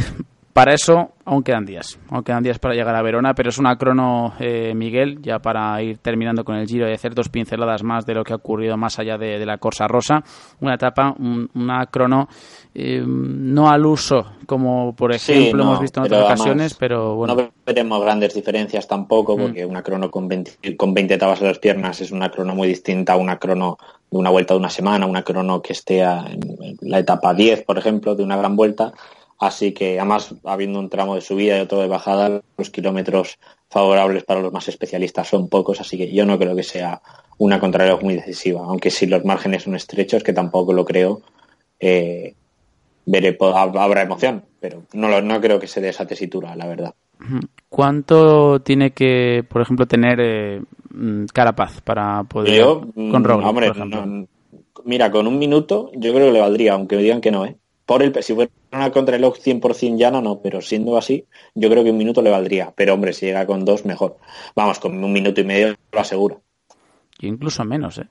[0.58, 3.76] para eso aún quedan días, aún quedan días para llegar a Verona, pero es una
[3.76, 8.04] crono, eh, Miguel, ya para ir terminando con el giro y hacer dos pinceladas más
[8.06, 10.22] de lo que ha ocurrido más allá de, de la Corsa Rosa,
[10.60, 12.28] una etapa, un- una crono
[12.74, 16.74] eh, no al uso, como por Sí, ejemplo no, hemos visto en otras además ocasiones,
[16.74, 17.34] pero bueno.
[17.36, 19.40] No veremos grandes diferencias tampoco, Mm.
[19.42, 22.66] porque una crono con 20, con 20 etapas en las piernas es una crono muy
[22.66, 23.78] distinta a una crono
[24.10, 27.62] de una vuelta de una semana, una crono que esté a- en la etapa 10,
[27.64, 28.92] por ejemplo, de una gran vuelta.
[29.40, 33.38] Así que, además, habiendo un tramo de subida y otro de bajada, los kilómetros
[33.70, 37.00] favorables para los más especialistas son pocos, así que yo no creo que sea
[37.38, 41.20] una contrarreloj muy decisiva, aunque si los márgenes son estrechos, que tampoco lo creo,
[41.78, 42.34] eh,
[43.06, 46.94] veré, habrá emoción, pero no, lo- no creo que se dé esa tesitura, la verdad.
[47.68, 53.48] ¿Cuánto tiene que, por ejemplo, tener eh, mm, Carapaz para poder Yo, con mm, Roglic,
[53.48, 54.06] hombre, por ejemplo?
[54.06, 54.26] no-
[54.84, 57.56] mira, con un minuto yo creo que le valdría, aunque me digan que no, ¿eh?
[57.88, 61.24] Por el, si fuera una contrarreloj 100% llana, no, pero siendo así,
[61.54, 62.70] yo creo que un minuto le valdría.
[62.76, 64.18] Pero hombre, si llega con dos, mejor.
[64.54, 66.42] Vamos, con un minuto y medio lo aseguro.
[67.18, 68.06] Y incluso menos, ¿eh?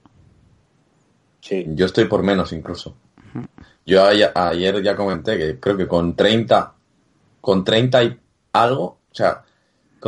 [1.41, 1.63] Sí.
[1.75, 2.95] Yo estoy por menos incluso.
[3.85, 6.73] Yo ayer ya comenté que creo que con 30,
[7.39, 8.19] con 30 y
[8.53, 9.43] algo, o sea,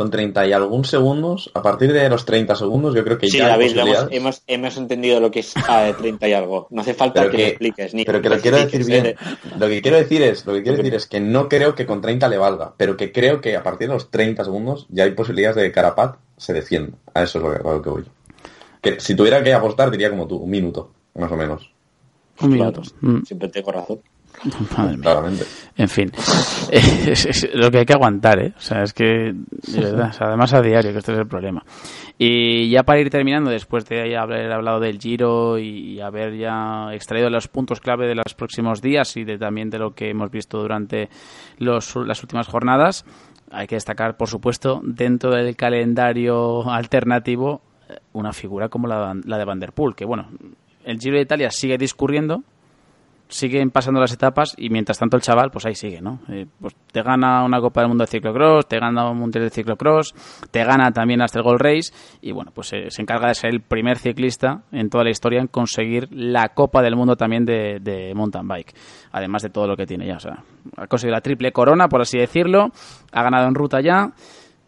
[0.00, 3.28] con con 30 y algún segundos, a partir de los 30 segundos, yo creo que
[3.28, 6.68] Sí, ya David, hemos, hemos, hemos entendido lo que es ah, 30 y algo.
[6.70, 7.94] No hace falta pero que, que, lo expliques.
[7.94, 9.06] Ni pero que que lo quiero decir bien.
[9.06, 9.16] ¿eh?
[9.58, 12.00] Lo que quiero decir es, lo que quiero decir es que no creo que con
[12.00, 15.10] 30 le valga, pero que creo que a partir de los 30 segundos ya hay
[15.10, 16.96] posibilidades de que Carapat se defienda.
[17.12, 18.04] A eso es lo que, a lo que voy.
[18.80, 21.70] Que si tuviera que apostar diría como tú, un minuto, más o menos,
[22.40, 22.80] Un minuto.
[22.80, 24.00] Claro, Mm, Siempre tengo razón.
[24.76, 25.02] madre mía.
[25.02, 25.44] claramente.
[25.76, 26.10] En fin,
[26.70, 28.52] es, es lo que hay que aguantar, ¿eh?
[28.56, 31.26] O sea, es que, de verdad, o sea, además a diario, que este es el
[31.26, 31.62] problema.
[32.18, 37.30] Y ya para ir terminando, después de haber hablado del Giro y haber ya extraído
[37.30, 40.58] los puntos clave de los próximos días y de, también de lo que hemos visto
[40.58, 41.08] durante
[41.58, 43.06] los, las últimas jornadas,
[43.50, 49.38] hay que destacar, por supuesto, dentro del calendario alternativo, eh, una figura como la, la
[49.38, 50.28] de Van der Poel, que bueno,
[50.84, 52.42] el Giro de Italia sigue discurriendo,
[53.30, 56.20] siguen pasando las etapas y mientras tanto el chaval pues ahí sigue, ¿no?
[56.28, 59.50] Eh, pues te gana una Copa del Mundo de Ciclocross, te gana un Mundial de
[59.50, 60.14] Ciclocross,
[60.50, 63.50] te gana también hasta el Gold Race y bueno, pues eh, se encarga de ser
[63.50, 67.78] el primer ciclista en toda la historia en conseguir la Copa del Mundo también de,
[67.80, 68.74] de mountain bike,
[69.12, 70.42] además de todo lo que tiene ya, o sea,
[70.76, 72.70] ha conseguido la triple corona, por así decirlo,
[73.12, 74.12] ha ganado en ruta ya,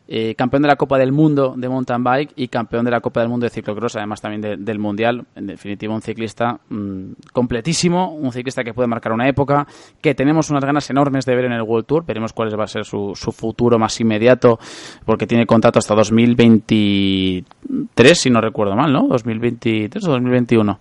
[0.08, 3.20] eh, campeón de la Copa del Mundo de mountain bike y campeón de la Copa
[3.20, 5.24] del Mundo de ciclocross, además también de- del Mundial.
[5.34, 9.66] En definitiva, un ciclista mm, completísimo, un ciclista que puede marcar una época,
[10.00, 12.04] que tenemos unas ganas enormes de ver en el World Tour.
[12.04, 14.58] Veremos cuál va a ser su, su futuro más inmediato,
[15.06, 19.06] porque tiene contrato hasta 2023, si no recuerdo mal, ¿no?
[19.08, 20.78] 2023 o 2021.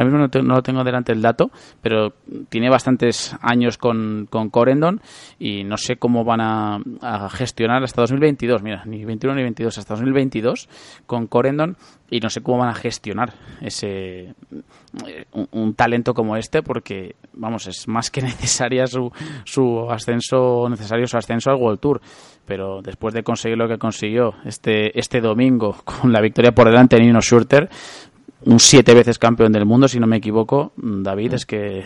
[0.00, 1.50] Ahora mismo no, te- no lo tengo delante el dato,
[1.82, 2.14] pero
[2.48, 5.00] tiene bastantes años con, con Corendon
[5.38, 6.78] y no sé cómo van a,
[7.30, 8.62] gestionar hasta 2022.
[8.62, 10.68] Mira, ni 21 ni 22, hasta 2022
[11.06, 11.76] con Corendon
[12.10, 14.34] y no sé cómo van a gestionar ese
[15.06, 19.12] eh, un, un talento como este porque vamos es más que necesaria su,
[19.44, 22.00] su ascenso necesario su ascenso al World Tour
[22.44, 26.96] pero después de conseguir lo que consiguió este este domingo con la victoria por delante
[26.96, 27.68] de Nino Schurter
[28.46, 31.84] un siete veces campeón del mundo, si no me equivoco, David, es que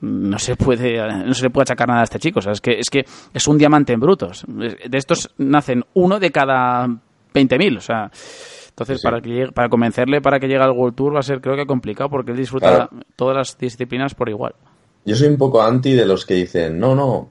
[0.00, 2.38] no se puede no se le puede achacar nada a este chico.
[2.38, 3.04] O sea, es que es que
[3.34, 4.44] es un diamante en brutos.
[4.48, 6.86] De estos nacen uno de cada
[7.34, 8.10] 20.000, o sea,
[8.70, 11.22] entonces Sí, para que llegue- para convencerle para que llegue al World Tour va a
[11.24, 12.90] ser creo que complicado porque él disfruta Claro.
[13.16, 14.54] todas las disciplinas por igual.
[15.04, 17.30] Yo soy un poco anti de los que dicen, no, no,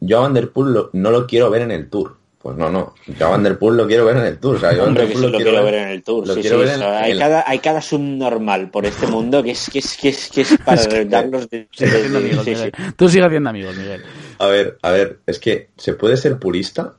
[0.00, 2.16] yo a Van der Poel lo- no lo quiero ver en el Tour.
[2.44, 4.56] Pues no, no, yo a Van der Poel lo quiero ver en el Tour.
[4.56, 6.28] O sea, yo Hombre, que sí lo quiero ver en el tour.
[6.28, 9.78] Sí, sí, en- hay, en- cada, hay cada subnormal por este mundo que es que
[9.78, 12.64] es que es, que es para darlos de, de- de- amigos, sí, sí.
[12.66, 12.72] Miguel.
[12.98, 14.02] Tú sigues haciendo amigos, Miguel.
[14.38, 16.92] A ver, a ver, es que se puede ser purista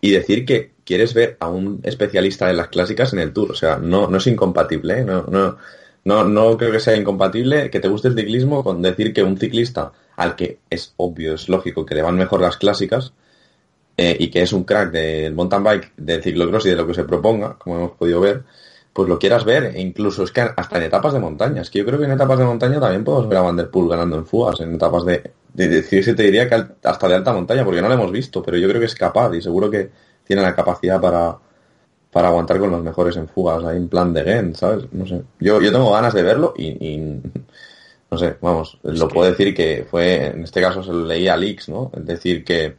[0.00, 3.50] y decir que quieres ver a un especialista en las clásicas en el Tour.
[3.50, 5.04] O sea, no, no es incompatible, ¿eh?
[5.04, 5.56] no, no,
[6.04, 9.36] no, no creo que sea incompatible que te guste el ciclismo con decir que un
[9.36, 13.12] ciclista al que es obvio, es lógico que le van mejor las clásicas
[13.96, 16.94] eh, y que es un crack del mountain bike, del ciclocross y de lo que
[16.94, 18.44] se proponga, como hemos podido ver,
[18.92, 21.62] pues lo quieras ver, e incluso es que hasta en etapas de montaña.
[21.62, 23.70] Es que yo creo que en etapas de montaña también podemos ver a Van der
[23.70, 26.54] Poel ganando en fugas, en etapas de, de, te diría que
[26.84, 29.34] hasta de alta montaña, porque no lo hemos visto, pero yo creo que es capaz
[29.34, 29.90] y seguro que
[30.24, 31.38] tiene la capacidad para,
[32.10, 34.84] para aguantar con los mejores en fugas, ahí en plan de Gent, ¿sabes?
[34.92, 35.22] No sé.
[35.40, 37.20] Yo, yo tengo ganas de verlo y, y
[38.10, 41.28] no sé, vamos, lo que- puedo decir que fue, en este caso se lo leí
[41.28, 41.90] a Leaks, ¿no?
[41.96, 42.76] Es decir, que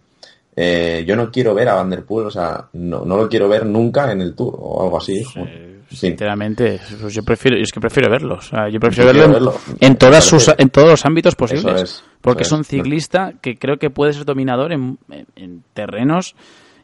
[0.55, 3.47] eh, yo no quiero ver a Van der Poel, o sea, no, no lo quiero
[3.49, 5.23] ver nunca en el Tour o algo así.
[5.35, 6.07] Eh, Sí.
[6.07, 8.35] Sinceramente, pues yo prefiero, es que prefiero verlo.
[8.35, 9.53] O sea, yo prefiero Yo verlo, en- verlo.
[9.79, 11.81] en todas sus, en todos los ámbitos posibles.
[11.83, 16.33] Es, porque es un ciclista que creo que puede ser dominador en, en- en terrenos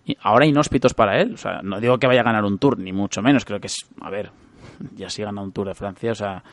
[0.06, 1.34] y- ahora inhóspitos para él.
[1.34, 3.46] O sea, no digo que vaya a ganar un tour, ni mucho menos.
[3.46, 4.30] Creo que es, a ver,
[4.96, 6.44] ya si gana un tour de Francia, o sea,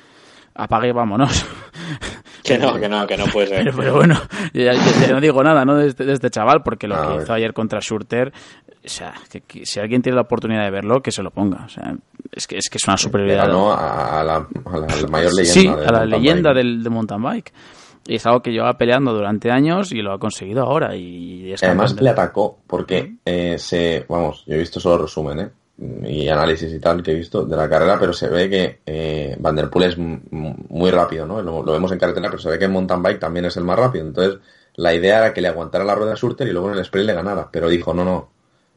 [0.55, 1.45] apague y vámonos.
[2.43, 3.65] Que no, que no, que no puede ser.
[3.65, 4.21] Pero, pero bueno,
[4.55, 5.77] ya- ya- ya no digo nada, ¿no?
[5.77, 7.23] De este, de este chaval, porque lo A que ver.
[7.23, 8.33] hizo ayer contra Schurter,
[8.85, 11.65] o sea, que, que si alguien tiene la oportunidad de verlo, que se lo ponga.
[11.65, 11.95] O sea,
[12.33, 13.51] es que es, que es una superioridad.
[13.51, 15.45] a, a la, a la- a la mayor leyenda.
[15.53, 16.57] Sí, del a la mountain leyenda bike.
[16.65, 17.53] del de mountain bike.
[18.09, 20.95] Y es algo que llevaba peleando durante años y lo ha conseguido ahora.
[20.95, 25.49] Y es Además le atacó porque eh, se, vamos, yo he visto solo resumen, ¿eh?
[25.79, 29.37] Y análisis y tal que he visto de la carrera, pero se ve que eh,
[29.39, 31.43] Van der Poel es muy rápido, ¿no?
[31.43, 33.65] Lo, lo vemos en carretera, pero se ve que en mountain bike también es el
[33.65, 34.07] más rápido.
[34.07, 34.39] Entonces,
[34.77, 37.07] la idea era que le aguantara la rueda a Surter y luego en el sprint
[37.07, 37.49] le ganara.
[37.51, 38.31] Pero dijo, no, no,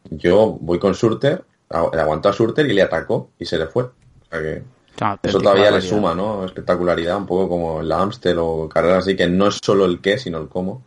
[0.09, 3.83] yo voy con Surter, le aguantó a Surter y le atacó y se le fue.
[3.83, 3.91] O
[4.29, 4.63] sea que
[4.99, 6.43] Claro, eso todavía le suma, ¿no?
[6.43, 10.01] Espectacularidad, un poco como en la Amstel o carreras así, que no es solo el
[10.01, 10.83] qué, sino el cómo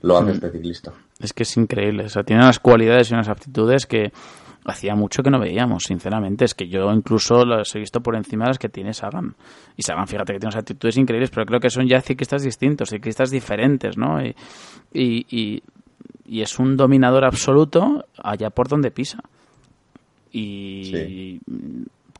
[0.00, 0.92] lo hace este ciclista.
[1.18, 2.04] Es que es increíble.
[2.04, 4.12] O sea, tiene unas cualidades y unas aptitudes que
[4.64, 6.44] hacía mucho que no veíamos, sinceramente.
[6.44, 9.34] Es que yo incluso las he visto por encima de las que tiene Sagan.
[9.76, 12.90] Y Sagan, fíjate que tiene unas actitudes increíbles, pero creo que son ya ciclistas distintos,
[12.90, 14.24] ciclistas diferentes, ¿no?
[14.24, 14.34] Y,
[14.92, 15.62] y, y-
[16.24, 19.18] y es un dominador absoluto allá por donde pisa.
[20.30, 21.40] y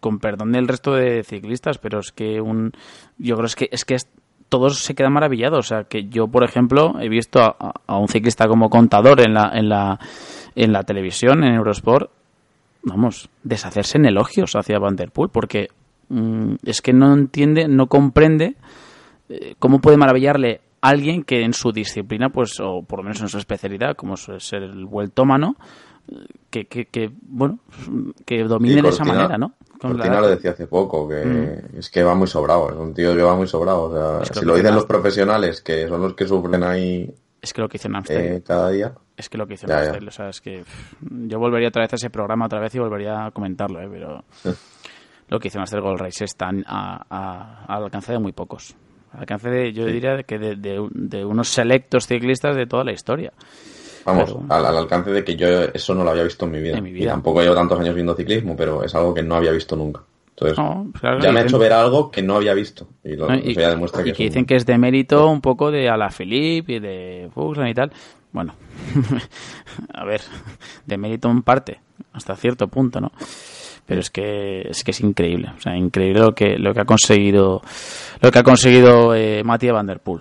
[0.01, 2.73] con perdón del resto de ciclistas, pero es que un
[3.19, 3.97] yo creo es que es que
[4.49, 8.49] todos se quedan maravillados, o sea, que yo por ejemplo he visto a, un ciclista
[8.49, 9.99] como contador en la en la
[10.57, 12.11] en la televisión en Eurosport
[12.83, 15.69] vamos, deshacerse en elogios hacia Van Der Poel porque
[16.09, 18.57] mm, es que no entiende, no comprende
[19.29, 23.29] eh, cómo puede maravillarle alguien que en su disciplina, pues, o por lo menos en
[23.29, 25.57] su especialidad, como suele ser el vueltómano,
[26.51, 27.61] que, que, que bueno,
[28.27, 29.55] que domine de esa manera, ¿no?
[29.81, 31.79] Cortina lo decía hace poco, que mm.
[31.79, 33.85] es que va muy sobrado, es un tío que va muy sobrado.
[33.85, 37.13] O sea, si lo dicen los profesionales, que son los que sufren ahí.
[37.41, 38.37] Es que lo que hizo en Amsterdam.
[38.37, 38.93] Eh, cada día.
[39.23, 40.65] Es que lo que hizo en Amsterdam, o sea, es que
[41.01, 43.89] yo volvería otra vez a ese programa otra vez y volvería a comentarlo, ¿eh?
[43.91, 44.25] pero
[45.29, 48.75] lo que hizo en Amsterdam Gold Race está a, al alcance de muy pocos
[49.19, 53.33] alcance de, yo diría que de, unos selectos ciclistas de toda la historia.
[54.05, 56.81] Vamos, al, alcance de que yo eso no lo había visto en mi vida.
[56.85, 60.03] Y tampoco llevo tantos años viendo ciclismo, pero es algo que no había visto nunca.
[60.31, 60.57] Entonces,
[61.23, 62.89] ya me ha hecho ver algo que no había visto.
[63.05, 66.81] Y, lo, ya demuestra que, dicen que es de mérito un poco de Alaphilippe y
[66.81, 67.93] de Fuchs y tal.
[68.33, 68.55] Bueno,
[69.95, 70.23] a ver,
[70.87, 71.81] de mérito en parte,
[72.13, 73.13] hasta cierto punto, ¿no?
[73.87, 76.85] pero es que es que es increíble, o sea, increíble lo que lo que ha
[76.85, 77.61] conseguido
[78.21, 79.75] lo que ha conseguido eh, Matías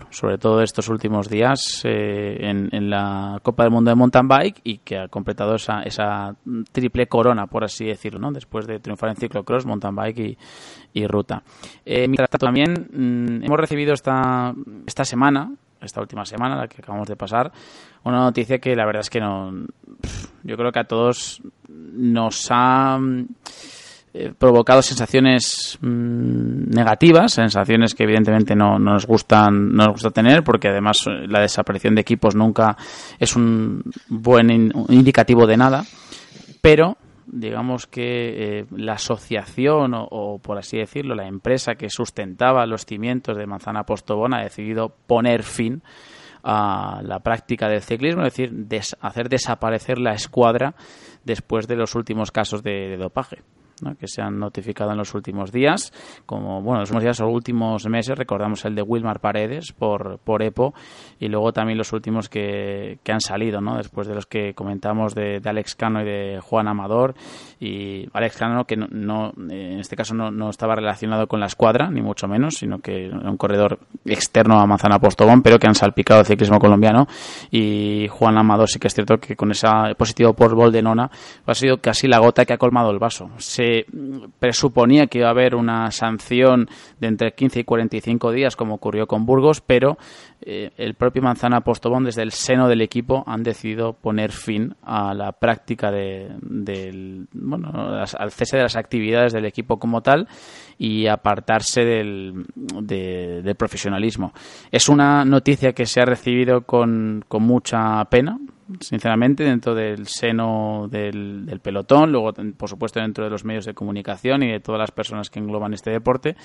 [0.10, 4.80] sobre todo estos últimos días eh, en, la Copa del Mundo de Mountain Bike y
[4.80, 6.36] que ha completado esa, esa
[6.72, 8.32] triple corona, por así decirlo, ¿no?
[8.32, 10.38] después de triunfar en ciclocross, mountain bike
[10.94, 11.44] y, ruta.
[11.86, 14.54] Eh, mientras también mm, hemos recibido esta,
[14.86, 15.52] esta semana
[15.82, 17.52] esta última semana, la que acabamos de pasar,
[18.04, 19.52] una noticia que la verdad es que no.
[20.44, 23.00] Yo creo que a todos nos ha
[24.14, 30.44] eh, provocado sensaciones mm, negativas, sensaciones que evidentemente no, nos gustan, no nos gusta tener,
[30.44, 32.76] porque además eh, la desaparición de equipos nunca
[33.18, 34.50] es un buen
[34.90, 35.86] indicativo de nada,
[36.60, 36.98] pero
[37.32, 43.38] digamos que eh, la asociación o, por así decirlo, la empresa que sustentaba los cimientos
[43.38, 45.82] de Manzana Postobón ha decidido poner fin
[46.44, 48.54] a la práctica del ciclismo, es decir,
[49.00, 50.76] hacer desaparecer la escuadra
[51.24, 53.44] después de los últimos casos de dopaje
[54.00, 55.92] que se han notificado en los últimos días,
[56.26, 60.42] como bueno, los últimos días o últimos meses, recordamos el de Wilmar Paredes por, por
[60.42, 60.74] EPO
[61.20, 63.78] y luego también los últimos que, que han salido, ¿no?
[63.78, 67.14] después de los que comentamos de, Alex Cano y de Juan Amador
[67.60, 71.90] y Alex Cano que no, en este caso no, no, estaba relacionado con la escuadra,
[71.90, 75.76] ni mucho menos, sino que era un corredor externo a Manzana Postobón, pero que han
[75.76, 77.08] salpicado el ciclismo colombiano
[77.50, 79.68] y Juan Amador sí que es cierto que con ese
[79.98, 81.10] positivo por Boldenona
[81.46, 83.30] ha sido casi la gota que ha colmado el vaso.
[83.38, 83.71] Se
[84.40, 86.70] presuponía que iba a haber una sanción
[87.00, 89.98] de entre 15 y 45 días, como ocurrió con Burgos, pero
[90.42, 95.14] eh, el propio Manzana Postobón, desde el seno del equipo, han decidido poner fin a
[95.14, 100.28] la práctica de, del, bueno, al cese de las actividades del equipo como tal
[100.84, 104.34] y apartarse del, del profesionalismo.
[104.72, 108.40] Es una noticia que se ha recibido con, con mucha pena,
[108.80, 114.42] sinceramente, dentro del seno del, pelotón, luego, por supuesto, dentro de los medios de comunicación
[114.42, 116.36] y de todas las personas que engloban este deporte.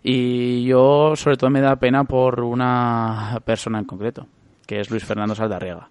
[0.00, 4.28] Y yo, sobre todo, me da pena por una persona en concreto,
[4.64, 5.90] que es Luis Fernando Saldarriaga.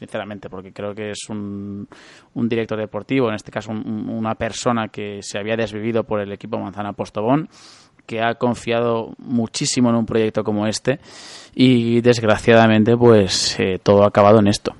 [0.00, 1.86] Sinceramente, porque creo que es un,
[2.32, 6.58] un director deportivo, en este caso una persona que se había desvivido por el equipo
[6.58, 7.50] Manzana Postobón,
[8.06, 11.00] que ha confiado muchísimo en un proyecto como este
[11.54, 14.74] y desgraciadamente pues eh, todo ha acabado en esto.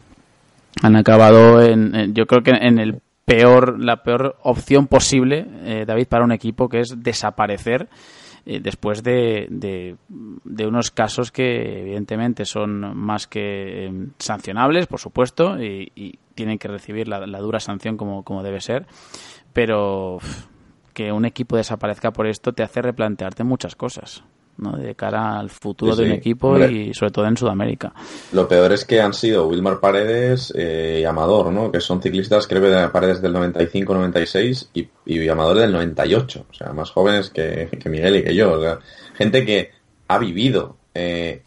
[0.83, 6.07] Han acabado en, yo creo que en el peor la peor opción posible eh, David
[6.07, 7.91] para un equipo que es desaparecer
[8.53, 15.63] eh, después de, de, unos casos que evidentemente son más que eh, sancionables por supuesto
[15.63, 18.87] y, tienen que recibir la, dura sanción como, como debe ser
[19.53, 20.19] pero
[20.95, 24.25] que un equipo desaparezca por esto te hace replantearte muchas cosas
[24.61, 27.93] de cara al futuro de un equipo y sobre todo en Sudamérica.
[28.33, 31.73] Lo peor es que han sido Wilmar Paredes eh, y Amador, ¿no?
[31.73, 36.73] que son ciclistas creo que Paredes del 95-96 y, y Amador del 98, o sea,
[36.73, 38.61] más jóvenes que, Miguel y que yo.
[39.15, 39.71] gente que
[40.09, 41.43] ha vivido eh,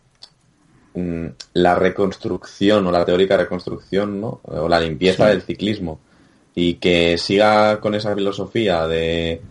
[1.54, 4.42] la reconstrucción o la teórica reconstrucción ¿no?
[4.44, 6.00] o la limpieza del ciclismo
[6.56, 9.42] y que siga con esa filosofía de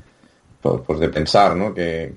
[0.61, 1.75] pues, pues de pensar ¿no?
[1.75, 2.13] que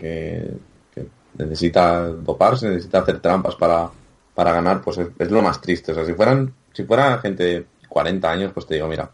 [1.37, 3.89] necesita doparse, necesita hacer trampas para,
[4.33, 5.91] para ganar, pues es, lo más triste.
[5.91, 9.09] O sea, si fueran, si fuera gente de 40 años, pues te digo, mira,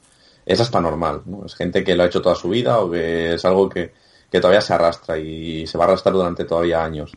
[0.46, 1.46] es para normal, ¿no?
[1.46, 3.94] Es gente que lo ha hecho toda su vida o que es algo que,
[4.30, 7.12] que todavía se arrastra y se va a arrastrar durante todavía años.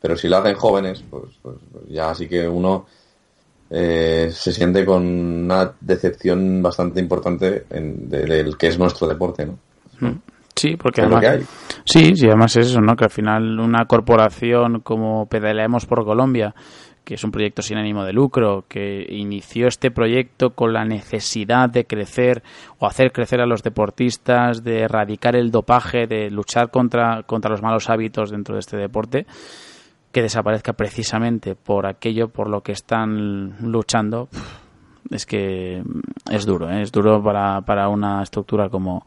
[0.00, 2.86] Pero si lo hacen jóvenes, pues, pues, pues ya así que uno
[3.70, 9.58] eh, se siente con una decepción bastante importante en, del que es nuestro deporte, ¿no?
[10.00, 10.20] Mm.
[10.56, 11.46] Sí, porque además,
[11.84, 12.96] sí, sí, además es eso, ¿no?
[12.96, 16.54] Que al final una corporación como Pedaleamos por Colombia,
[17.04, 21.68] que es un proyecto sin ánimo de lucro, que inició este proyecto con la necesidad
[21.68, 22.42] de crecer
[22.78, 27.60] o hacer crecer a los deportistas, de erradicar el dopaje, de luchar contra, contra los
[27.60, 29.26] malos hábitos dentro de este deporte,
[30.10, 34.30] que desaparezca precisamente por aquello por lo que están luchando,
[35.10, 35.82] es que
[36.30, 36.80] es duro, ¿eh?
[36.80, 39.04] es duro para, para una estructura como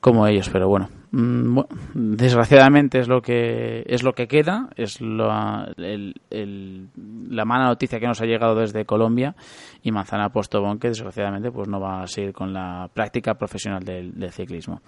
[0.00, 1.60] como ellos, pero bueno, mm,
[1.94, 8.20] desgraciadamente es lo que es lo que queda, es la, la mala noticia que nos
[8.20, 9.34] ha llegado desde Colombia
[9.82, 14.32] y Manzana Postobón que desgraciadamente pues no va a seguir con la práctica profesional del
[14.32, 14.80] ciclismo.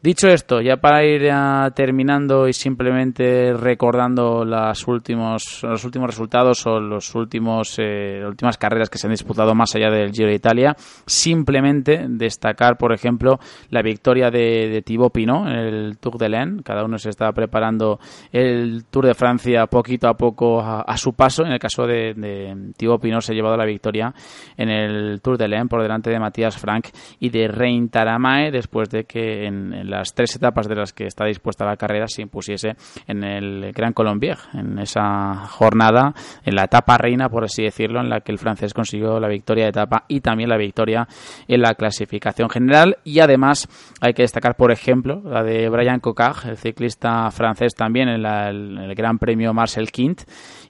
[0.00, 1.28] Dicho esto, ya para ir
[1.74, 8.56] terminando y simplemente recordando los últimos, los últimos resultados o los últimos, eh, las últimas
[8.58, 13.40] carreras que se han disputado más allá del Giro de Italia, simplemente destacar, por ejemplo,
[13.70, 16.62] la victoria de, de Thibaut Pinot en el Tour de l'Ain.
[16.62, 17.98] Cada uno se está preparando
[18.30, 21.44] el Tour de Francia poquito a poco a, su paso.
[21.44, 24.14] En el caso de, de Thibaut Pinot se ha llevado la victoria
[24.56, 26.86] en el Tour de l'Ain por delante de Matías Frank
[27.18, 31.24] y de Rein Taramae después de que en las tres etapas de las que está
[31.24, 36.98] dispuesta la carrera se impusiese en el Gran Colombier, en esa jornada, en la etapa
[36.98, 40.20] reina, por así decirlo, en la que el francés consiguió la victoria de etapa y
[40.20, 41.08] también la victoria
[41.46, 42.98] en la clasificación general.
[43.04, 43.68] Y además
[44.00, 48.94] hay que destacar, por ejemplo, la de Brian Cocard, el ciclista francés también en, el
[48.94, 50.22] Gran Premio Marcel Quint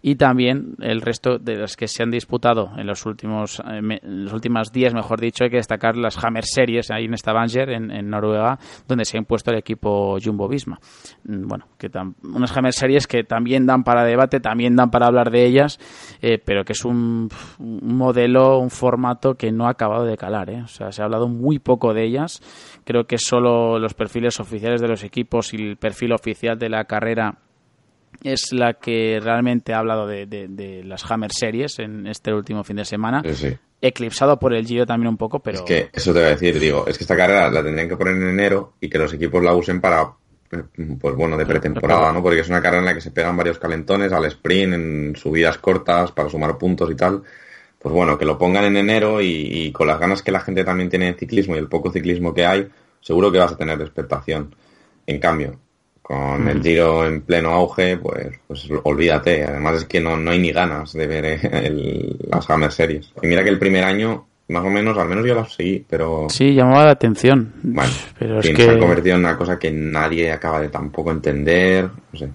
[0.02, 4.32] y también el resto de las que se han disputado en los últimos eh, los
[4.32, 8.10] últimos días, mejor dicho, hay que destacar las Hammer Series ahí en Stavanger, en, en
[8.10, 10.78] Noruega, donde se ha impuesto el equipo Jumbo Visma.
[11.24, 11.90] Mm, bueno, que
[12.22, 15.78] unas Hammer Series que también dan para debate, también dan para hablar de ellas,
[16.20, 20.50] eh, pero que es un, modelo, un formato que no ha acabado de calar.
[20.50, 20.62] ¿eh?
[20.62, 22.40] O sea, se ha hablado muy poco de ellas.
[22.84, 26.84] Creo que solo los perfiles oficiales de los equipos y el perfil oficial de la
[26.84, 27.38] carrera
[28.22, 32.84] es la que realmente ha hablado de, las Hammer Series en este último fin de
[32.84, 33.22] semana.
[33.80, 35.58] Eclipsado por el Giro también un poco, pero...
[35.58, 37.96] Es que eso te voy a decir, digo, es que esta carrera la tendrían que
[37.96, 40.10] poner en enero y que los equipos la usen para,
[41.00, 42.20] pues bueno, de pretemporada, ¿no?
[42.20, 45.58] Porque es una carrera en la que se pegan varios calentones al sprint, en subidas
[45.58, 47.22] cortas para sumar puntos y tal.
[47.78, 50.64] Pues bueno, que lo pongan en enero y, y con las ganas que la gente
[50.64, 52.68] también tiene en ciclismo y el poco ciclismo que hay,
[53.00, 54.56] seguro que vas a tener expectación.
[55.06, 55.60] En cambio,
[56.08, 59.44] con el Giro en pleno auge, pues, pues olvídate.
[59.44, 63.12] Además es que no, no hay ni ganas de ver eh, el, las Hammer Series.
[63.20, 66.26] Y mira que el primer año, más o menos, al menos yo las seguí, pero...
[66.30, 67.52] Sí, llamaba la atención.
[67.62, 68.64] Bueno, pero es que...
[68.64, 71.90] se ha convertido en una cosa que nadie acaba de tampoco entender.
[72.12, 72.30] No sé.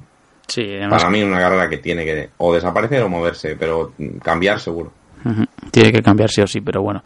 [0.48, 4.92] Sí, Para mí una carrera que tiene que o desaparecer o moverse, pero cambiar seguro.
[5.72, 7.02] Tiene que cambiar sí o sí, pero bueno.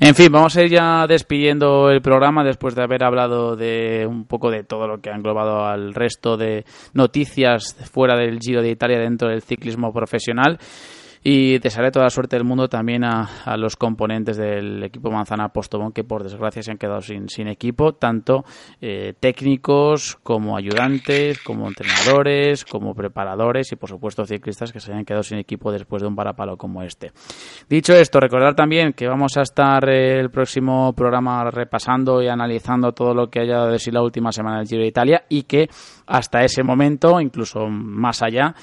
[0.00, 4.24] En fin, vamos a ir ya despidiendo el programa después de haber hablado de un
[4.24, 6.64] poco de todo lo que ha englobado al resto de
[6.94, 10.58] noticias fuera del Giro de Italia dentro del ciclismo profesional.
[11.28, 15.90] Y desearé toda la suerte del mundo también a, los componentes del equipo Manzana Postobón,
[15.90, 18.44] que por desgracia se han quedado sin, sin equipo, tanto
[18.80, 25.04] eh, técnicos como ayudantes, como entrenadores, como preparadores y por supuesto ciclistas que se hayan
[25.04, 27.10] quedado sin equipo después de un parapalo como este.
[27.68, 32.92] Dicho esto, recordar también que vamos a estar eh, el próximo programa repasando y analizando
[32.92, 35.68] todo lo que haya de sí la última semana del Giro de Italia y que
[36.06, 38.54] hasta ese momento, incluso más allá,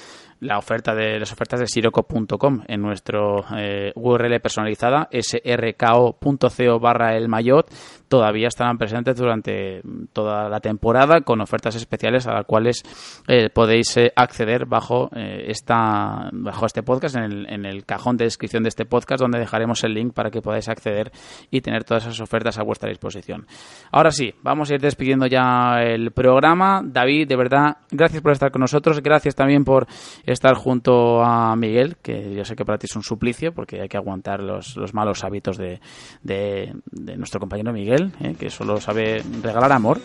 [0.43, 7.29] la oferta de las ofertas de siroco.com en nuestro eh, URL personalizada srko.co barra el
[7.29, 7.71] mayot
[8.07, 12.83] todavía estarán presentes durante toda la temporada con ofertas especiales a las cuales
[13.27, 18.25] eh, podéis eh, acceder bajo esta bajo este podcast en el, en el cajón de
[18.25, 21.11] descripción de este podcast donde dejaremos el link para que podáis acceder
[21.49, 23.47] y tener todas esas ofertas a vuestra disposición.
[23.91, 26.81] Ahora sí vamos a ir despidiendo ya el programa.
[26.83, 29.01] David de verdad gracias por estar con nosotros.
[29.01, 29.87] Gracias también por
[30.33, 33.87] estar junto a Miguel, que yo sé que para ti es un suplicio porque hay
[33.87, 35.79] que aguantar los, los malos hábitos de,
[36.21, 36.73] de,
[37.17, 38.35] nuestro compañero Miguel, ¿eh?
[38.37, 39.99] que solo sabe regalar amor.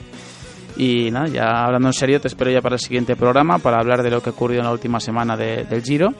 [0.76, 4.02] Y nada, ya hablando en serio, te espero ya para el siguiente programa para hablar
[4.02, 6.14] de lo que ocurrió en la última semana del Giro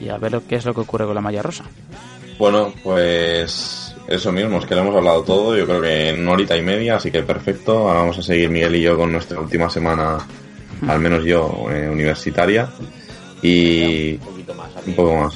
[0.00, 1.64] y a ver lo que es lo que ocurre con la malla rosa.
[2.38, 6.32] Bueno, pues eso mismo, es que lo hemos hablado todo, yo creo que en una
[6.32, 7.88] horita y media, así que perfecto.
[7.88, 10.18] Ahora vamos a seguir Miguel y yo con nuestra última semana,
[10.86, 12.68] al menos yo, eh, universitaria.
[13.42, 14.18] Y
[14.86, 15.34] un poco más,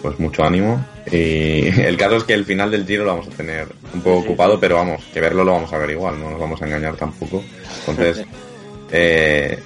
[0.00, 0.84] pues mucho ánimo.
[1.10, 4.18] Y el caso es que el final del giro lo vamos a tener un poco
[4.18, 6.96] ocupado, pero vamos, que verlo lo vamos a ver igual, no nos vamos a engañar
[6.96, 7.42] tampoco.
[7.86, 8.24] Entonces,
[8.92, 9.58] eh,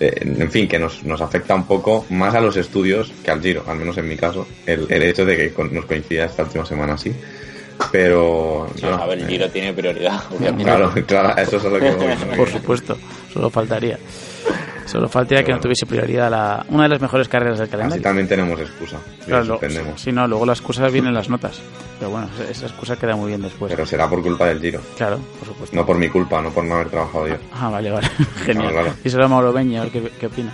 [0.00, 3.64] en fin, que nos, nos afecta un poco más a los estudios que al Giro,
[3.66, 6.94] al menos en mi caso, el, el hecho de que nos coincida esta última semana
[6.94, 7.12] así.
[7.90, 8.66] Pero.
[8.74, 10.64] Sí, no, a ver, el eh, Giro tiene prioridad, obviamente.
[10.64, 12.06] Claro, claro, eso es lo que voy.
[12.06, 12.36] ¿no?
[12.36, 12.96] Por supuesto,
[13.32, 13.98] solo faltaría.
[14.86, 15.62] Solo faltaría que no bueno.
[15.62, 18.02] tuviese prioridad la, una de las mejores carreras del Así calendario.
[18.02, 18.98] también tenemos excusa.
[19.26, 19.58] Claro,
[19.96, 21.60] si no, luego la excusa viene en las notas.
[21.98, 23.70] Pero bueno, esa- excusa queda muy bien después.
[23.72, 24.80] Pero será por culpa del Giro.
[24.96, 25.76] Claro, por supuesto.
[25.76, 27.36] No por mi culpa, no por no haber trabajado yo.
[27.52, 28.08] Ah, vale, vale.
[28.44, 28.70] Genial.
[28.70, 28.98] Claro, claro.
[29.04, 30.52] Y será Mauro Beña, a ver qué, qué opina.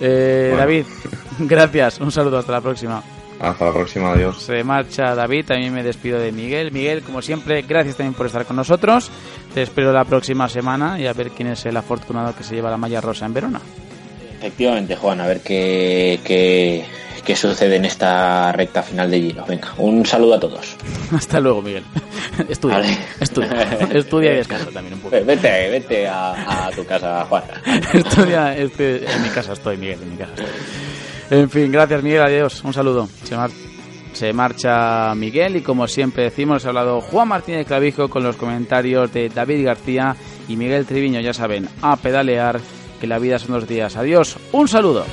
[0.00, 0.58] Eh, Bueno.
[0.58, 0.84] David,
[1.38, 2.00] gracias.
[2.00, 3.02] Un saludo, hasta la próxima.
[3.40, 4.40] Hasta la próxima, adiós.
[4.42, 6.70] Se marcha David, también me despido de Miguel.
[6.72, 9.10] Miguel, como siempre, gracias también por estar con nosotros.
[9.54, 12.70] Te espero la próxima semana y a ver quién es el afortunado que se lleva
[12.70, 13.60] la malla rosa en Verona.
[14.38, 16.84] Efectivamente, Juan, a ver qué, qué,
[17.24, 19.44] qué sucede en esta recta final de Giro.
[19.46, 20.76] Venga, un saludo a todos.
[21.16, 21.84] Hasta luego, Miguel.
[22.48, 22.98] Estudia, Vale.
[23.20, 23.62] estudia,
[23.92, 25.16] estudia y descansa también un poco.
[25.24, 27.44] Vete, vete a, a tu casa, Juan.
[27.92, 31.38] Estudia, este- en mi casa estoy, Miguel, en mi casa estoy.
[31.38, 33.08] En fin, gracias Miguel, adiós, un saludo.
[33.22, 33.50] Se, mar-
[34.14, 39.12] se marcha Miguel y como siempre decimos, ha hablado Juan Martínez Clavijo con los comentarios
[39.12, 40.16] de David García
[40.48, 42.60] y Miguel Triviño, ya saben, a pedalear,
[43.00, 43.96] que la vida son dos días.
[43.96, 45.04] Adiós, un saludo.